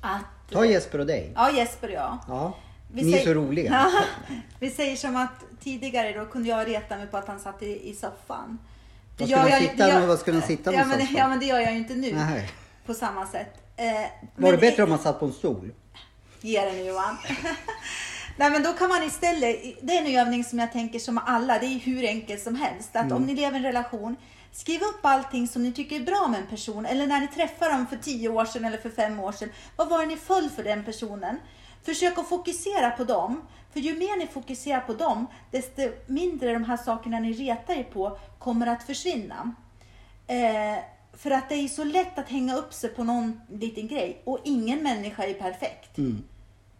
Att, 0.00 0.20
Ta 0.52 0.64
Jesper 0.66 0.98
och 0.98 1.06
dig. 1.06 1.32
Ja, 1.34 1.50
Jesper 1.50 1.88
och 1.88 1.94
jag. 1.94 2.18
Ja, 2.28 2.56
Vi 2.92 3.02
ni 3.02 3.08
är 3.08 3.12
säger- 3.12 3.26
så 3.26 3.34
roliga. 3.40 3.70
Ja, 3.94 4.34
vi 4.60 4.70
säger 4.70 4.96
som 4.96 5.16
att 5.16 5.44
tidigare 5.62 6.12
då 6.12 6.26
kunde 6.26 6.48
jag 6.48 6.68
reta 6.68 6.96
mig 6.96 7.06
på 7.06 7.16
att 7.16 7.28
han 7.28 7.40
satt 7.40 7.62
i, 7.62 7.90
i 7.90 7.94
soffan. 7.94 8.58
Vad 9.18 9.28
skulle 9.28 9.40
han 9.40 9.50
jag- 9.50 9.60
sitta? 9.70 10.06
Vad 10.06 10.18
skulle 10.18 10.36
han 10.38 10.46
sitta 10.48 10.72
ja, 10.72 10.84
men, 10.84 11.06
ja, 11.16 11.28
men 11.28 11.38
det 11.40 11.46
gör 11.46 11.60
jag 11.60 11.72
ju 11.72 11.78
inte 11.78 11.94
nu. 11.94 12.12
Nej. 12.14 12.50
På 12.86 12.94
samma 12.94 13.26
sätt. 13.26 13.54
Eh, 13.76 13.84
Var 14.36 14.52
det 14.52 14.58
bättre 14.58 14.82
om 14.82 14.90
man 14.90 14.98
satt 14.98 15.20
på 15.20 15.26
en 15.26 15.32
stol? 15.32 15.72
Ge 16.40 16.64
den 16.64 16.84
Johan. 16.86 17.16
Nej 18.36 18.50
men 18.50 18.62
då 18.62 18.72
kan 18.72 18.88
man 18.88 19.02
istället, 19.02 19.56
det 19.82 19.92
är 19.96 20.04
en 20.06 20.16
övning 20.26 20.44
som 20.44 20.58
jag 20.58 20.72
tänker 20.72 20.98
som 20.98 21.18
alla, 21.18 21.58
det 21.58 21.66
är 21.66 21.78
hur 21.78 22.04
enkelt 22.08 22.42
som 22.42 22.54
helst. 22.56 22.90
Att 22.96 23.12
om 23.12 23.22
ni 23.22 23.34
lever 23.34 23.54
i 23.54 23.56
en 23.56 23.62
relation, 23.62 24.16
skriv 24.52 24.82
upp 24.82 25.00
allting 25.02 25.48
som 25.48 25.62
ni 25.62 25.72
tycker 25.72 25.96
är 25.96 26.04
bra 26.04 26.28
med 26.28 26.40
en 26.40 26.46
person. 26.46 26.86
Eller 26.86 27.06
när 27.06 27.20
ni 27.20 27.28
träffar 27.28 27.70
dem 27.70 27.86
för 27.86 27.96
tio 27.96 28.28
år 28.28 28.44
sedan 28.44 28.64
eller 28.64 28.78
för 28.78 28.90
fem 28.90 29.20
år 29.20 29.32
sedan. 29.32 29.48
Vad 29.76 29.88
var 29.88 29.98
det 29.98 30.06
ni 30.06 30.16
föll 30.16 30.50
för 30.50 30.64
den 30.64 30.84
personen? 30.84 31.36
Försök 31.82 32.18
att 32.18 32.28
fokusera 32.28 32.90
på 32.90 33.04
dem. 33.04 33.42
För 33.72 33.80
ju 33.80 33.98
mer 33.98 34.18
ni 34.18 34.26
fokuserar 34.26 34.80
på 34.80 34.94
dem, 34.94 35.26
desto 35.50 35.82
mindre 36.06 36.52
de 36.52 36.64
här 36.64 36.76
sakerna 36.76 37.20
ni 37.20 37.32
retar 37.32 37.74
er 37.74 37.84
på 37.84 38.18
kommer 38.38 38.66
att 38.66 38.82
försvinna. 38.82 39.54
Eh, 40.26 40.78
för 41.12 41.30
att 41.30 41.48
det 41.48 41.54
är 41.54 41.68
så 41.68 41.84
lätt 41.84 42.18
att 42.18 42.28
hänga 42.28 42.56
upp 42.56 42.74
sig 42.74 42.90
på 42.90 43.04
någon 43.04 43.40
liten 43.48 43.88
grej. 43.88 44.22
Och 44.24 44.38
ingen 44.44 44.82
människa 44.82 45.24
är 45.24 45.34
perfekt. 45.34 45.90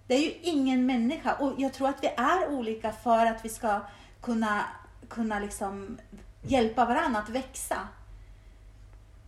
Det 0.07 0.15
är 0.15 0.21
ju 0.21 0.35
ingen 0.43 0.87
människa 0.87 1.35
och 1.35 1.55
jag 1.59 1.73
tror 1.73 1.89
att 1.89 2.03
vi 2.05 2.07
är 2.07 2.49
olika 2.49 2.93
för 2.93 3.27
att 3.27 3.45
vi 3.45 3.49
ska 3.49 3.81
kunna, 4.21 4.65
kunna 5.09 5.39
liksom 5.39 5.99
hjälpa 6.43 6.85
varandra 6.85 7.21
att 7.21 7.29
växa. 7.29 7.77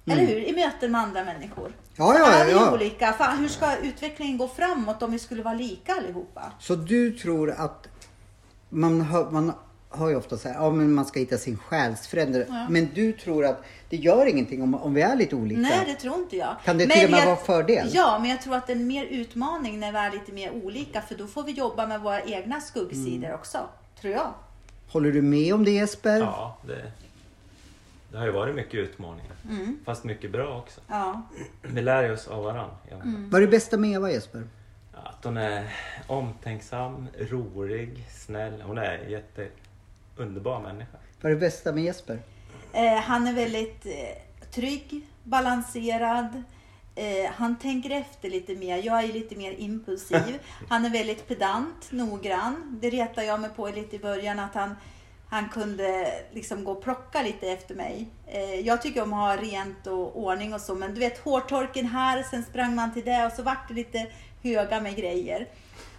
Eller 0.06 0.26
hur? 0.26 0.36
I 0.48 0.52
möten 0.52 0.92
med 0.92 1.00
andra 1.00 1.24
människor. 1.24 1.66
Mm. 1.66 1.76
Ja, 1.96 2.18
ja, 2.18 2.44
vi 2.46 2.52
ja. 2.52 2.72
olika. 2.72 3.12
Fan, 3.12 3.38
hur 3.38 3.48
ska 3.48 3.76
utvecklingen 3.76 4.38
gå 4.38 4.48
framåt 4.48 5.02
om 5.02 5.12
vi 5.12 5.18
skulle 5.18 5.42
vara 5.42 5.54
lika 5.54 5.92
allihopa? 5.94 6.52
Så 6.58 6.74
du 6.74 7.10
tror 7.18 7.50
att 7.50 7.88
man 8.68 9.00
hör, 9.00 9.30
man 9.30 9.52
hör 9.90 10.08
ju 10.08 10.16
ofta 10.16 10.38
så 10.38 10.48
här, 10.48 10.54
ja 10.54 10.70
men 10.70 10.92
man 10.94 11.04
ska 11.06 11.20
hitta 11.20 11.38
sin 11.38 11.58
själsfrände. 11.58 12.46
Ja. 12.48 12.66
Men 12.70 12.88
du 12.94 13.12
tror 13.12 13.44
att 13.44 13.64
det 13.88 13.96
gör 13.96 14.26
ingenting 14.26 14.62
om, 14.62 14.74
om 14.74 14.94
vi 14.94 15.02
är 15.02 15.16
lite 15.16 15.36
olika? 15.36 15.60
Nej, 15.60 15.80
det 15.86 15.94
tror 15.94 16.14
inte 16.18 16.36
jag. 16.36 16.56
Kan 16.64 16.78
det 16.78 16.86
Men 16.86 16.96
till 16.96 17.04
och 17.04 17.10
med 17.10 17.20
jag- 17.20 17.26
vara 17.26 17.36
fördel? 17.36 17.88
Ja, 17.92 18.18
men 18.18 18.30
jag 18.30 18.42
tror 18.42 18.54
att 18.56 18.66
det 18.66 18.72
är 18.72 18.76
en 18.76 18.86
mer 18.86 19.04
utmaning 19.04 19.80
när 19.80 19.92
vi 19.92 19.98
är 19.98 20.10
lite 20.10 20.32
mer 20.32 20.50
olika. 20.50 21.02
För 21.02 21.14
då 21.14 21.26
får 21.26 21.42
vi 21.42 21.52
jobba 21.52 21.86
med 21.86 22.00
våra 22.00 22.22
egna 22.22 22.60
skuggsidor 22.60 23.24
Mm. 23.26 23.34
också. 23.34 23.58
Tror 24.00 24.12
jag. 24.12 24.34
Håller 24.92 25.12
du 25.12 25.22
med 25.22 25.54
om 25.54 25.64
det 25.64 25.70
Jesper? 25.70 26.20
Ja, 26.20 26.56
det, 26.66 26.92
det 28.10 28.18
har 28.18 28.26
ju 28.26 28.32
varit 28.32 28.54
mycket 28.54 28.74
utmaningar. 28.74 29.32
Mm. 29.50 29.78
Fast 29.84 30.04
mycket 30.04 30.30
bra 30.32 30.58
också. 30.58 30.80
Ja. 30.88 31.22
Vi 31.62 31.82
lär 31.82 32.12
oss 32.12 32.28
av 32.28 32.44
varandra. 32.44 32.76
Mm. 32.90 33.30
Vad 33.30 33.42
är 33.42 33.46
det 33.46 33.50
bästa 33.50 33.76
med 33.76 33.90
Eva 33.90 34.10
Jesper? 34.10 34.44
Att 34.92 35.24
hon 35.24 35.36
är 35.36 35.72
omtänksam, 36.06 37.08
rolig, 37.18 38.06
snäll. 38.10 38.62
Hon 38.62 38.78
är 38.78 38.98
en 38.98 39.10
jätteunderbar 39.10 40.60
människa. 40.60 40.98
Vad 41.20 41.32
är 41.32 41.34
det 41.34 41.40
bästa 41.40 41.72
med 41.72 41.84
Jesper? 41.84 42.18
Eh, 42.72 42.94
han 42.94 43.26
är 43.26 43.34
väldigt 43.34 43.86
eh, 43.86 44.50
trygg, 44.50 45.06
balanserad. 45.24 46.42
Eh, 46.94 47.30
han 47.32 47.58
tänker 47.58 47.90
efter 47.90 48.30
lite 48.30 48.54
mer. 48.54 48.82
Jag 48.82 49.04
är 49.04 49.12
lite 49.12 49.36
mer 49.36 49.52
impulsiv. 49.58 50.38
Han 50.68 50.84
är 50.84 50.90
väldigt 50.90 51.28
pedant, 51.28 51.92
noggrann. 51.92 52.78
Det 52.82 52.90
retar 52.90 53.22
jag 53.22 53.40
mig 53.40 53.50
på 53.50 53.68
lite 53.68 53.96
i 53.96 53.98
början 53.98 54.38
att 54.38 54.54
han, 54.54 54.74
han 55.28 55.48
kunde 55.48 56.12
liksom 56.32 56.64
gå 56.64 56.72
och 56.72 56.82
plocka 56.82 57.22
lite 57.22 57.48
efter 57.48 57.74
mig. 57.74 58.08
Eh, 58.26 58.60
jag 58.60 58.82
tycker 58.82 59.02
om 59.02 59.12
att 59.12 59.38
ha 59.38 59.44
rent 59.44 59.86
och 59.86 60.18
ordning 60.22 60.54
och 60.54 60.60
så. 60.60 60.74
Men 60.74 60.94
du 60.94 61.00
vet 61.00 61.18
hårtorken 61.18 61.86
här, 61.86 62.22
sen 62.22 62.44
sprang 62.44 62.74
man 62.74 62.94
till 62.94 63.04
det 63.04 63.26
och 63.26 63.32
så 63.32 63.42
vart 63.42 63.68
det 63.68 63.74
lite 63.74 64.06
höga 64.42 64.80
med 64.80 64.96
grejer. 64.96 65.48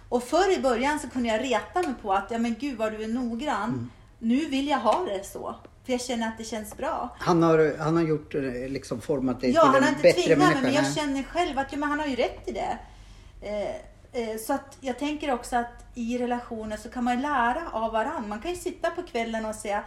Och 0.08 0.22
förr 0.22 0.58
i 0.58 0.60
början 0.60 1.00
så 1.00 1.10
kunde 1.10 1.28
jag 1.28 1.42
reta 1.44 1.82
mig 1.82 1.94
på 2.02 2.12
att, 2.12 2.30
ja 2.30 2.38
men 2.38 2.54
gud 2.54 2.78
vad 2.78 2.92
du 2.92 3.04
är 3.04 3.08
noggrann. 3.08 3.90
Nu 4.18 4.44
vill 4.44 4.68
jag 4.68 4.78
ha 4.78 5.04
det 5.04 5.26
så. 5.26 5.54
För 5.84 5.92
jag 5.92 6.00
känner 6.00 6.28
att 6.28 6.38
det 6.38 6.44
känns 6.44 6.76
bra. 6.76 7.16
Han 7.18 7.42
har, 7.42 7.76
han 7.78 7.96
har 7.96 8.02
gjort, 8.02 8.34
eh, 8.34 8.42
liksom 8.68 9.00
format 9.00 9.40
dig 9.40 9.50
Ja, 9.50 9.60
till 9.62 9.70
han 9.70 9.82
har 9.82 9.88
en 9.88 9.88
inte 9.88 10.02
bättre 10.02 10.22
tvingat 10.22 10.38
människa. 10.38 10.54
mig, 10.60 10.72
men 10.72 10.84
jag 10.84 10.94
känner 10.94 11.22
själv 11.22 11.58
att 11.58 11.72
ja, 11.72 11.78
men 11.78 11.88
han 11.88 11.98
har 12.00 12.06
ju 12.06 12.16
rätt 12.16 12.48
i 12.48 12.52
det. 12.52 12.78
Eh, 13.42 14.30
eh, 14.30 14.36
så 14.46 14.52
att 14.52 14.76
jag 14.80 14.98
tänker 14.98 15.32
också 15.32 15.56
att 15.56 15.84
i 15.94 16.18
relationer 16.18 16.76
så 16.76 16.88
kan 16.88 17.04
man 17.04 17.16
ju 17.16 17.22
lära 17.22 17.62
av 17.72 17.92
varandra. 17.92 18.28
Man 18.28 18.40
kan 18.40 18.50
ju 18.50 18.56
sitta 18.56 18.90
på 18.90 19.02
kvällen 19.02 19.44
och 19.44 19.54
säga 19.54 19.84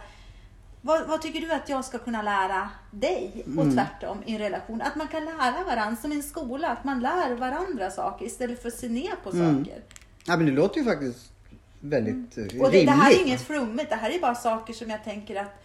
vad, 0.80 1.08
vad 1.08 1.22
tycker 1.22 1.40
du 1.40 1.52
att 1.52 1.68
jag 1.68 1.84
ska 1.84 1.98
kunna 1.98 2.22
lära 2.22 2.68
dig? 2.90 3.44
Och 3.46 3.62
Mm. 3.62 3.74
tvärtom 3.74 4.22
i 4.26 4.32
en 4.32 4.38
relation. 4.38 4.82
Att 4.82 4.96
man 4.96 5.08
kan 5.08 5.24
lära 5.24 5.64
varandra, 5.66 5.96
som 6.02 6.12
i 6.12 6.16
en 6.16 6.22
skola, 6.22 6.68
att 6.68 6.84
man 6.84 7.00
lär 7.00 7.34
varandra 7.34 7.90
saker 7.90 8.26
istället 8.26 8.62
för 8.62 8.68
att 8.68 8.74
se 8.74 8.88
ner 8.88 9.14
på 9.24 9.30
Mm. 9.30 9.64
saker. 9.64 9.82
Ja, 10.26 10.36
men 10.36 10.46
det 10.46 10.52
låter 10.52 10.78
ju 10.78 10.84
faktiskt 10.84 11.32
väldigt 11.80 12.38
eh, 12.38 12.44
Och 12.44 12.50
det, 12.50 12.56
rimligt. 12.64 12.86
det 12.86 12.92
här 12.92 13.10
är 13.12 13.26
inget 13.26 13.40
flummigt, 13.46 13.90
det 13.90 13.96
här 13.96 14.10
är 14.10 14.18
bara 14.20 14.34
saker 14.34 14.72
som 14.72 14.90
jag 14.90 15.04
tänker 15.04 15.36
att 15.40 15.62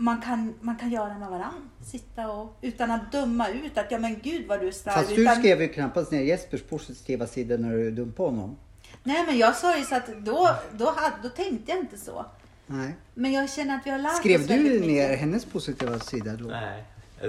man 0.00 0.20
kan, 0.20 0.54
man 0.60 0.76
kan 0.76 0.90
göra 0.90 1.18
med 1.18 1.28
varandra. 1.28 1.60
Sitta 1.84 2.28
och, 2.28 2.56
utan 2.62 2.90
att 2.90 3.12
döma 3.12 3.48
ut 3.48 3.78
att 3.78 3.86
ja 3.90 3.98
men 3.98 4.18
gud 4.22 4.46
vad 4.46 4.60
du 4.60 4.68
är 4.68 4.72
stark. 4.72 4.94
Fast 4.94 5.08
du 5.14 5.22
utan, 5.22 5.36
skrev 5.36 5.62
ju 5.62 5.68
knappast 5.68 6.12
ner 6.12 6.22
Jespers 6.22 6.62
positiva 6.62 7.26
sida 7.26 7.56
när 7.56 7.70
du 7.72 7.90
dumpade 7.90 8.28
honom. 8.28 8.56
Nej 9.02 9.26
men 9.26 9.38
jag 9.38 9.56
sa 9.56 9.78
ju 9.78 9.84
så 9.84 9.94
att 9.94 10.06
då, 10.18 10.48
då, 10.72 10.84
hade, 10.96 11.16
då 11.22 11.28
tänkte 11.28 11.72
jag 11.72 11.80
inte 11.80 11.98
så. 11.98 12.26
Nej. 12.66 12.94
Men 13.14 13.32
jag 13.32 13.50
känner 13.50 13.76
att 13.76 13.86
vi 13.86 13.90
har 13.90 13.98
lärt 13.98 14.16
Skrev 14.16 14.40
oss 14.40 14.46
du 14.46 14.56
väldigt 14.56 14.80
ner 14.80 15.08
mycket. 15.08 15.20
hennes 15.20 15.44
positiva 15.44 15.98
sida 15.98 16.32
då? 16.36 16.44
Nej, 16.44 16.84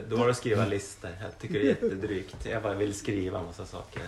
då 0.10 0.16
var 0.16 0.26
det 0.26 0.32
att 0.32 0.38
skriva 0.38 0.66
listor. 0.66 1.12
Jag 1.22 1.40
tycker 1.40 1.54
det 1.54 1.62
är 1.62 1.68
jättedrygt. 1.68 2.46
Jag 2.46 2.64
bara 2.64 2.74
vill 2.74 2.94
skriva 2.94 3.44
massa 3.44 3.66
saker. 3.66 4.02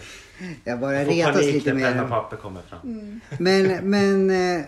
Jag 0.64 0.80
bara 0.80 0.94
Jag 0.96 1.06
får 1.06 1.14
retas 1.14 1.36
panik 1.36 1.54
lite 1.54 1.74
när 1.74 1.90
penna 1.90 2.04
och 2.04 2.10
mer. 2.10 2.16
papper 2.16 2.38
kommer 2.38 2.62
fram. 2.62 2.80
Mm. 2.84 3.20
Men, 3.40 3.90
men 3.90 4.30
eh, 4.60 4.66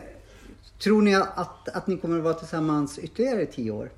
tror 0.84 1.02
ni 1.02 1.15
att, 1.15 1.69
att 1.69 1.88
ni 1.88 1.98
kommer 1.98 2.17
att 2.17 2.24
vara 2.24 2.34
tillsammans 2.34 3.00
ytterligare 3.00 3.46
tio 3.46 3.72
år? 3.72 3.91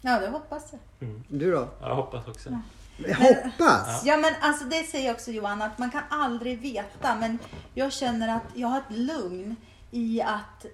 Ja 0.00 0.20
det 0.20 0.28
hoppas 0.28 0.72
jag. 0.98 1.10
Du 1.28 1.50
då? 1.52 1.68
Jag 1.80 1.94
hoppas 1.94 2.28
också. 2.28 2.58
Jag 3.06 3.16
hoppas! 3.16 4.02
Ja 4.04 4.16
men 4.16 4.34
alltså 4.40 4.64
det 4.64 4.82
säger 4.84 5.06
jag 5.06 5.14
också 5.14 5.30
Johan, 5.30 5.62
att 5.62 5.78
man 5.78 5.90
kan 5.90 6.02
aldrig 6.10 6.60
veta. 6.60 7.16
Men 7.20 7.38
jag 7.74 7.92
känner 7.92 8.36
att 8.36 8.42
jag 8.54 8.68
har 8.68 8.78
ett 8.78 8.96
lugn 8.96 9.56
i 9.90 10.22
att 10.22 10.66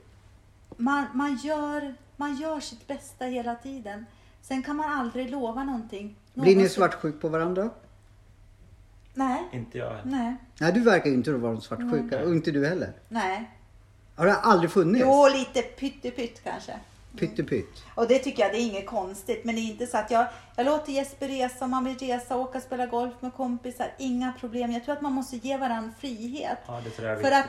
man, 0.77 1.05
man, 1.15 1.37
gör, 1.37 1.95
man 2.17 2.37
gör 2.37 2.61
sitt 2.61 2.87
bästa 2.87 3.25
hela 3.25 3.55
tiden. 3.55 4.07
Sen 4.43 4.63
kan 4.63 4.77
man 4.77 4.99
aldrig 4.99 5.31
lova 5.31 5.65
någonting. 5.65 6.17
Blir 6.35 6.57
ni 6.57 6.69
svartsjuk 6.69 7.21
på 7.21 7.29
varandra? 7.29 7.71
Nej, 9.15 9.49
Inte 9.53 9.79
jag. 9.79 9.97
nej, 10.05 10.37
Nej, 10.61 10.73
du 10.73 10.81
verkar 10.81 11.11
ju 11.11 11.15
inte 11.17 11.33
vara 11.33 11.53
någon 11.53 11.63
svartsjuka. 11.63 12.25
Och 12.25 12.33
inte 12.35 12.51
du 12.51 12.67
heller. 12.67 12.93
nej. 13.09 13.51
Har 14.17 14.27
det 14.27 14.35
aldrig 14.35 14.71
funnits? 14.71 15.05
Jo, 15.05 15.29
lite 15.29 15.63
pyttepytt 15.63 16.45
kanske. 16.45 16.73
Pyttepytt. 17.19 17.85
Och 17.95 18.09
det 18.09 18.19
tycker 18.19 18.43
jag 18.43 18.53
det 18.53 18.59
är 18.59 18.67
inget 18.67 18.87
konstigt. 18.87 19.45
Men 19.45 19.55
det 19.55 19.61
är 19.61 19.71
inte 19.71 19.87
så 19.87 19.99
att 19.99 20.11
jag, 20.11 20.27
jag 20.57 20.67
låter 20.67 20.93
Jesper 20.93 21.29
resa 21.29 21.65
om 21.65 21.73
han 21.73 21.85
vill 21.85 21.99
resa, 21.99 22.37
åka 22.37 22.59
och 22.59 22.65
spela 22.65 22.87
golf 22.87 23.15
med 23.21 23.35
kompisar. 23.35 23.93
Inga 23.99 24.33
problem. 24.41 24.73
Jag 24.73 24.85
tror 24.85 24.95
att 24.95 25.03
man 25.03 25.13
måste 25.13 25.37
ge 25.37 25.57
varandra 25.57 25.93
frihet. 26.01 26.59
Ja, 26.67 26.81
det 26.85 26.91
tror 26.91 27.09
jag 27.09 27.19
är 27.19 27.23
För 27.23 27.33
att 27.33 27.49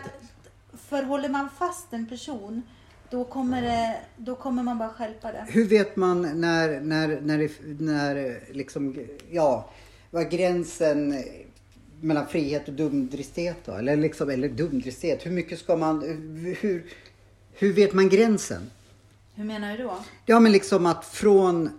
för 0.89 1.03
håller 1.03 1.29
man 1.29 1.49
fast 1.57 1.93
en 1.93 2.09
person 2.09 2.63
då 3.09 3.23
kommer, 3.23 3.61
det, 3.61 3.97
då 4.17 4.35
kommer 4.35 4.63
man 4.63 4.77
bara 4.77 4.89
stjälpa 4.89 5.31
det. 5.31 5.45
Hur 5.49 5.67
vet 5.67 5.95
man 5.95 6.21
när, 6.21 6.81
när, 6.81 7.21
när, 7.21 7.37
det, 7.37 7.51
när 7.79 8.39
liksom, 8.53 8.95
ja, 9.31 9.69
vad 10.11 10.31
gränsen 10.31 11.23
mellan 12.01 12.27
frihet 12.27 12.67
och 12.67 12.73
dumdristighet 12.73 13.57
då? 13.65 13.71
Eller 13.71 13.97
liksom, 13.97 14.29
eller 14.29 14.49
dumdristighet, 14.49 15.25
hur 15.25 15.31
mycket 15.31 15.59
ska 15.59 15.75
man, 15.75 16.01
hur, 16.61 16.85
hur 17.53 17.73
vet 17.73 17.93
man 17.93 18.09
gränsen? 18.09 18.69
Hur 19.35 19.43
menar 19.43 19.77
du 19.77 19.83
då? 19.83 19.97
Ja 20.25 20.39
men 20.39 20.51
liksom 20.51 20.85
att 20.85 21.05
från, 21.05 21.69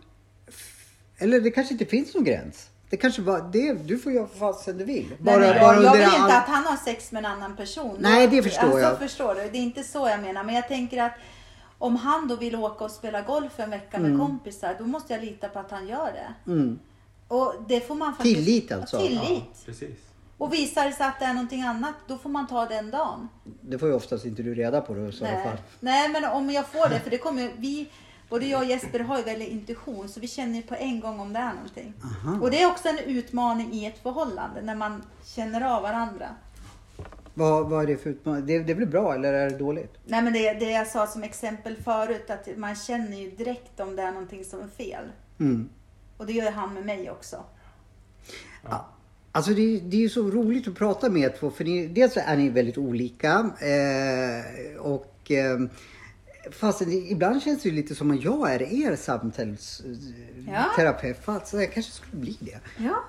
eller 1.19 1.41
det 1.41 1.51
kanske 1.51 1.75
inte 1.75 1.85
finns 1.85 2.15
någon 2.15 2.25
gräns. 2.25 2.69
Det 2.91 2.97
kanske 2.97 3.23
bara, 3.23 3.41
det, 3.41 3.73
du 3.73 3.99
får 3.99 4.13
göra 4.13 4.29
vad 4.39 4.55
fasen 4.55 4.79
du 4.79 4.85
vill. 4.85 5.07
Nej, 5.19 5.39
men 5.39 5.49
jag, 5.49 5.57
jag 5.83 5.93
vill 5.93 6.03
inte 6.03 6.17
all... 6.17 6.31
att 6.31 6.49
han 6.49 6.65
har 6.65 6.77
sex 6.77 7.13
med 7.13 7.25
en 7.25 7.31
annan 7.33 7.57
person. 7.57 7.97
Nej, 8.01 8.29
det 8.29 8.43
förstår 8.43 8.63
alltså, 8.63 8.79
jag. 8.81 8.99
förstår 8.99 9.35
du. 9.35 9.41
Det 9.41 9.59
är 9.59 9.63
inte 9.63 9.85
så 9.85 10.09
jag 10.09 10.21
menar. 10.21 10.45
Men 10.45 10.55
jag 10.55 10.69
tänker 10.69 11.03
att 11.03 11.13
om 11.79 11.97
han 11.97 12.29
då 12.29 12.37
vill 12.37 12.57
åka 12.57 12.85
och 12.85 12.91
spela 12.91 13.23
golf 13.23 13.61
en 13.61 13.71
vecka 13.71 13.99
med 13.99 14.11
Mm. 14.11 14.21
kompisar, 14.27 14.77
då 14.79 14.85
måste 14.85 15.13
jag 15.13 15.25
lita 15.25 15.49
på 15.49 15.59
att 15.59 15.71
han 15.71 15.89
gör 15.89 16.13
det. 16.13 16.51
Mm. 16.51 16.79
Och 17.29 17.55
det 17.69 17.81
får 17.81 17.95
man 17.95 18.15
faktiskt... 18.15 18.37
Tillit 18.37 18.73
alltså. 18.73 18.99
Tillit. 18.99 19.21
Ja, 19.23 19.63
precis. 19.67 19.99
Och 20.39 20.53
visar 20.53 20.85
det 20.87 20.93
sig 20.93 21.07
att 21.07 21.19
det 21.19 21.25
är 21.25 21.35
någonting 21.35 21.63
annat, 21.63 21.95
då 22.07 22.19
får 22.19 22.31
man 22.31 22.47
ta 22.47 22.67
den 22.67 22.91
dagen. 22.91 23.29
Det 23.61 23.79
får 23.79 23.89
ju 23.89 23.95
oftast 23.95 24.25
inte 24.25 24.43
du 24.43 24.55
reda 24.55 24.81
på 24.81 24.95
då 24.95 25.09
i 25.09 25.13
så 25.13 25.25
Nej. 25.25 25.45
fall. 25.45 25.57
Nej, 25.81 26.09
men 26.09 26.25
om 26.25 26.51
jag 26.51 26.67
får 26.67 26.89
det, 26.89 27.01
för 27.05 27.11
det 27.11 27.19
kommer 27.19 27.51
vi, 27.57 27.89
både 28.29 28.47
jag 28.47 28.61
och 28.61 28.67
Jesper 28.67 29.01
har 29.01 29.19
ju 29.19 29.25
väldigt 29.25 29.49
intuition, 29.49 30.09
så 30.09 30.21
vi 30.21 30.29
känner 30.29 30.57
ju 30.57 30.63
på 30.63 30.75
en 30.75 31.01
gång 31.01 31.21
om 31.21 31.33
det 31.33 31.39
är 31.39 31.55
någonting. 31.55 31.93
Aha. 32.05 32.41
Och 32.41 32.51
det 32.51 32.63
är 32.63 32.67
också 32.67 32.89
en 32.89 32.99
utmaning 32.99 33.73
i 33.73 33.87
ett 33.87 34.03
förhållande, 34.03 34.63
när 34.63 34.75
man 34.75 35.03
känner 35.25 35.77
av 35.77 35.83
varandra. 35.83 36.27
Vad, 37.35 37.69
vad 37.69 37.83
är 37.83 37.87
det 37.87 37.97
för 37.97 38.11
utmaning? 38.11 38.47
Det, 38.47 38.59
det 38.59 38.75
väl 38.75 38.87
bra 38.87 39.15
eller 39.15 39.33
är 39.33 39.51
det 39.51 39.59
dåligt? 39.59 39.95
Nej, 40.05 40.23
men 40.23 40.33
det, 40.33 40.53
det 40.53 40.71
jag 40.71 40.87
sa 40.87 41.07
som 41.07 41.23
exempel 41.23 41.77
förut, 41.77 42.31
att 42.31 42.49
man 42.57 42.75
känner 42.77 43.17
ju 43.17 43.31
direkt 43.31 43.81
om 43.81 43.97
det 43.97 44.03
är 44.03 44.13
någonting 44.13 44.45
som 44.45 44.61
är 44.61 44.69
fel. 44.69 45.05
Mm. 45.41 45.69
Och 46.19 46.27
det 46.27 46.33
gör 46.33 46.51
han 46.51 46.75
med 46.75 46.87
mig 46.87 47.11
också. 47.11 47.45
Alltså 49.33 49.55
det, 49.55 49.81
det 49.81 49.97
är 49.97 50.01
ju 50.01 50.09
så 50.09 50.31
roligt 50.31 50.69
att 50.69 50.75
prata 50.75 51.11
med 51.11 51.23
er 51.23 51.35
två 51.41 51.51
för 51.51 51.65
ni, 51.65 51.87
dels 51.87 52.15
så 52.15 52.21
är 52.21 52.37
ni 52.37 52.49
väldigt 52.49 52.79
olika 52.79 53.51
eh, 53.61 54.77
och 54.81 55.31
eh, 55.31 55.59
fast 56.51 56.79
det, 56.79 56.93
ibland 56.93 57.43
känns 57.43 57.63
det 57.63 57.71
lite 57.71 57.95
som 57.95 58.11
att 58.11 58.25
jag 58.25 58.53
är 58.53 58.63
er 58.63 58.91
Ja. 58.91 58.97
samtalsterapeut. 58.97 61.25
Fast 61.25 61.53
jag 61.53 61.73
kanske 61.73 61.93
skulle 61.93 62.21
bli 62.21 62.37
det. 62.41 62.59
Ja, 62.77 63.05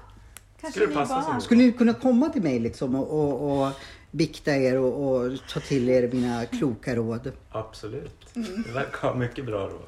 kanske 0.61 0.79
Skulle 0.79 0.89
ni 0.89 0.95
passa 0.95 1.21
bara... 1.21 1.39
Skulle 1.39 1.63
ni 1.63 1.71
kunna 1.71 1.93
komma 1.93 2.29
till 2.29 2.41
mig 2.43 2.59
liksom 2.59 2.95
och, 2.95 3.07
och, 3.09 3.61
och 3.67 3.73
bikta 4.11 4.55
er 4.55 4.77
och, 4.77 5.09
och 5.15 5.31
ta 5.53 5.59
till 5.59 5.89
er 5.89 6.09
mina 6.13 6.45
kloka 6.45 6.95
råd? 6.95 7.31
Absolut. 7.51 8.33
Det 8.65 8.71
verkar 8.71 9.07
ha 9.07 9.15
mycket 9.15 9.45
bra 9.45 9.59
råd 9.67 9.81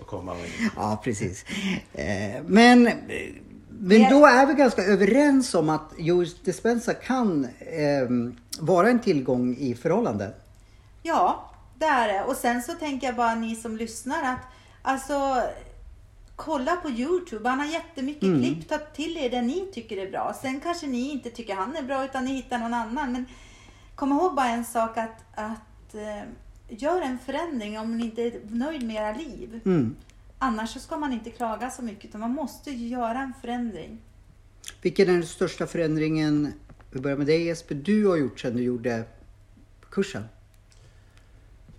att 0.00 0.06
komma 0.06 0.34
med. 0.34 0.50
Ja, 0.76 1.00
precis. 1.04 1.44
Eh, 1.92 2.42
men, 2.46 2.82
men 3.68 4.10
då 4.10 4.26
är 4.26 4.46
vi 4.46 4.54
ganska 4.54 4.82
överens 4.82 5.54
om 5.54 5.68
att 5.68 5.92
Joe 5.98 6.24
Dispenza 6.44 6.94
kan 6.94 7.44
eh, 7.60 8.08
vara 8.60 8.88
en 8.90 9.00
tillgång 9.00 9.56
i 9.56 9.74
förhållanden. 9.74 10.32
Ja, 11.02 11.50
det 11.78 11.86
är 11.86 12.08
det. 12.12 12.24
Och 12.24 12.36
sen 12.36 12.62
så 12.62 12.72
tänker 12.72 13.06
jag 13.06 13.16
bara 13.16 13.34
ni 13.34 13.56
som 13.56 13.76
lyssnar 13.76 14.22
att 14.32 14.40
alltså 14.82 15.42
kolla 16.36 16.76
på 16.76 16.90
Youtube. 16.90 17.48
Han 17.48 17.58
har 17.60 17.66
jättemycket 17.66 18.22
Mm. 18.22 18.42
klipp. 18.42 18.68
Ta 18.68 18.78
till 18.78 19.16
er 19.16 19.30
det 19.30 19.42
ni 19.42 19.68
tycker 19.74 19.96
är 19.96 20.10
bra. 20.10 20.34
Sen 20.42 20.60
kanske 20.60 20.86
ni 20.86 21.10
inte 21.10 21.30
tycker 21.30 21.54
han 21.54 21.76
är 21.76 21.82
bra 21.82 22.04
utan 22.04 22.24
ni 22.24 22.34
hittar 22.34 22.58
någon 22.58 22.74
annan. 22.74 23.12
Men 23.12 23.24
kom 23.98 24.12
ihåg 24.12 24.34
bara 24.34 24.48
en 24.48 24.64
sak 24.64 24.96
att, 24.96 25.24
att 25.34 25.94
eh, 25.94 26.22
gör 26.68 27.00
en 27.00 27.18
förändring 27.18 27.78
om 27.78 27.98
ni 27.98 28.04
inte 28.04 28.22
är 28.22 28.40
nöjd 28.48 28.82
med 28.82 28.96
era 28.96 29.12
liv. 29.12 29.60
Mm. 29.64 29.96
Annars 30.38 30.70
så 30.70 30.80
ska 30.80 30.96
man 30.96 31.12
inte 31.12 31.30
klaga 31.30 31.70
så 31.70 31.82
mycket 31.82 32.04
utan 32.04 32.20
man 32.20 32.30
måste 32.30 32.70
göra 32.70 33.18
en 33.18 33.32
förändring. 33.40 33.98
Vilken 34.82 35.08
är 35.08 35.12
den 35.12 35.26
största 35.26 35.66
förändringen, 35.66 36.52
vi 36.90 37.00
börjar 37.00 37.16
med 37.16 37.26
dig 37.26 37.46
Jesper, 37.46 37.74
du 37.74 38.06
har 38.06 38.16
gjort 38.16 38.40
sedan 38.40 38.56
du 38.56 38.62
gjorde 38.62 39.04
kursen? 39.90 40.24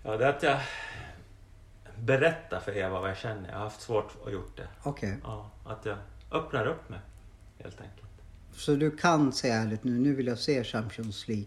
Ja, 0.04 0.18
det 0.18 0.26
är 0.26 0.30
att 0.30 0.44
jag 0.44 0.60
berättar 2.00 2.60
för 2.60 2.78
Eva 2.78 3.00
vad 3.00 3.10
jag 3.10 3.18
känner. 3.18 3.50
Jag 3.50 3.58
har 3.58 3.64
haft 3.64 3.82
svårt 3.82 4.18
att 4.26 4.34
gjort 4.34 4.58
det. 4.58 4.68
Okej. 4.84 5.18
Ja, 5.24 5.52
att 5.66 5.86
jag 5.86 5.98
öppnar 6.32 6.68
upp 6.68 6.90
mig 6.90 7.00
helt 7.58 7.82
enkelt. 7.82 8.10
Så 8.54 8.76
du 8.76 8.92
kan 8.92 9.34
säga 9.34 9.56
ärligt 9.56 9.84
nu, 9.84 9.92
nu 9.92 10.16
vill 10.16 10.28
jag 10.28 10.40
se 10.40 10.64
Champions 10.64 11.28
League. 11.28 11.46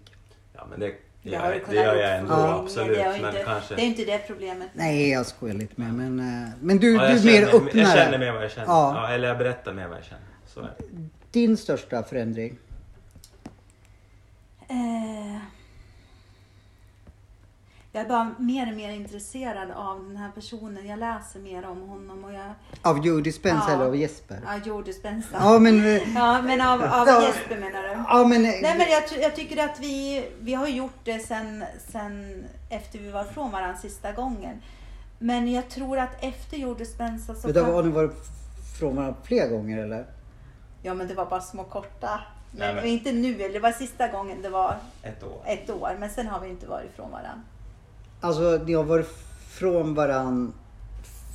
Ja, 0.63 0.67
men 0.71 0.81
det, 0.81 0.95
det, 1.23 1.31
gör, 1.31 1.61
det 1.69 1.75
gör 1.75 1.97
jag 1.97 2.17
ändå, 2.19 2.37
länge. 2.37 2.49
absolut. 2.55 2.97
Det 2.99 3.05
Men 3.21 3.27
inte, 3.27 3.43
kanske... 3.45 3.75
det 3.75 3.83
är 3.83 3.87
inte 3.87 4.05
det 4.05 4.19
problemet. 4.27 4.69
Nej, 4.75 5.11
jag 5.11 5.27
skojar 5.27 5.55
lite 5.55 5.81
med 5.81 5.95
men, 5.95 6.19
eh, 6.45 6.49
men 6.61 6.79
du, 6.79 6.95
Ja, 6.95 7.01
du 7.09 7.19
är 7.19 7.25
mer 7.25 7.47
öppnare. 7.47 7.79
jag 7.79 7.93
känner 7.93 8.19
mer 8.19 8.33
vad 8.33 8.45
jag 8.45 8.51
känner. 8.51 8.67
Ja. 8.67 8.93
Ja. 9.09 9.15
eller 9.15 9.29
jag 9.29 9.39
berättar 9.39 9.73
mer 9.73 9.89
vad 9.89 9.97
jag 9.97 10.05
känner. 10.05 10.23
Så. 10.47 10.69
Din 11.31 11.57
största 11.57 12.03
förändring? 12.03 12.59
Eh, 14.69 15.37
jag 17.93 18.05
är 18.05 18.09
bara 18.09 18.35
mer 18.39 18.71
och 18.71 18.77
mer 18.77 18.91
intresserad 18.91 19.71
av 19.71 20.05
den 20.05 20.17
här 20.17 20.31
personen. 20.35 20.87
Jag 20.87 20.99
läser 20.99 21.41
mer 21.41 21.67
om 21.67 21.81
honom 21.89 22.25
och 22.25 22.33
jag... 22.33 22.53
Av 22.83 23.07
Joe 23.07 23.21
Dispenza 23.21 23.65
Ja. 23.69 23.75
eller 23.75 23.85
av 23.85 23.97
Jesper? 23.97 24.41
Ja, 24.47 24.57
Joe 24.65 24.83
Dispenza. 24.83 25.29
Ja 25.41 25.59
men... 25.59 25.85
eh, 25.87 26.15
Ja, 26.15 26.43
men 26.43 26.61
av, 26.61 26.83
av 26.83 27.09
Ja. 27.09 27.23
Jesper 27.23 27.57
menar 27.61 27.83
du? 27.83 27.89
Ja 28.09 28.25
men... 28.29 28.43
Nej 28.43 28.63
men 28.79 28.87
jag, 28.91 29.23
jag 29.23 29.37
tycker 29.37 29.65
att 29.65 29.81
vi, 29.81 30.27
vi 30.41 30.55
har 30.55 30.69
gjort 30.69 30.99
det 31.05 31.19
sen, 31.19 31.65
sen 31.89 32.45
efter 32.71 32.99
vi 32.99 33.11
var 33.11 33.25
från 33.25 33.51
varandra 33.51 33.77
sista 33.79 34.13
gången. 34.13 34.63
Men 35.19 35.53
jag 35.53 35.69
tror 35.69 35.99
att 35.99 36.25
efter 36.25 36.57
Joe 36.57 36.75
Dispenza 36.75 37.35
så... 37.35 37.47
Vänta, 37.49 37.61
kan- 37.65 37.75
har 37.75 37.83
ni 37.83 37.91
varit 37.91 38.13
från 38.79 38.97
varandra 38.97 39.17
flera 39.25 39.47
gånger 39.47 39.79
eller? 39.85 40.07
Ja 40.83 40.95
men 40.95 41.09
det 41.09 41.15
var 41.15 41.27
bara 41.27 41.41
små 41.41 41.65
korta. 41.65 42.21
Men, 42.51 42.61
Nej, 42.61 42.75
men- 42.75 42.85
inte 42.85 43.13
nu, 43.13 43.35
eller 43.43 43.53
det 43.53 43.61
var 43.61 43.73
sista 43.73 44.09
gången 44.09 44.43
det 44.43 44.49
var 44.49 44.77
Ett 45.03 45.23
år. 45.23 45.41
ett 45.47 45.71
år. 45.71 45.97
Men 46.01 46.11
sen 46.11 46.27
har 46.27 46.41
vi 46.41 46.49
inte 46.49 46.67
varit 46.67 46.97
från 46.97 47.11
varandra. 47.11 47.41
Alltså 48.23 48.61
ni 48.67 48.73
har 48.75 48.85
varit 48.85 49.09
från 49.49 49.95
varandra 49.95 50.53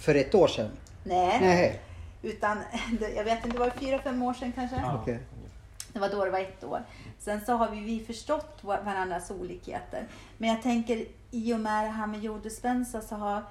för 0.01 0.15
ett 0.15 0.35
år 0.35 0.47
sedan? 0.47 0.69
Nej. 1.03 1.37
Nej. 1.41 1.81
Utan, 2.21 2.57
jag 3.15 3.23
vet 3.23 3.45
inte, 3.45 3.57
det 3.57 3.59
var 3.59 3.69
fyra, 3.69 3.99
fem 4.01 4.21
år 4.21 4.33
sedan 4.33 4.51
kanske. 4.55 4.75
Ja. 4.75 4.99
Okej. 5.01 5.19
Det 5.93 5.99
var 5.99 6.09
då 6.09 6.25
det 6.25 6.31
var 6.31 6.39
ett 6.39 6.63
år. 6.63 6.81
Sen 7.19 7.41
så 7.45 7.53
har 7.53 7.69
vi, 7.71 7.79
vi 7.79 8.05
förstått 8.05 8.57
va- 8.61 8.81
varandras 8.85 9.31
olikheter. 9.31 10.07
Men 10.37 10.49
jag 10.49 10.61
tänker 10.61 11.05
i 11.31 11.53
och 11.53 11.59
med 11.59 11.83
det 11.85 11.89
här 11.89 12.07
med 12.07 12.23
Joe 12.23 12.37
Dispenza 12.37 13.01
så 13.01 13.15
har 13.15 13.43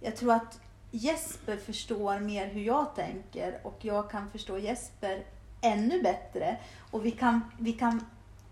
jag 0.00 0.16
tror 0.16 0.32
att 0.32 0.60
Jesper 0.90 1.56
förstår 1.56 2.18
mer 2.18 2.46
hur 2.46 2.60
jag 2.62 2.94
tänker 2.94 3.58
och 3.62 3.78
jag 3.80 4.10
kan 4.10 4.30
förstå 4.30 4.58
Jesper 4.58 5.22
ännu 5.60 6.02
bättre. 6.02 6.56
Och 6.90 7.06
vi 7.06 7.10
kan, 7.10 7.40
vi 7.58 7.72
kan, 7.72 8.06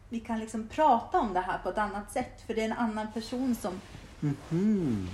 vi 0.09 0.21
kan 0.21 0.39
liksom 0.39 0.69
prata 0.69 1.21
om 1.21 1.35
det 1.35 1.41
här 1.41 1.59
på 1.59 1.69
ett 1.69 1.79
annat 1.79 2.13
sätt 2.13 2.43
för 2.47 2.55
det 2.55 2.61
är 2.61 2.65
en 2.65 2.73
annan 2.73 3.13
person 3.13 3.55
som, 3.55 3.81
Mhm. 4.23 5.09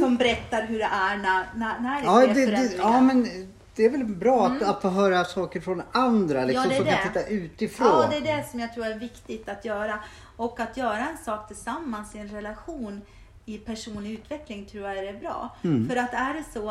som 0.00 0.16
berättar 0.16 0.66
hur 0.66 0.78
det 0.78 0.84
är 0.84 1.16
när, 1.16 1.46
när, 1.54 1.80
när 1.80 2.00
det 2.00 2.06
Ja, 2.06 2.20
sker 2.20 2.34
det, 2.34 2.68
det, 2.68 2.76
ja 2.76 3.00
men 3.00 3.28
det 3.76 3.84
är 3.84 3.90
väl 3.90 4.04
bra 4.04 4.46
att, 4.46 4.62
att 4.62 4.82
få 4.82 4.88
höra 4.88 5.24
saker 5.24 5.60
från 5.60 5.82
andra 5.92 6.44
liksom, 6.44 6.70
är 6.70 6.76
som 6.76 6.84
kan 6.86 7.12
titta 7.12 7.26
utifrån. 7.26 7.86
Ja, 7.86 8.08
det 8.10 8.16
är 8.16 8.36
det 8.36 8.48
som 8.50 8.60
jag 8.60 8.74
tror 8.74 8.86
är 8.86 8.98
viktigt 8.98 9.48
att 9.48 9.64
göra. 9.64 9.98
Och 10.36 10.60
att 10.60 10.76
göra 10.76 11.08
en 11.08 11.18
sak 11.24 11.48
tillsammans 11.48 12.14
i 12.14 12.18
en 12.18 12.28
relation 12.28 13.00
i 13.46 13.58
personlig 13.58 14.12
utveckling 14.12 14.66
tror 14.66 14.84
jag 14.84 14.98
är 14.98 15.20
bra. 15.20 15.56
Mm. 15.62 15.88
För 15.88 15.96
att 15.96 16.14
är 16.14 16.34
det 16.34 16.44
så 16.52 16.70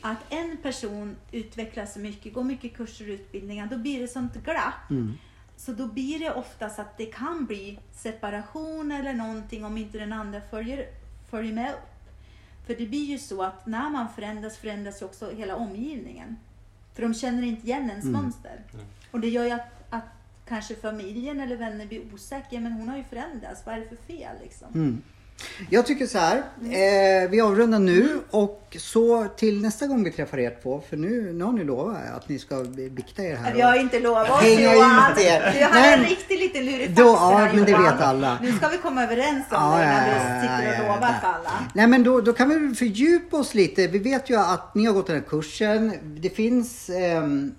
att 0.00 0.18
en 0.28 0.56
person 0.56 1.16
utvecklas 1.32 1.94
så 1.94 2.00
mycket, 2.00 2.34
går 2.34 2.44
mycket 2.44 2.76
kurser 2.76 3.04
och 3.04 3.12
utbildningar, 3.12 3.66
då 3.66 3.78
blir 3.78 4.00
det 4.00 4.08
sånt 4.08 4.34
glapp. 4.34 4.90
Mm. 4.90 5.18
Så 5.58 5.72
då 5.72 5.86
blir 5.86 6.18
det 6.18 6.34
oftast 6.34 6.78
att 6.78 6.96
det 6.98 7.06
kan 7.06 7.46
bli 7.46 7.78
separation 7.92 8.92
eller 8.92 9.12
någonting 9.12 9.64
om 9.64 9.76
inte 9.78 9.98
den 9.98 10.12
andra 10.12 10.40
följer, 10.40 10.86
följer 11.30 11.52
med 11.52 11.72
upp. 11.74 11.88
För 12.66 12.74
det 12.74 12.86
blir 12.86 13.04
ju 13.04 13.18
så 13.18 13.42
att 13.42 13.66
när 13.66 13.90
man 13.90 14.06
förändras 14.14 14.56
förändras 14.56 15.02
ju 15.02 15.06
också 15.06 15.30
hela 15.30 15.56
omgivningen. 15.56 16.36
För 16.94 17.02
de 17.02 17.14
känner 17.14 17.42
inte 17.42 17.66
igen 17.66 17.90
ens 17.90 18.04
Mm. 18.04 18.22
mönster. 18.22 18.60
Och 19.10 19.20
det 19.20 19.28
gör 19.28 19.44
ju 19.44 19.50
att, 19.50 19.86
att 19.90 20.04
kanske 20.48 20.74
familjen 20.74 21.40
eller 21.40 21.56
vänner 21.56 21.86
blir 21.86 22.14
osäkra. 22.14 22.60
Men 22.60 22.72
hon 22.72 22.88
har 22.88 22.96
ju 22.96 23.04
förändrats. 23.04 23.66
Vad 23.66 23.74
är 23.74 23.80
det 23.80 23.88
för 23.88 23.96
fel 23.96 24.36
liksom? 24.42 24.68
Mm. 24.74 25.02
Jag 25.70 25.86
tycker 25.86 26.06
så 26.06 26.18
här, 26.18 26.36
eh, 26.62 27.30
vi 27.30 27.40
avrundar 27.40 27.78
nu 27.78 28.20
och 28.30 28.76
så 28.80 29.26
till 29.36 29.62
nästa 29.62 29.86
gång 29.86 30.04
vi 30.04 30.12
träffar 30.12 30.38
er 30.38 30.58
två, 30.62 30.82
för 30.88 30.96
nu, 30.96 31.32
nu 31.32 31.44
har 31.44 31.52
ni 31.52 31.64
lovat 31.64 31.96
att 32.16 32.28
ni 32.28 32.38
ska 32.38 32.64
bikta 32.90 33.22
er 33.22 33.36
här. 33.36 33.54
Vi 33.54 33.60
har 33.60 33.76
inte 33.80 34.00
lovat 34.00 34.28
Hänga 34.28 34.72
ut 34.72 35.18
er. 35.18 35.54
Du 35.58 35.78
har 35.78 35.92
en 35.92 36.04
riktig 36.04 36.38
liten 36.38 36.64
lurifax 36.66 36.98
ja, 36.98 37.50
men 37.54 37.64
det 37.64 37.70
Johan. 37.70 37.84
vet 37.84 38.00
alla. 38.00 38.38
Nu 38.42 38.52
ska 38.52 38.68
vi 38.68 38.78
komma 38.78 39.04
överens 39.04 39.44
om 39.50 39.56
Ja, 39.56 39.70
det 39.78 39.84
när 39.84 40.08
ja, 40.08 40.34
du 40.34 40.40
sitter 40.40 40.80
och 40.80 40.86
ja, 40.86 40.94
lovar 40.94 41.14
ja. 41.22 41.28
alla. 41.28 41.50
Nej 41.74 41.86
men 41.86 42.02
då, 42.02 42.20
då 42.20 42.32
kan 42.32 42.48
vi 42.48 42.74
fördjupa 42.74 43.36
oss 43.36 43.54
lite. 43.54 43.86
Vi 43.86 43.98
vet 43.98 44.30
ju 44.30 44.36
att 44.36 44.74
ni 44.74 44.86
har 44.86 44.92
gått 44.92 45.06
den 45.06 45.16
här 45.16 45.24
kursen. 45.28 45.92
Det 46.02 46.30
finns 46.30 46.90
ehm, 46.90 47.54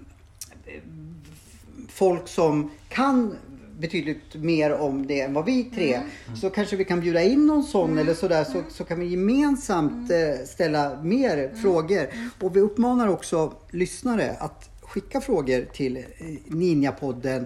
folk 1.89 2.27
som 2.27 2.71
kan 2.89 3.35
betydligt 3.79 4.35
mer 4.35 4.73
om 4.73 5.07
det 5.07 5.21
än 5.21 5.33
vad 5.33 5.45
vi 5.45 5.63
tre. 5.63 5.99
Så 6.41 6.49
kanske 6.49 6.75
vi 6.75 6.85
kan 6.85 6.99
bjuda 6.99 7.21
in 7.23 7.47
någon 7.47 7.63
sån 7.63 7.97
eller 7.97 8.13
sådär 8.13 8.43
så, 8.43 8.63
så 8.69 8.83
kan 8.83 8.99
vi 8.99 9.05
gemensamt 9.05 10.11
eh, 10.11 10.45
ställa 10.45 11.01
mer 11.03 11.55
frågor. 11.61 12.09
Och 12.39 12.55
vi 12.55 12.59
uppmanar 12.59 13.07
också 13.07 13.53
lyssnare 13.71 14.35
att 14.39 14.69
skicka 14.81 15.21
frågor 15.21 15.65
till 15.73 15.97
eh, 15.97 16.03
Ninjapodden 16.45 17.45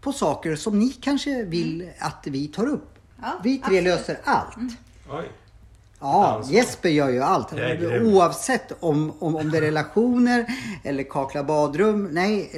på 0.00 0.12
saker 0.12 0.56
som 0.56 0.78
ni 0.78 0.88
kanske 0.88 1.42
vill 1.42 1.90
att 1.98 2.26
vi 2.26 2.48
tar 2.48 2.66
upp. 2.66 2.98
Ja, 3.22 3.40
vi 3.44 3.58
tre 3.58 3.62
absolut. 3.62 3.84
löser 3.84 4.18
allt. 4.24 4.56
Oj. 5.10 5.28
Ja. 6.00 6.42
Jesper 6.44 6.88
gör 6.88 7.08
ju 7.08 7.22
allt. 7.22 7.52
Oavsett 8.02 8.72
om, 8.80 9.12
om, 9.18 9.36
om 9.36 9.50
det 9.50 9.58
är 9.58 9.62
relationer 9.62 10.46
eller 10.84 11.02
kakla 11.02 11.44
badrum. 11.44 12.08
Nej, 12.12 12.50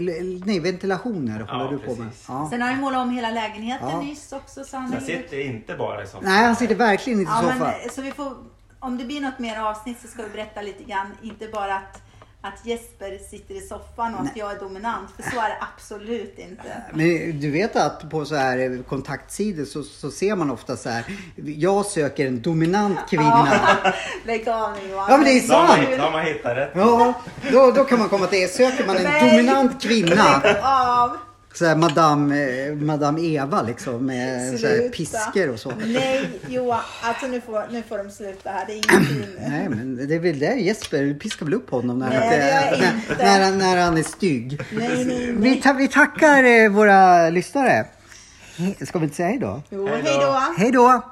nej 0.46 0.60
ventilationer 0.60 1.40
håller 1.40 1.64
Ja, 1.64 1.70
du 1.70 1.78
på 1.78 2.02
med. 2.02 2.08
Ja. 2.28 2.46
Sen 2.50 2.62
har 2.62 2.68
han 2.68 2.80
målat 2.80 3.00
om 3.02 3.10
hela 3.10 3.30
lägenheten 3.30 3.88
Ja. 3.90 4.00
nyss 4.00 4.32
också. 4.32 4.64
Så 4.64 4.76
han 4.76 4.88
Så 4.90 4.96
är- 4.96 5.00
sitter 5.00 5.40
inte 5.46 5.74
bara 5.74 6.02
i 6.02 6.06
soffan. 6.06 6.20
Nej, 6.24 6.44
han 6.44 6.56
sitter 6.56 6.74
verkligen 6.74 7.20
inte 7.20 7.32
i 7.32 7.34
Ja, 7.34 7.42
soffan. 7.52 7.68
eh, 7.68 7.90
så 7.94 8.02
vi 8.02 8.12
får, 8.12 8.32
om 8.80 8.98
det 8.98 9.04
blir 9.04 9.20
något 9.20 9.38
mer 9.38 9.60
avsnitt 9.60 10.00
så 10.02 10.08
ska 10.08 10.22
vi 10.22 10.28
berätta 10.28 10.62
lite 10.62 10.84
grann. 10.84 11.06
Inte 11.22 11.48
bara 11.52 11.74
att, 11.76 12.02
att 12.44 12.66
Jesper 12.66 13.18
sitter 13.30 13.54
i 13.54 13.60
soffan 13.60 14.14
och 14.14 14.20
att 14.20 14.36
jag 14.36 14.52
är 14.52 14.58
dominant. 14.60 15.10
För 15.16 15.22
så 15.22 15.40
är 15.40 15.48
det 15.48 15.56
absolut 15.60 16.38
inte. 16.38 16.82
Men 16.92 17.40
du 17.40 17.50
vet 17.50 17.76
att 17.76 18.10
på 18.10 18.24
så 18.24 18.34
här 18.34 18.82
kontaktsidor 18.88 19.64
så, 19.64 19.82
så 19.82 20.10
ser 20.10 20.36
man 20.36 20.50
ofta 20.50 20.76
så 20.76 20.88
här. 20.88 21.04
Jag 21.36 21.86
söker 21.86 22.26
en 22.26 22.42
dominant 22.42 22.98
kvinna. 23.10 23.48
Lägg 24.26 24.48
av 24.48 24.72
nu. 24.82 24.90
Ja, 24.90 25.06
men 25.08 25.24
det 25.24 25.30
är 25.30 25.48
Då 25.48 25.54
har 25.54 25.66
sant. 25.66 25.88
man, 25.88 25.98
då 25.98 26.04
har 26.04 26.10
man 26.12 26.24
hittat 26.24 26.56
rätt. 26.56 26.70
Ja, 26.74 27.14
då, 27.52 27.70
då 27.70 27.84
kan 27.84 27.98
man 27.98 28.08
komma 28.08 28.26
till 28.26 28.40
det. 28.40 28.48
Söker 28.48 28.86
man 28.86 28.96
en 28.96 29.02
Nej. 29.02 29.30
dominant 29.30 29.82
kvinna. 29.82 30.40
Lägg 30.44 30.56
av. 30.62 31.16
Så 31.54 31.66
här 31.66 31.76
Madame, 31.76 32.42
eh, 32.66 32.74
Madame 32.74 33.20
Eva 33.20 33.62
liksom 33.62 34.06
med 34.06 34.60
så 34.60 34.66
här 34.66 34.74
Sluta. 34.76 34.96
piskor 34.96 35.48
och 35.50 35.58
så. 35.60 35.72
Nej 35.86 36.30
Johan, 36.48 36.80
alltså 37.02 37.26
nu 37.26 37.40
får, 37.40 37.66
nu 37.72 37.82
får 37.88 37.98
de 37.98 38.10
sluta 38.10 38.50
här. 38.50 38.66
Det 38.66 38.72
är 38.72 38.76
ingenting 38.76 39.20
nu. 39.20 39.36
Nej 39.48 39.68
men 39.68 40.08
det 40.08 40.14
är 40.14 40.18
väl 40.18 40.38
det 40.38 40.54
Jesper, 40.54 41.02
du 41.02 41.14
piskar 41.14 41.46
väl 41.46 41.54
upp 41.54 41.70
honom 41.70 41.98
när, 41.98 42.08
Nej, 42.10 42.30
det 42.30 42.36
gör 42.36 42.54
jag 42.70 42.78
när, 42.80 42.94
inte. 43.12 43.24
när, 43.24 43.44
han- 43.44 43.58
när 43.58 43.76
han 43.84 43.98
är 43.98 44.02
stygg. 44.02 44.60
Nej, 44.72 44.88
nej, 44.88 45.04
nej. 45.06 45.32
Vi, 45.38 45.60
ta, 45.62 45.72
vi 45.72 45.88
tackar 45.88 46.44
eh, 46.44 46.68
våra 46.70 47.30
lyssnare. 47.30 47.86
He- 48.56 48.86
Ska 48.86 48.98
vi 48.98 49.04
inte 49.04 49.16
säga 49.16 49.28
hej 49.28 49.38
då? 49.38 49.62
Jo, 49.70 49.88
Hej 49.88 50.02
då. 50.20 50.36
Hej 50.58 50.70
då! 50.72 51.02